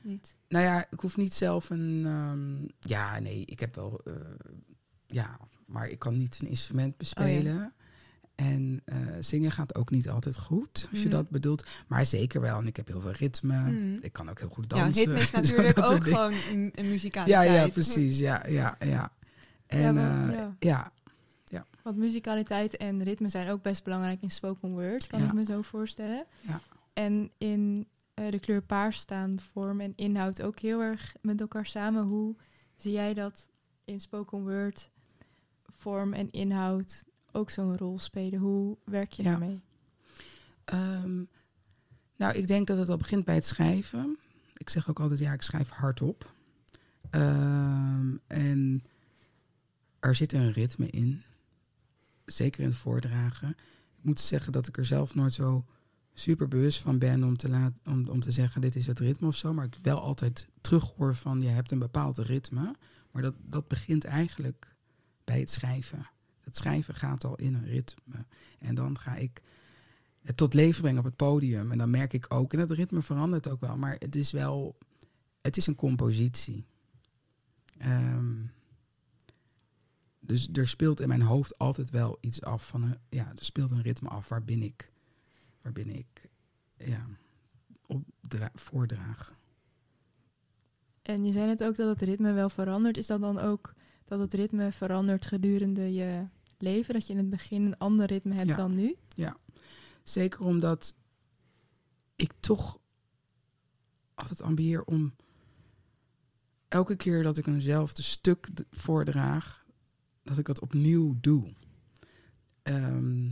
niet? 0.02 0.34
Nou 0.48 0.64
ja, 0.64 0.86
ik 0.90 1.00
hoef 1.00 1.16
niet 1.16 1.34
zelf 1.34 1.70
een. 1.70 2.02
ehm, 2.06 2.68
ja, 2.90 3.18
nee, 3.18 3.44
ik 3.44 3.60
heb 3.60 3.74
wel. 3.74 4.00
eh, 4.04 4.14
ja, 5.06 5.38
maar 5.66 5.88
ik 5.88 5.98
kan 5.98 6.18
niet 6.18 6.38
een 6.40 6.48
instrument 6.48 6.96
bespelen. 6.96 7.72
En 8.34 8.80
eh, 8.84 8.96
zingen 9.20 9.50
gaat 9.50 9.74
ook 9.74 9.90
niet 9.90 10.08
altijd 10.08 10.38
goed, 10.38 10.88
als 10.90 11.00
je 11.00 11.06
Mhm. 11.08 11.16
dat 11.16 11.28
bedoelt. 11.30 11.66
Maar 11.86 12.06
zeker 12.06 12.40
wel. 12.40 12.58
En 12.58 12.66
ik 12.66 12.76
heb 12.76 12.86
heel 12.86 13.00
veel 13.00 13.10
ritme. 13.10 13.56
Mhm. 13.70 13.96
Ik 14.00 14.12
kan 14.12 14.30
ook 14.30 14.38
heel 14.38 14.48
goed 14.48 14.64
Ja, 14.68 14.76
dansen. 14.78 15.04
ritme 15.04 15.20
is 15.20 15.30
natuurlijk 15.52 15.78
ook 15.78 16.04
gewoon 16.04 16.32
een, 16.32 16.72
een 16.74 16.84
Ja, 16.84 16.90
muzikaliteit. 16.90 17.50
ja, 17.50 17.68
precies. 17.68 18.18
Ja, 18.18 18.46
ja, 18.46 18.76
ja. 18.86 19.12
En 19.66 19.94
maar- 19.94 20.28
eh, 20.34 20.46
ja. 20.58 20.92
ja. 21.44 21.66
Want 21.82 21.96
muzikaliteit 21.96 22.76
en 22.76 23.02
ritme 23.02 23.28
zijn 23.28 23.48
ook 23.48 23.62
best 23.62 23.84
belangrijk 23.84 24.22
in 24.22 24.30
spoken 24.30 24.70
word, 24.70 25.06
kan 25.06 25.20
Ja. 25.20 25.26
ik 25.26 25.32
me 25.32 25.44
zo 25.44 25.62
voorstellen. 25.62 26.24
Ja. 26.40 26.60
En 26.92 27.30
in 27.38 27.86
eh, 28.18 28.30
de 28.30 28.38
kleur 28.38 28.62
paars 28.62 28.98
staan 28.98 29.40
vorm 29.52 29.80
en 29.80 29.92
inhoud 29.96 30.42
ook 30.42 30.58
heel 30.58 30.80
erg 30.82 31.14
met 31.20 31.40
elkaar 31.40 31.66
samen. 31.66 32.02
Hoe 32.04 32.36
zie 32.76 32.92
jij 32.92 33.14
dat 33.14 33.46
in 33.84 34.00
spoken 34.00 34.40
word 34.40 34.90
vorm 35.64 36.12
en 36.12 36.30
inhoud 36.30 37.04
ook 37.32 37.50
zo'n 37.50 37.76
rol 37.76 37.98
spelen? 37.98 38.38
Hoe 38.38 38.76
werk 38.84 39.12
je 39.12 39.22
Ja. 39.22 39.30
daarmee? 39.30 39.60
Ehm, 40.64 41.22
nou, 42.16 42.34
ik 42.34 42.46
denk 42.46 42.66
dat 42.66 42.78
het 42.78 42.88
al 42.88 42.96
begint 42.96 43.24
bij 43.24 43.34
het 43.34 43.44
schrijven. 43.46 44.18
Ik 44.56 44.68
zeg 44.70 44.90
ook 44.90 45.00
altijd, 45.00 45.20
ja, 45.20 45.32
ik 45.32 45.42
schrijf 45.42 45.68
hardop. 45.70 46.34
Ehm, 47.10 48.16
en 48.26 48.84
er 50.00 50.14
zit 50.14 50.32
een 50.32 50.50
ritme 50.50 50.86
in. 50.90 51.22
Zeker 52.24 52.60
in 52.60 52.68
het 52.68 52.76
voordragen. 52.76 53.48
Ik 53.98 54.04
moet 54.04 54.20
zeggen 54.20 54.52
dat 54.52 54.66
ik 54.68 54.76
er 54.76 54.84
zelf 54.84 55.14
nooit 55.14 55.32
zo 55.32 55.64
super 56.18 56.48
bewust 56.48 56.80
van 56.80 56.98
ben 56.98 57.24
om 57.24 57.36
te, 57.36 57.48
laat, 57.48 57.72
om, 57.84 58.08
om 58.08 58.20
te 58.20 58.30
zeggen, 58.30 58.60
dit 58.60 58.76
is 58.76 58.86
het 58.86 58.98
ritme 58.98 59.26
of 59.26 59.36
zo. 59.36 59.54
Maar 59.54 59.64
ik 59.64 59.74
wel 59.82 60.00
altijd 60.00 60.48
terughoor 60.60 61.14
van, 61.14 61.40
je 61.40 61.48
hebt 61.48 61.70
een 61.70 61.78
bepaald 61.78 62.18
ritme. 62.18 62.74
Maar 63.10 63.22
dat, 63.22 63.34
dat 63.40 63.68
begint 63.68 64.04
eigenlijk 64.04 64.74
bij 65.24 65.40
het 65.40 65.50
schrijven. 65.50 66.06
Het 66.40 66.56
schrijven 66.56 66.94
gaat 66.94 67.24
al 67.24 67.36
in 67.36 67.54
een 67.54 67.64
ritme. 67.64 68.24
En 68.58 68.74
dan 68.74 68.98
ga 68.98 69.14
ik 69.14 69.42
het 70.22 70.36
tot 70.36 70.54
leven 70.54 70.80
brengen 70.80 70.98
op 70.98 71.04
het 71.04 71.16
podium. 71.16 71.72
En 71.72 71.78
dan 71.78 71.90
merk 71.90 72.12
ik 72.12 72.26
ook, 72.28 72.52
en 72.52 72.58
het 72.58 72.70
ritme 72.70 73.02
verandert 73.02 73.48
ook 73.48 73.60
wel, 73.60 73.76
maar 73.76 73.96
het 73.98 74.16
is 74.16 74.30
wel, 74.30 74.78
het 75.40 75.56
is 75.56 75.66
een 75.66 75.74
compositie. 75.74 76.66
Ehm, 77.78 78.36
dus 80.20 80.48
er 80.52 80.68
speelt 80.68 81.00
in 81.00 81.08
mijn 81.08 81.22
hoofd 81.22 81.58
altijd 81.58 81.90
wel 81.90 82.18
iets 82.20 82.42
af 82.42 82.66
van, 82.66 82.82
een, 82.82 82.98
ja, 83.08 83.30
er 83.36 83.44
speelt 83.44 83.70
een 83.70 83.82
ritme 83.82 84.08
af 84.08 84.28
waarbinnen 84.28 84.68
ik, 84.68 84.90
waarbinnen 85.62 85.96
ik, 85.96 86.28
ja, 86.76 87.06
voordraag. 88.54 89.36
En 91.02 91.24
je 91.24 91.32
zei 91.32 91.46
net 91.46 91.64
ook 91.64 91.76
dat 91.76 91.88
het 92.00 92.08
ritme 92.08 92.32
wel 92.32 92.50
verandert. 92.50 92.96
Is 92.96 93.06
dat 93.06 93.20
dan 93.20 93.38
ook 93.38 93.74
dat 94.04 94.20
het 94.20 94.34
ritme 94.34 94.72
verandert 94.72 95.26
gedurende 95.26 95.92
je 95.92 96.26
leven? 96.58 96.94
Dat 96.94 97.06
je 97.06 97.12
in 97.12 97.18
het 97.18 97.30
begin 97.30 97.64
een 97.64 97.78
ander 97.78 98.06
ritme 98.06 98.34
hebt 98.34 98.48
Ja. 98.48 98.56
dan 98.56 98.74
nu? 98.74 98.96
Zeker 100.02 100.40
omdat 100.40 100.94
ik 102.16 102.32
toch 102.40 102.78
altijd 104.14 104.42
ambieer 104.42 104.84
om 104.84 105.14
elke 106.68 106.96
keer 106.96 107.22
dat 107.22 107.38
ik 107.38 107.46
eenzelfde 107.46 108.02
stuk 108.02 108.48
voordraag, 108.70 109.66
dat 110.22 110.38
ik 110.38 110.46
dat 110.46 110.60
opnieuw 110.60 111.16
doe. 111.20 111.52
Ehm, 112.62 113.30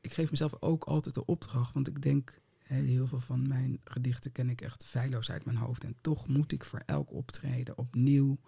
ik 0.00 0.12
geef 0.12 0.30
mezelf 0.30 0.62
ook 0.62 0.84
altijd 0.84 1.14
de 1.14 1.26
opdracht, 1.26 1.72
want 1.72 1.88
ik 1.88 2.02
denk, 2.02 2.40
heel 2.62 3.06
veel 3.06 3.20
van 3.20 3.48
mijn 3.48 3.80
gedichten 3.84 4.32
ken 4.32 4.48
ik 4.48 4.60
echt 4.60 4.84
feilloos 4.84 5.30
uit 5.30 5.44
mijn 5.44 5.56
hoofd. 5.56 5.84
En 5.84 5.94
toch 6.00 6.28
moet 6.28 6.52
ik 6.52 6.64
voor 6.64 6.82
elk 6.86 7.12
optreden 7.12 7.78
opnieuw 7.78 8.38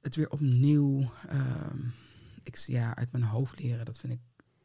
het 0.00 0.14
weer 0.14 0.30
opnieuw 0.30 1.10
ehm, 1.28 1.78
ik, 2.42 2.56
ja, 2.56 2.96
uit 2.96 3.12
mijn 3.12 3.24
hoofd 3.24 3.60
leren. 3.60 3.84
Dat 3.84 3.98
vind 3.98 4.12
ik, 4.12 4.20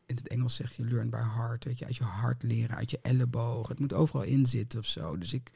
in 0.05 0.15
het 0.15 0.27
Engels 0.27 0.55
zeg 0.55 0.73
je 0.73 0.83
learn 0.85 1.09
by 1.09 1.17
heart. 1.17 1.63
Weet 1.63 1.79
je, 1.79 1.85
uit 1.85 1.95
je 1.95 2.03
hart 2.03 2.43
leren, 2.43 2.75
uit 2.75 2.91
je 2.91 2.99
elleboog. 3.01 3.67
Het 3.67 3.79
moet 3.79 3.93
overal 3.93 4.23
in 4.23 4.45
zitten 4.45 4.79
of 4.79 4.85
zo. 4.85 5.17
Dus 5.17 5.33
ik 5.33 5.51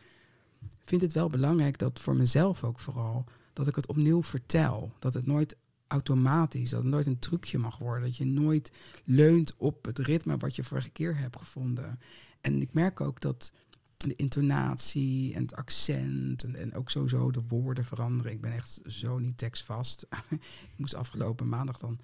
vind 0.84 1.02
het 1.02 1.14
wel 1.14 1.30
belangrijk 1.30 1.78
dat 1.78 2.00
voor 2.00 2.16
mezelf 2.16 2.64
ook 2.64 2.80
vooral, 2.80 3.26
dat 3.54 3.68
ik 3.68 3.76
het 3.76 3.88
opnieuw 3.88 4.24
vertel. 4.24 4.92
Dat 5.00 5.14
het 5.14 5.26
nooit 5.26 5.56
automatisch, 5.88 6.70
dat 6.70 6.82
het 6.82 6.92
nooit 6.92 7.06
een 7.06 7.20
trucje 7.20 7.58
mag 7.58 7.78
worden. 7.78 8.04
Dat 8.04 8.18
je 8.18 8.26
nooit 8.26 8.72
leunt 9.04 9.56
op 9.58 9.86
het 9.86 10.00
ritme 10.00 10.38
wat 10.38 10.56
je 10.56 10.64
vorige 10.64 10.90
keer 10.90 11.18
hebt 11.18 11.38
gevonden. 11.38 12.00
En 12.42 12.62
ik 12.62 12.74
merk 12.74 13.02
ook 13.02 13.22
dat 13.22 13.52
de 13.98 14.16
intonatie 14.16 15.34
en 15.34 15.42
het 15.42 15.56
accent 15.56 16.44
en, 16.44 16.56
en 16.56 16.74
ook 16.74 16.90
sowieso 16.90 17.32
de 17.32 17.44
woorden 17.48 17.86
veranderen. 17.86 18.32
Ik 18.32 18.42
ben 18.42 18.52
echt 18.52 18.82
zo 18.86 19.18
niet 19.18 19.38
tekstvast. 19.38 20.08
ik 20.72 20.78
moest 20.78 20.96
afgelopen 20.96 21.50
maandag 21.50 21.80
dan 21.80 22.00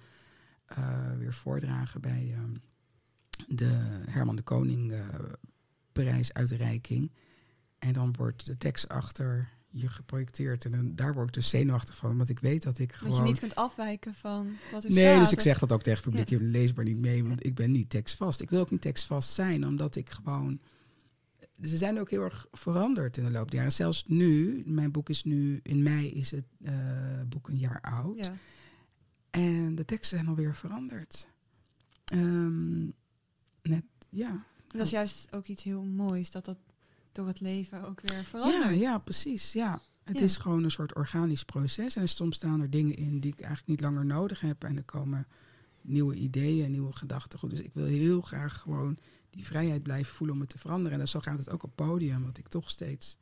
eh, 0.64 1.16
weer 1.16 1.34
voordragen 1.34 2.00
bij 2.00 2.34
ehm, 2.34 2.54
de 3.48 4.02
Herman 4.10 4.36
de 4.36 4.42
Koning 4.42 4.92
uh, 4.92 5.06
prijsuitreiking. 5.92 7.12
En 7.78 7.92
dan 7.92 8.12
wordt 8.12 8.46
de 8.46 8.56
tekst 8.56 8.88
achter 8.88 9.48
je 9.76 9.88
geprojecteerd. 9.88 10.64
En 10.64 10.70
dan, 10.70 10.94
daar 10.94 11.14
word 11.14 11.26
ik 11.28 11.34
dus 11.34 11.48
zenuwachtig 11.48 11.96
van. 11.96 12.16
Want 12.16 12.28
ik 12.28 12.38
weet 12.38 12.62
dat 12.62 12.78
ik 12.78 12.92
gewoon... 12.92 13.12
Dat 13.12 13.22
je 13.22 13.28
niet 13.28 13.38
kunt 13.38 13.54
afwijken 13.54 14.14
van 14.14 14.56
wat 14.72 14.84
er 14.84 14.90
nee, 14.90 15.04
staat. 15.04 15.20
dus 15.20 15.32
ik 15.32 15.40
zeg 15.40 15.58
dat 15.58 15.72
ook 15.72 15.82
tegen 15.82 16.02
het 16.02 16.10
publiek. 16.10 16.28
Je 16.28 16.40
leest 16.40 16.74
maar 16.76 16.84
niet 16.84 16.98
mee, 16.98 17.24
want 17.24 17.46
ik 17.46 17.54
ben 17.54 17.70
niet 17.70 17.90
tekstvast. 17.90 18.40
Ik 18.40 18.50
wil 18.50 18.60
ook 18.60 18.70
niet 18.70 18.80
tekstvast 18.80 19.30
zijn, 19.30 19.66
omdat 19.66 19.96
ik 19.96 20.10
gewoon... 20.10 20.60
Ze 21.62 21.76
zijn 21.76 22.00
ook 22.00 22.10
heel 22.10 22.22
erg 22.22 22.46
veranderd 22.52 23.16
in 23.16 23.24
de 23.24 23.30
loop 23.30 23.50
der 23.50 23.56
jaren. 23.56 23.72
Zelfs 23.72 24.04
nu, 24.06 24.62
mijn 24.66 24.90
boek 24.90 25.08
is 25.08 25.24
nu... 25.24 25.60
In 25.62 25.82
mei 25.82 26.10
is 26.10 26.30
het 26.30 26.46
uh, 26.58 26.72
boek 27.28 27.48
een 27.48 27.58
jaar 27.58 27.80
oud. 27.80 28.18
Ja. 28.18 28.32
En 29.30 29.74
de 29.74 29.84
teksten 29.84 30.18
zijn 30.18 30.28
alweer 30.28 30.54
veranderd. 30.54 31.28
Um, 32.12 32.94
net, 33.62 33.84
ja. 34.10 34.44
Dat 34.68 34.86
is 34.86 34.90
juist 34.90 35.32
ook 35.32 35.46
iets 35.46 35.62
heel 35.62 35.82
moois, 35.82 36.30
dat 36.30 36.44
dat 36.44 36.58
door 37.14 37.26
het 37.26 37.40
leven 37.40 37.84
ook 37.84 38.00
weer 38.00 38.24
verandert. 38.24 38.62
Ja, 38.64 38.70
ja 38.70 38.98
precies. 38.98 39.52
Ja. 39.52 39.80
Het 40.04 40.16
Ja. 40.18 40.22
is 40.22 40.36
gewoon 40.36 40.64
een 40.64 40.70
soort 40.70 40.94
organisch 40.94 41.44
proces. 41.44 41.96
En 41.96 42.08
soms 42.08 42.36
staan 42.36 42.60
er 42.60 42.70
dingen 42.70 42.96
in 42.96 43.20
die 43.20 43.32
ik 43.32 43.38
eigenlijk 43.40 43.68
niet 43.68 43.80
langer 43.80 44.04
nodig 44.04 44.40
heb. 44.40 44.64
En 44.64 44.76
er 44.76 44.82
komen 44.84 45.26
nieuwe 45.80 46.14
ideeën, 46.14 46.70
nieuwe 46.70 46.92
gedachten. 46.92 47.38
Goed, 47.38 47.50
dus 47.50 47.60
ik 47.60 47.74
wil 47.74 47.84
heel 47.84 48.20
graag 48.20 48.60
gewoon 48.60 48.98
die 49.30 49.44
vrijheid 49.46 49.82
blijven 49.82 50.14
voelen 50.14 50.34
om 50.36 50.42
het 50.42 50.50
te 50.50 50.58
veranderen. 50.58 51.00
En 51.00 51.08
zo 51.08 51.20
gaat 51.20 51.38
het 51.38 51.50
ook 51.50 51.62
op 51.62 51.72
podium, 51.76 52.22
want 52.22 52.38
ik 52.38 52.48
toch 52.48 52.70
steeds... 52.70 53.16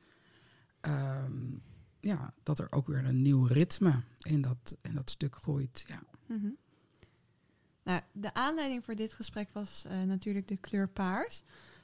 ehm, 0.80 1.32
ja, 2.00 2.34
dat 2.42 2.58
er 2.58 2.72
ook 2.72 2.86
weer 2.86 3.04
een 3.04 3.22
nieuw 3.22 3.44
ritme 3.44 4.02
in 4.22 4.40
dat, 4.40 4.76
in 4.80 4.94
dat 4.94 5.10
stuk 5.10 5.36
groeit. 5.36 5.84
Ja. 5.88 6.02
Mhm. 6.26 6.48
Nou, 7.84 8.00
de 8.12 8.34
aanleiding 8.34 8.84
voor 8.84 8.94
dit 8.94 9.14
gesprek 9.14 9.48
was 9.52 9.84
eh, 9.84 10.02
natuurlijk 10.02 10.48
de 10.48 10.56
kleur 10.56 10.88
paars. 10.88 11.42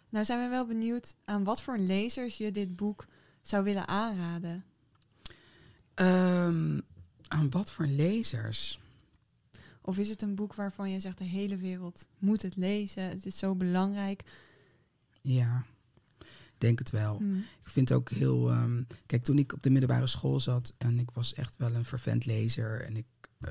Nou 0.08 0.24
zijn 0.24 0.40
we 0.40 0.48
wel 0.48 0.66
benieuwd 0.66 1.14
aan 1.24 1.44
wat 1.44 1.62
voor 1.62 1.78
lezers 1.78 2.36
je 2.36 2.50
dit 2.50 2.76
boek 2.76 3.06
zou 3.42 3.64
willen 3.64 3.88
aanraden. 3.88 4.64
Ehm, 5.94 6.80
aan 7.28 7.50
wat 7.50 7.72
voor 7.72 7.86
lezers? 7.86 8.80
Of 9.80 9.98
is 9.98 10.08
het 10.08 10.22
een 10.22 10.34
boek 10.34 10.54
waarvan 10.54 10.90
je 10.90 11.00
zegt 11.00 11.18
de 11.18 11.24
hele 11.24 11.56
wereld 11.56 12.06
moet 12.18 12.42
het 12.42 12.56
lezen, 12.56 13.02
het 13.02 13.26
is 13.26 13.38
zo 13.38 13.54
belangrijk. 13.54 14.24
Ja, 15.20 15.64
denk 16.58 16.78
het 16.78 16.90
wel. 16.90 17.16
Hmm. 17.16 17.38
Ik 17.38 17.68
vind 17.68 17.92
ook 17.92 18.10
heel. 18.10 18.50
ehm, 18.50 18.82
kijk, 19.06 19.24
toen 19.24 19.38
ik 19.38 19.52
op 19.52 19.62
de 19.62 19.70
middelbare 19.70 20.06
school 20.06 20.40
zat 20.40 20.74
en 20.78 20.98
ik 20.98 21.10
was 21.10 21.34
echt 21.34 21.56
wel 21.56 21.74
een 21.74 21.84
fervent 21.84 22.26
lezer. 22.26 22.84
En 22.84 22.96
ik, 22.96 23.06
eh, 23.40 23.50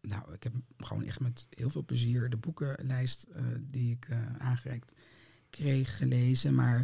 nou, 0.00 0.32
ik 0.32 0.42
heb 0.42 0.52
gewoon 0.78 1.04
echt 1.04 1.20
met 1.20 1.46
heel 1.50 1.70
veel 1.70 1.84
plezier 1.84 2.30
de 2.30 2.36
boekenlijst 2.36 3.22
eh, 3.32 3.44
die 3.60 3.90
ik 3.92 4.06
eh, 4.08 4.36
aangereikt 4.38 4.92
kreeg 5.56 5.96
gelezen. 5.96 6.54
Maar 6.54 6.80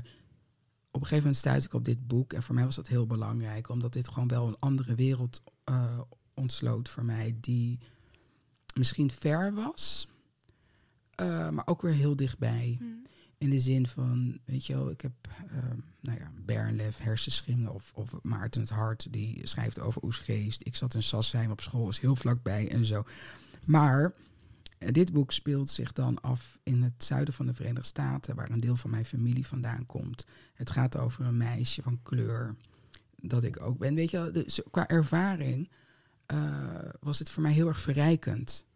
op 0.90 1.00
een 1.00 1.06
gegeven 1.06 1.16
moment 1.16 1.36
stuitte 1.36 1.66
ik 1.66 1.74
op 1.74 1.84
dit 1.84 2.06
boek. 2.06 2.32
En 2.32 2.42
voor 2.42 2.54
mij 2.54 2.64
was 2.64 2.76
dat 2.76 2.88
heel 2.88 3.06
belangrijk, 3.06 3.68
omdat 3.68 3.92
dit 3.92 4.08
gewoon 4.08 4.28
wel 4.28 4.46
een 4.46 4.58
andere 4.58 4.94
wereld 4.94 5.42
eh, 5.64 6.00
ontsloot 6.34 6.88
voor 6.88 7.04
mij. 7.04 7.36
Die 7.40 7.78
misschien 8.74 9.10
ver 9.10 9.54
was, 9.54 10.08
eh, 11.14 11.50
maar 11.50 11.66
ook 11.66 11.82
weer 11.82 11.94
heel 11.94 12.16
dichtbij. 12.16 12.76
Hmm. 12.78 13.02
In 13.38 13.50
de 13.50 13.58
zin 13.58 13.86
van, 13.86 14.38
weet 14.44 14.66
je 14.66 14.74
wel, 14.74 14.90
ik 14.90 15.00
heb, 15.00 15.12
ehm, 15.50 15.78
nou 16.00 16.18
ja, 16.18 16.30
Bernlef, 16.44 16.98
Hersenschimmen 16.98 17.74
of, 17.74 17.92
of 17.94 18.12
Maarten 18.22 18.60
het 18.60 18.70
Hart, 18.70 19.12
die 19.12 19.46
schrijft 19.46 19.80
over 19.80 20.02
oesgeest. 20.02 20.60
Ik 20.64 20.76
zat 20.76 20.94
in 20.94 21.02
Sassheim 21.02 21.50
op 21.50 21.60
school, 21.60 21.84
was 21.84 22.00
heel 22.00 22.16
vlakbij 22.16 22.70
en 22.70 22.84
zo. 22.84 23.04
Maar 23.64 24.14
dit 24.90 25.12
boek 25.12 25.32
speelt 25.32 25.70
zich 25.70 25.92
dan 25.92 26.20
af 26.20 26.58
in 26.62 26.82
het 26.82 27.04
zuiden 27.04 27.34
van 27.34 27.46
de 27.46 27.54
Verenigde 27.54 27.86
Staten, 27.86 28.34
waar 28.34 28.50
een 28.50 28.60
deel 28.60 28.76
van 28.76 28.90
mijn 28.90 29.04
familie 29.04 29.46
vandaan 29.46 29.86
komt. 29.86 30.26
Het 30.54 30.70
gaat 30.70 30.96
over 30.96 31.24
een 31.24 31.36
meisje 31.36 31.82
van 31.82 32.02
kleur, 32.02 32.56
dat 33.16 33.44
ik 33.44 33.60
ook 33.60 33.78
ben. 33.78 33.94
Weet 33.94 34.10
je 34.10 34.30
dus 34.32 34.60
qua 34.70 34.88
ervaring 34.88 35.70
eh, 36.26 36.78
was 37.00 37.18
het 37.18 37.30
voor 37.30 37.42
mij 37.42 37.52
heel 37.52 37.68
erg 37.68 37.80
verrijkend. 37.80 38.66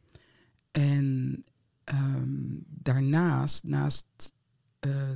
En 0.70 1.42
ehm, 1.84 2.44
daarnaast, 2.66 3.64
naast 3.64 4.34
eh, 4.78 5.11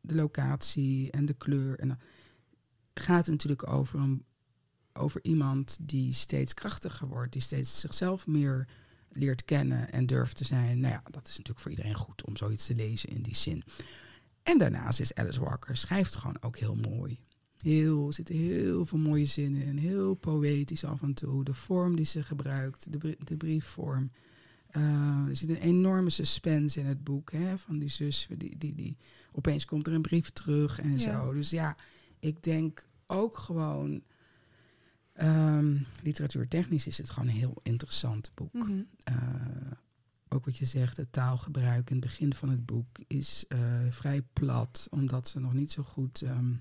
de 0.00 0.14
locatie 0.14 1.10
en 1.10 1.26
de 1.26 1.34
kleur. 1.34 1.78
En 1.78 1.88
dan 1.88 1.98
gaat 2.94 3.26
het 3.26 3.30
natuurlijk 3.30 3.68
over, 3.68 4.18
over 4.92 5.24
iemand 5.24 5.78
die 5.80 6.12
steeds 6.12 6.54
krachtiger 6.54 7.08
wordt, 7.08 7.32
die 7.32 7.42
steeds 7.42 7.80
zichzelf 7.80 8.26
meer 8.26 8.68
leert 9.16 9.44
kennen 9.44 9.92
en 9.92 10.06
durft 10.06 10.36
te 10.36 10.44
zijn. 10.44 10.80
Nou 10.80 10.92
ja, 10.92 11.02
dat 11.10 11.22
is 11.28 11.30
natuurlijk 11.30 11.60
voor 11.60 11.70
iedereen 11.70 11.94
goed 11.94 12.24
om 12.24 12.36
zoiets 12.36 12.66
te 12.66 12.74
lezen 12.74 13.08
in 13.08 13.22
die 13.22 13.34
zin. 13.34 13.62
En 14.42 14.58
daarnaast 14.58 15.00
is 15.00 15.14
Alice 15.14 15.40
Walker 15.40 15.76
schrijft 15.76 16.14
gewoon 16.16 16.36
ook 16.40 16.56
heel 16.58 16.74
mooi. 16.74 17.18
Heel, 17.58 18.06
er 18.06 18.12
zitten 18.12 18.34
heel 18.34 18.86
veel 18.86 18.98
mooie 18.98 19.24
zinnen 19.24 19.62
in, 19.62 19.76
heel 19.78 20.14
poëtisch 20.14 20.84
af 20.84 21.02
en 21.02 21.14
toe. 21.14 21.44
De 21.44 21.54
vorm 21.54 21.96
die 21.96 22.04
ze 22.04 22.22
gebruikt, 22.22 22.92
de, 22.92 22.98
brie- 22.98 23.16
de 23.24 23.36
briefvorm. 23.36 24.10
Eh, 24.66 25.26
er 25.28 25.36
zit 25.36 25.50
een 25.50 25.56
enorme 25.60 26.10
suspense 26.10 26.80
in 26.80 26.86
het 26.86 27.04
boek 27.04 27.32
hè, 27.32 27.58
van 27.58 27.78
die 27.78 27.88
zus. 27.88 28.26
Die, 28.36 28.56
die, 28.58 28.74
die, 28.74 28.96
opeens 29.32 29.64
komt 29.64 29.86
er 29.86 29.92
een 29.92 30.02
brief 30.02 30.30
terug 30.30 30.80
en 30.80 30.98
Ja. 30.98 30.98
zo. 30.98 31.32
Dus 31.32 31.50
ja, 31.50 31.76
ik 32.18 32.42
denk 32.42 32.86
ook 33.06 33.36
gewoon. 33.38 34.02
Ehm, 35.14 35.76
literatuurtechnisch 36.02 36.86
is 36.86 36.98
het 36.98 37.10
gewoon 37.10 37.28
een 37.28 37.34
heel 37.34 37.60
interessant 37.62 38.30
boek. 38.34 38.52
Mhm. 38.52 38.82
Eh, 39.04 39.14
ook 40.28 40.44
wat 40.44 40.58
je 40.58 40.64
zegt, 40.64 40.96
het 40.96 41.12
taalgebruik 41.12 41.90
in 41.90 41.96
het 41.96 42.04
begin 42.04 42.34
van 42.34 42.48
het 42.48 42.66
boek 42.66 42.98
is 43.06 43.44
eh, 43.48 43.58
vrij 43.90 44.22
plat, 44.32 44.86
omdat 44.90 45.28
ze 45.28 45.40
nog 45.40 45.52
niet 45.52 45.72
zo 45.72 45.82
goed 45.82 46.22
ehm, 46.22 46.52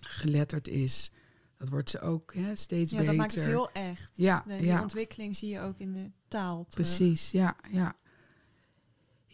geletterd 0.00 0.68
is. 0.68 1.10
Dat 1.56 1.68
wordt 1.68 1.90
ze 1.90 2.00
ook 2.00 2.34
hè, 2.34 2.56
steeds 2.56 2.90
Ja, 2.90 2.96
beter. 2.96 3.12
dat 3.12 3.20
maakt 3.20 3.34
het 3.34 3.44
heel 3.44 3.70
echt. 3.72 4.10
Ja, 4.14 4.44
De, 4.46 4.64
ja. 4.64 4.82
ontwikkeling 4.82 5.36
zie 5.36 5.48
je 5.48 5.60
ook 5.60 5.78
in 5.78 5.92
de 5.92 6.10
taal. 6.28 6.64
terug. 6.68 6.74
Precies, 6.86 7.30
ja, 7.30 7.56
ja. 7.70 7.96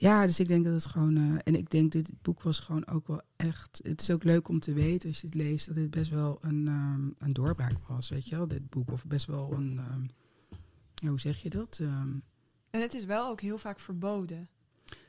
Ja, 0.00 0.26
dus 0.26 0.40
ik 0.40 0.48
denk 0.48 0.64
dat 0.64 0.72
het 0.72 0.86
gewoon... 0.86 1.16
eh, 1.16 1.38
en 1.44 1.54
ik 1.54 1.70
denk 1.70 1.92
dit 1.92 2.10
boek 2.22 2.42
was 2.42 2.58
gewoon 2.58 2.86
ook 2.86 3.06
wel 3.06 3.22
echt... 3.36 3.80
Het 3.82 4.00
is 4.00 4.10
ook 4.10 4.24
leuk 4.24 4.48
om 4.48 4.60
te 4.60 4.72
weten 4.72 5.08
als 5.08 5.20
je 5.20 5.26
het 5.26 5.34
leest... 5.36 5.66
dat 5.66 5.74
dit 5.74 5.90
best 5.90 6.10
wel 6.10 6.38
een, 6.40 6.68
ehm, 6.68 7.08
een 7.18 7.32
doorbraak 7.32 7.86
was, 7.88 8.08
weet 8.08 8.28
je 8.28 8.36
wel, 8.36 8.48
dit 8.48 8.70
boek. 8.70 8.90
Of 8.92 9.04
best 9.06 9.26
wel 9.26 9.52
een... 9.52 9.78
ehm, 9.78 10.02
ja, 10.94 11.08
hoe 11.08 11.20
zeg 11.20 11.38
je 11.42 11.50
dat? 11.50 11.78
Ehm, 11.80 12.12
En 12.70 12.80
het 12.80 12.94
is 12.94 13.04
wel 13.04 13.28
ook 13.28 13.40
heel 13.40 13.58
vaak 13.58 13.80
verboden. 13.80 14.48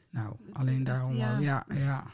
nou, 0.09 0.35
Het 0.45 0.55
alleen 0.55 0.75
echt, 0.75 0.85
daarom 0.85 1.15
ja. 1.15 1.35
al. 1.35 1.41
Ja, 1.41 1.65
ja. 1.73 2.05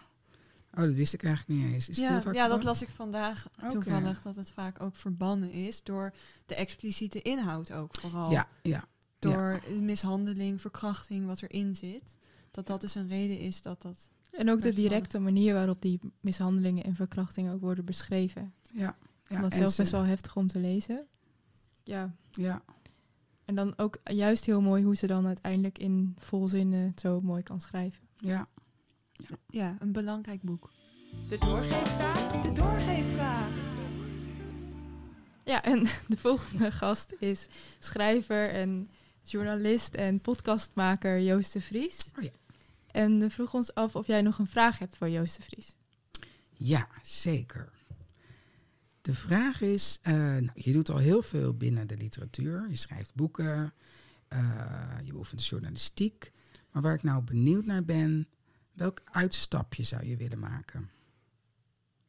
Oh, 0.74 0.84
dat 0.84 0.94
wist 0.94 1.14
ik 1.14 1.24
eigenlijk 1.24 1.60
niet 1.60 1.74
eens. 1.74 1.90
Is 1.90 1.98
het 1.98 2.06
ja, 2.06 2.12
heel 2.12 2.22
vaak 2.22 2.34
ja, 2.34 2.48
dat 2.48 2.64
las 2.64 2.82
ik 2.82 2.90
vandaag 2.90 3.48
toevallig, 3.70 4.22
dat 4.22 4.36
het 4.36 4.52
vaak 4.52 4.82
ook 4.82 4.96
verbannen 4.96 5.52
is 5.52 5.84
door 5.84 6.14
de 6.46 6.56
expliciete 6.56 7.22
inhoud 7.22 7.72
ook 7.72 7.96
vooral. 8.00 8.32
Ja, 8.32 8.48
ja. 8.62 8.86
Door 9.20 9.64
mishandeling, 9.82 10.62
verkrachting, 10.62 11.26
wat 11.26 11.42
erin 11.42 11.76
zit. 11.76 12.17
Dat 12.58 12.68
dat 12.68 12.82
dus 12.82 12.96
een 12.96 13.08
reden 13.08 13.40
is 13.40 13.62
dat 13.62 13.82
dat... 13.82 14.10
En 14.32 14.50
ook 14.50 14.62
de 14.62 14.74
directe 14.74 15.20
manier 15.20 15.54
waarop 15.54 15.82
die 15.82 16.00
mishandelingen 16.22 16.84
en 16.84 16.96
verkrachtingen 16.96 17.54
ook 17.54 17.62
worden 17.62 17.86
beschreven. 17.86 18.54
ja, 18.72 18.96
ja. 19.28 19.42
dat 19.42 19.52
en 19.52 19.58
zelf 19.58 19.72
ze- 19.72 19.82
best 19.82 19.92
wel 19.92 20.04
heftig 20.04 20.36
om 20.36 20.48
te 20.48 20.60
lezen. 20.60 21.06
Ja. 21.84 22.16
Ja, 22.32 22.62
En 23.46 23.56
dan 23.56 23.74
ook 23.78 23.98
juist 24.04 24.46
heel 24.46 24.62
mooi 24.62 24.84
hoe 24.84 24.96
ze 24.96 25.08
dan 25.08 25.26
uiteindelijk 25.28 25.78
in 25.78 26.16
volzinnen 26.20 26.92
zo 26.96 27.22
mooi 27.22 27.44
kan 27.44 27.62
schrijven. 27.62 28.08
ja. 28.16 28.48
Ja, 29.50 29.76
een 29.80 29.92
belangrijk 29.92 30.42
boek. 30.42 30.72
De 31.30 31.38
doorgeefvraag. 31.38 32.42
De 32.42 32.54
doorgeefvraag. 32.54 33.50
Ja, 35.44 35.64
en 35.64 35.84
de 36.08 36.18
volgende 36.18 36.72
gast 36.72 37.14
is 37.20 37.48
schrijver 37.80 38.50
en 38.50 38.90
journalist 39.24 39.94
en 39.96 40.22
podcastmaker 40.22 41.22
Joost 41.22 41.54
de 41.54 41.62
Vries. 41.62 42.12
Oh 42.18 42.24
ja. 42.24 42.30
En 42.98 43.20
we 43.20 43.30
vroegen 43.30 43.58
ons 43.58 43.74
af 43.74 43.96
of 43.96 44.08
jij 44.08 44.22
nog 44.22 44.40
een 44.40 44.48
vraag 44.48 44.80
hebt 44.80 44.96
voor 44.96 45.10
Joost 45.10 45.38
de 45.38 45.44
Vries. 45.44 45.76
Ja, 46.50 46.88
zeker. 47.02 47.72
De 49.02 49.14
vraag 49.14 49.62
is, 49.62 50.00
eh, 50.02 50.14
nou, 50.14 50.52
je 50.54 50.72
doet 50.72 50.90
al 50.90 50.98
heel 50.98 51.22
veel 51.22 51.54
binnen 51.54 51.88
de 51.88 51.98
literatuur. 51.98 52.70
Je 52.70 52.76
schrijft 52.76 53.16
boeken, 53.16 53.74
eh, 54.28 54.98
je 55.04 55.12
beoefent 55.12 55.40
de 55.40 55.46
journalistiek. 55.46 56.32
Maar 56.72 56.82
waar 56.82 56.94
ik 56.94 57.04
nou 57.04 57.24
benieuwd 57.24 57.66
naar 57.66 57.86
ben, 57.86 58.28
welk 58.74 59.02
uitstapje 59.04 59.84
zou 59.84 60.06
je 60.06 60.18
willen 60.18 60.40
maken? 60.40 60.90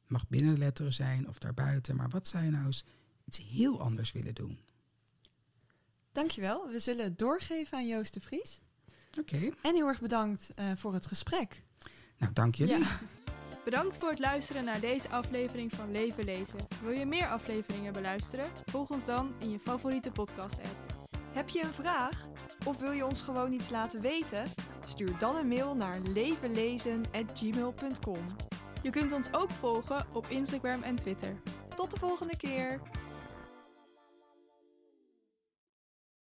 Mag 0.06 0.28
binnen 0.28 0.54
de 0.54 0.58
letteren 0.58 0.92
zijn 0.92 1.28
of 1.28 1.38
daarbuiten, 1.38 1.96
maar 1.96 2.08
wat 2.08 2.28
zou 2.28 2.44
je 2.44 2.50
nou 2.50 2.66
eens 2.66 2.84
iets 3.24 3.38
heel 3.38 3.80
anders 3.80 4.12
willen 4.12 4.34
doen? 4.34 4.58
Dankjewel. 6.12 6.68
We 6.68 6.80
zullen 6.80 7.04
het 7.04 7.18
doorgeven 7.18 7.78
aan 7.78 7.86
Joost 7.86 8.14
de 8.14 8.20
Vries. 8.20 8.60
Oké, 9.18 9.50
En 9.62 9.74
heel 9.74 9.86
erg 9.86 10.00
bedankt 10.00 10.50
eh, 10.54 10.66
voor 10.76 10.94
het 10.94 11.06
gesprek. 11.06 11.62
nou 12.18 12.32
dank 12.32 12.54
jullie. 12.54 12.78
Ja. 12.78 12.86
Bedankt 13.64 13.98
voor 13.98 14.10
het 14.10 14.18
luisteren 14.18 14.64
naar 14.64 14.80
deze 14.80 15.08
aflevering 15.08 15.72
van 15.74 15.90
Leven 15.90 16.24
Lezen. 16.24 16.58
Wil 16.82 16.92
je 16.92 17.06
meer 17.06 17.28
afleveringen 17.28 17.92
beluisteren? 17.92 18.50
Volg 18.64 18.90
ons 18.90 19.04
dan 19.04 19.34
in 19.38 19.50
je 19.50 19.58
favoriete 19.58 20.10
podcast-app. 20.10 20.94
Heb 21.32 21.48
je 21.48 21.62
een 21.62 21.72
vraag? 21.72 22.26
Of 22.64 22.80
wil 22.80 22.92
je 22.92 23.06
ons 23.06 23.22
gewoon 23.22 23.52
iets 23.52 23.70
laten 23.70 24.00
weten? 24.00 24.44
Stuur 24.84 25.18
dan 25.18 25.36
een 25.36 25.48
mail 25.48 25.76
naar 25.76 26.00
levenlezen.gmail.com. 26.00 28.26
Je 28.82 28.90
kunt 28.90 29.12
ons 29.12 29.32
ook 29.32 29.50
volgen 29.50 30.06
op 30.12 30.26
Instagram 30.28 30.82
en 30.82 30.96
Twitter. 30.96 31.40
Tot 31.74 31.90
de 31.90 31.96
volgende 31.96 32.36
keer! 32.36 32.80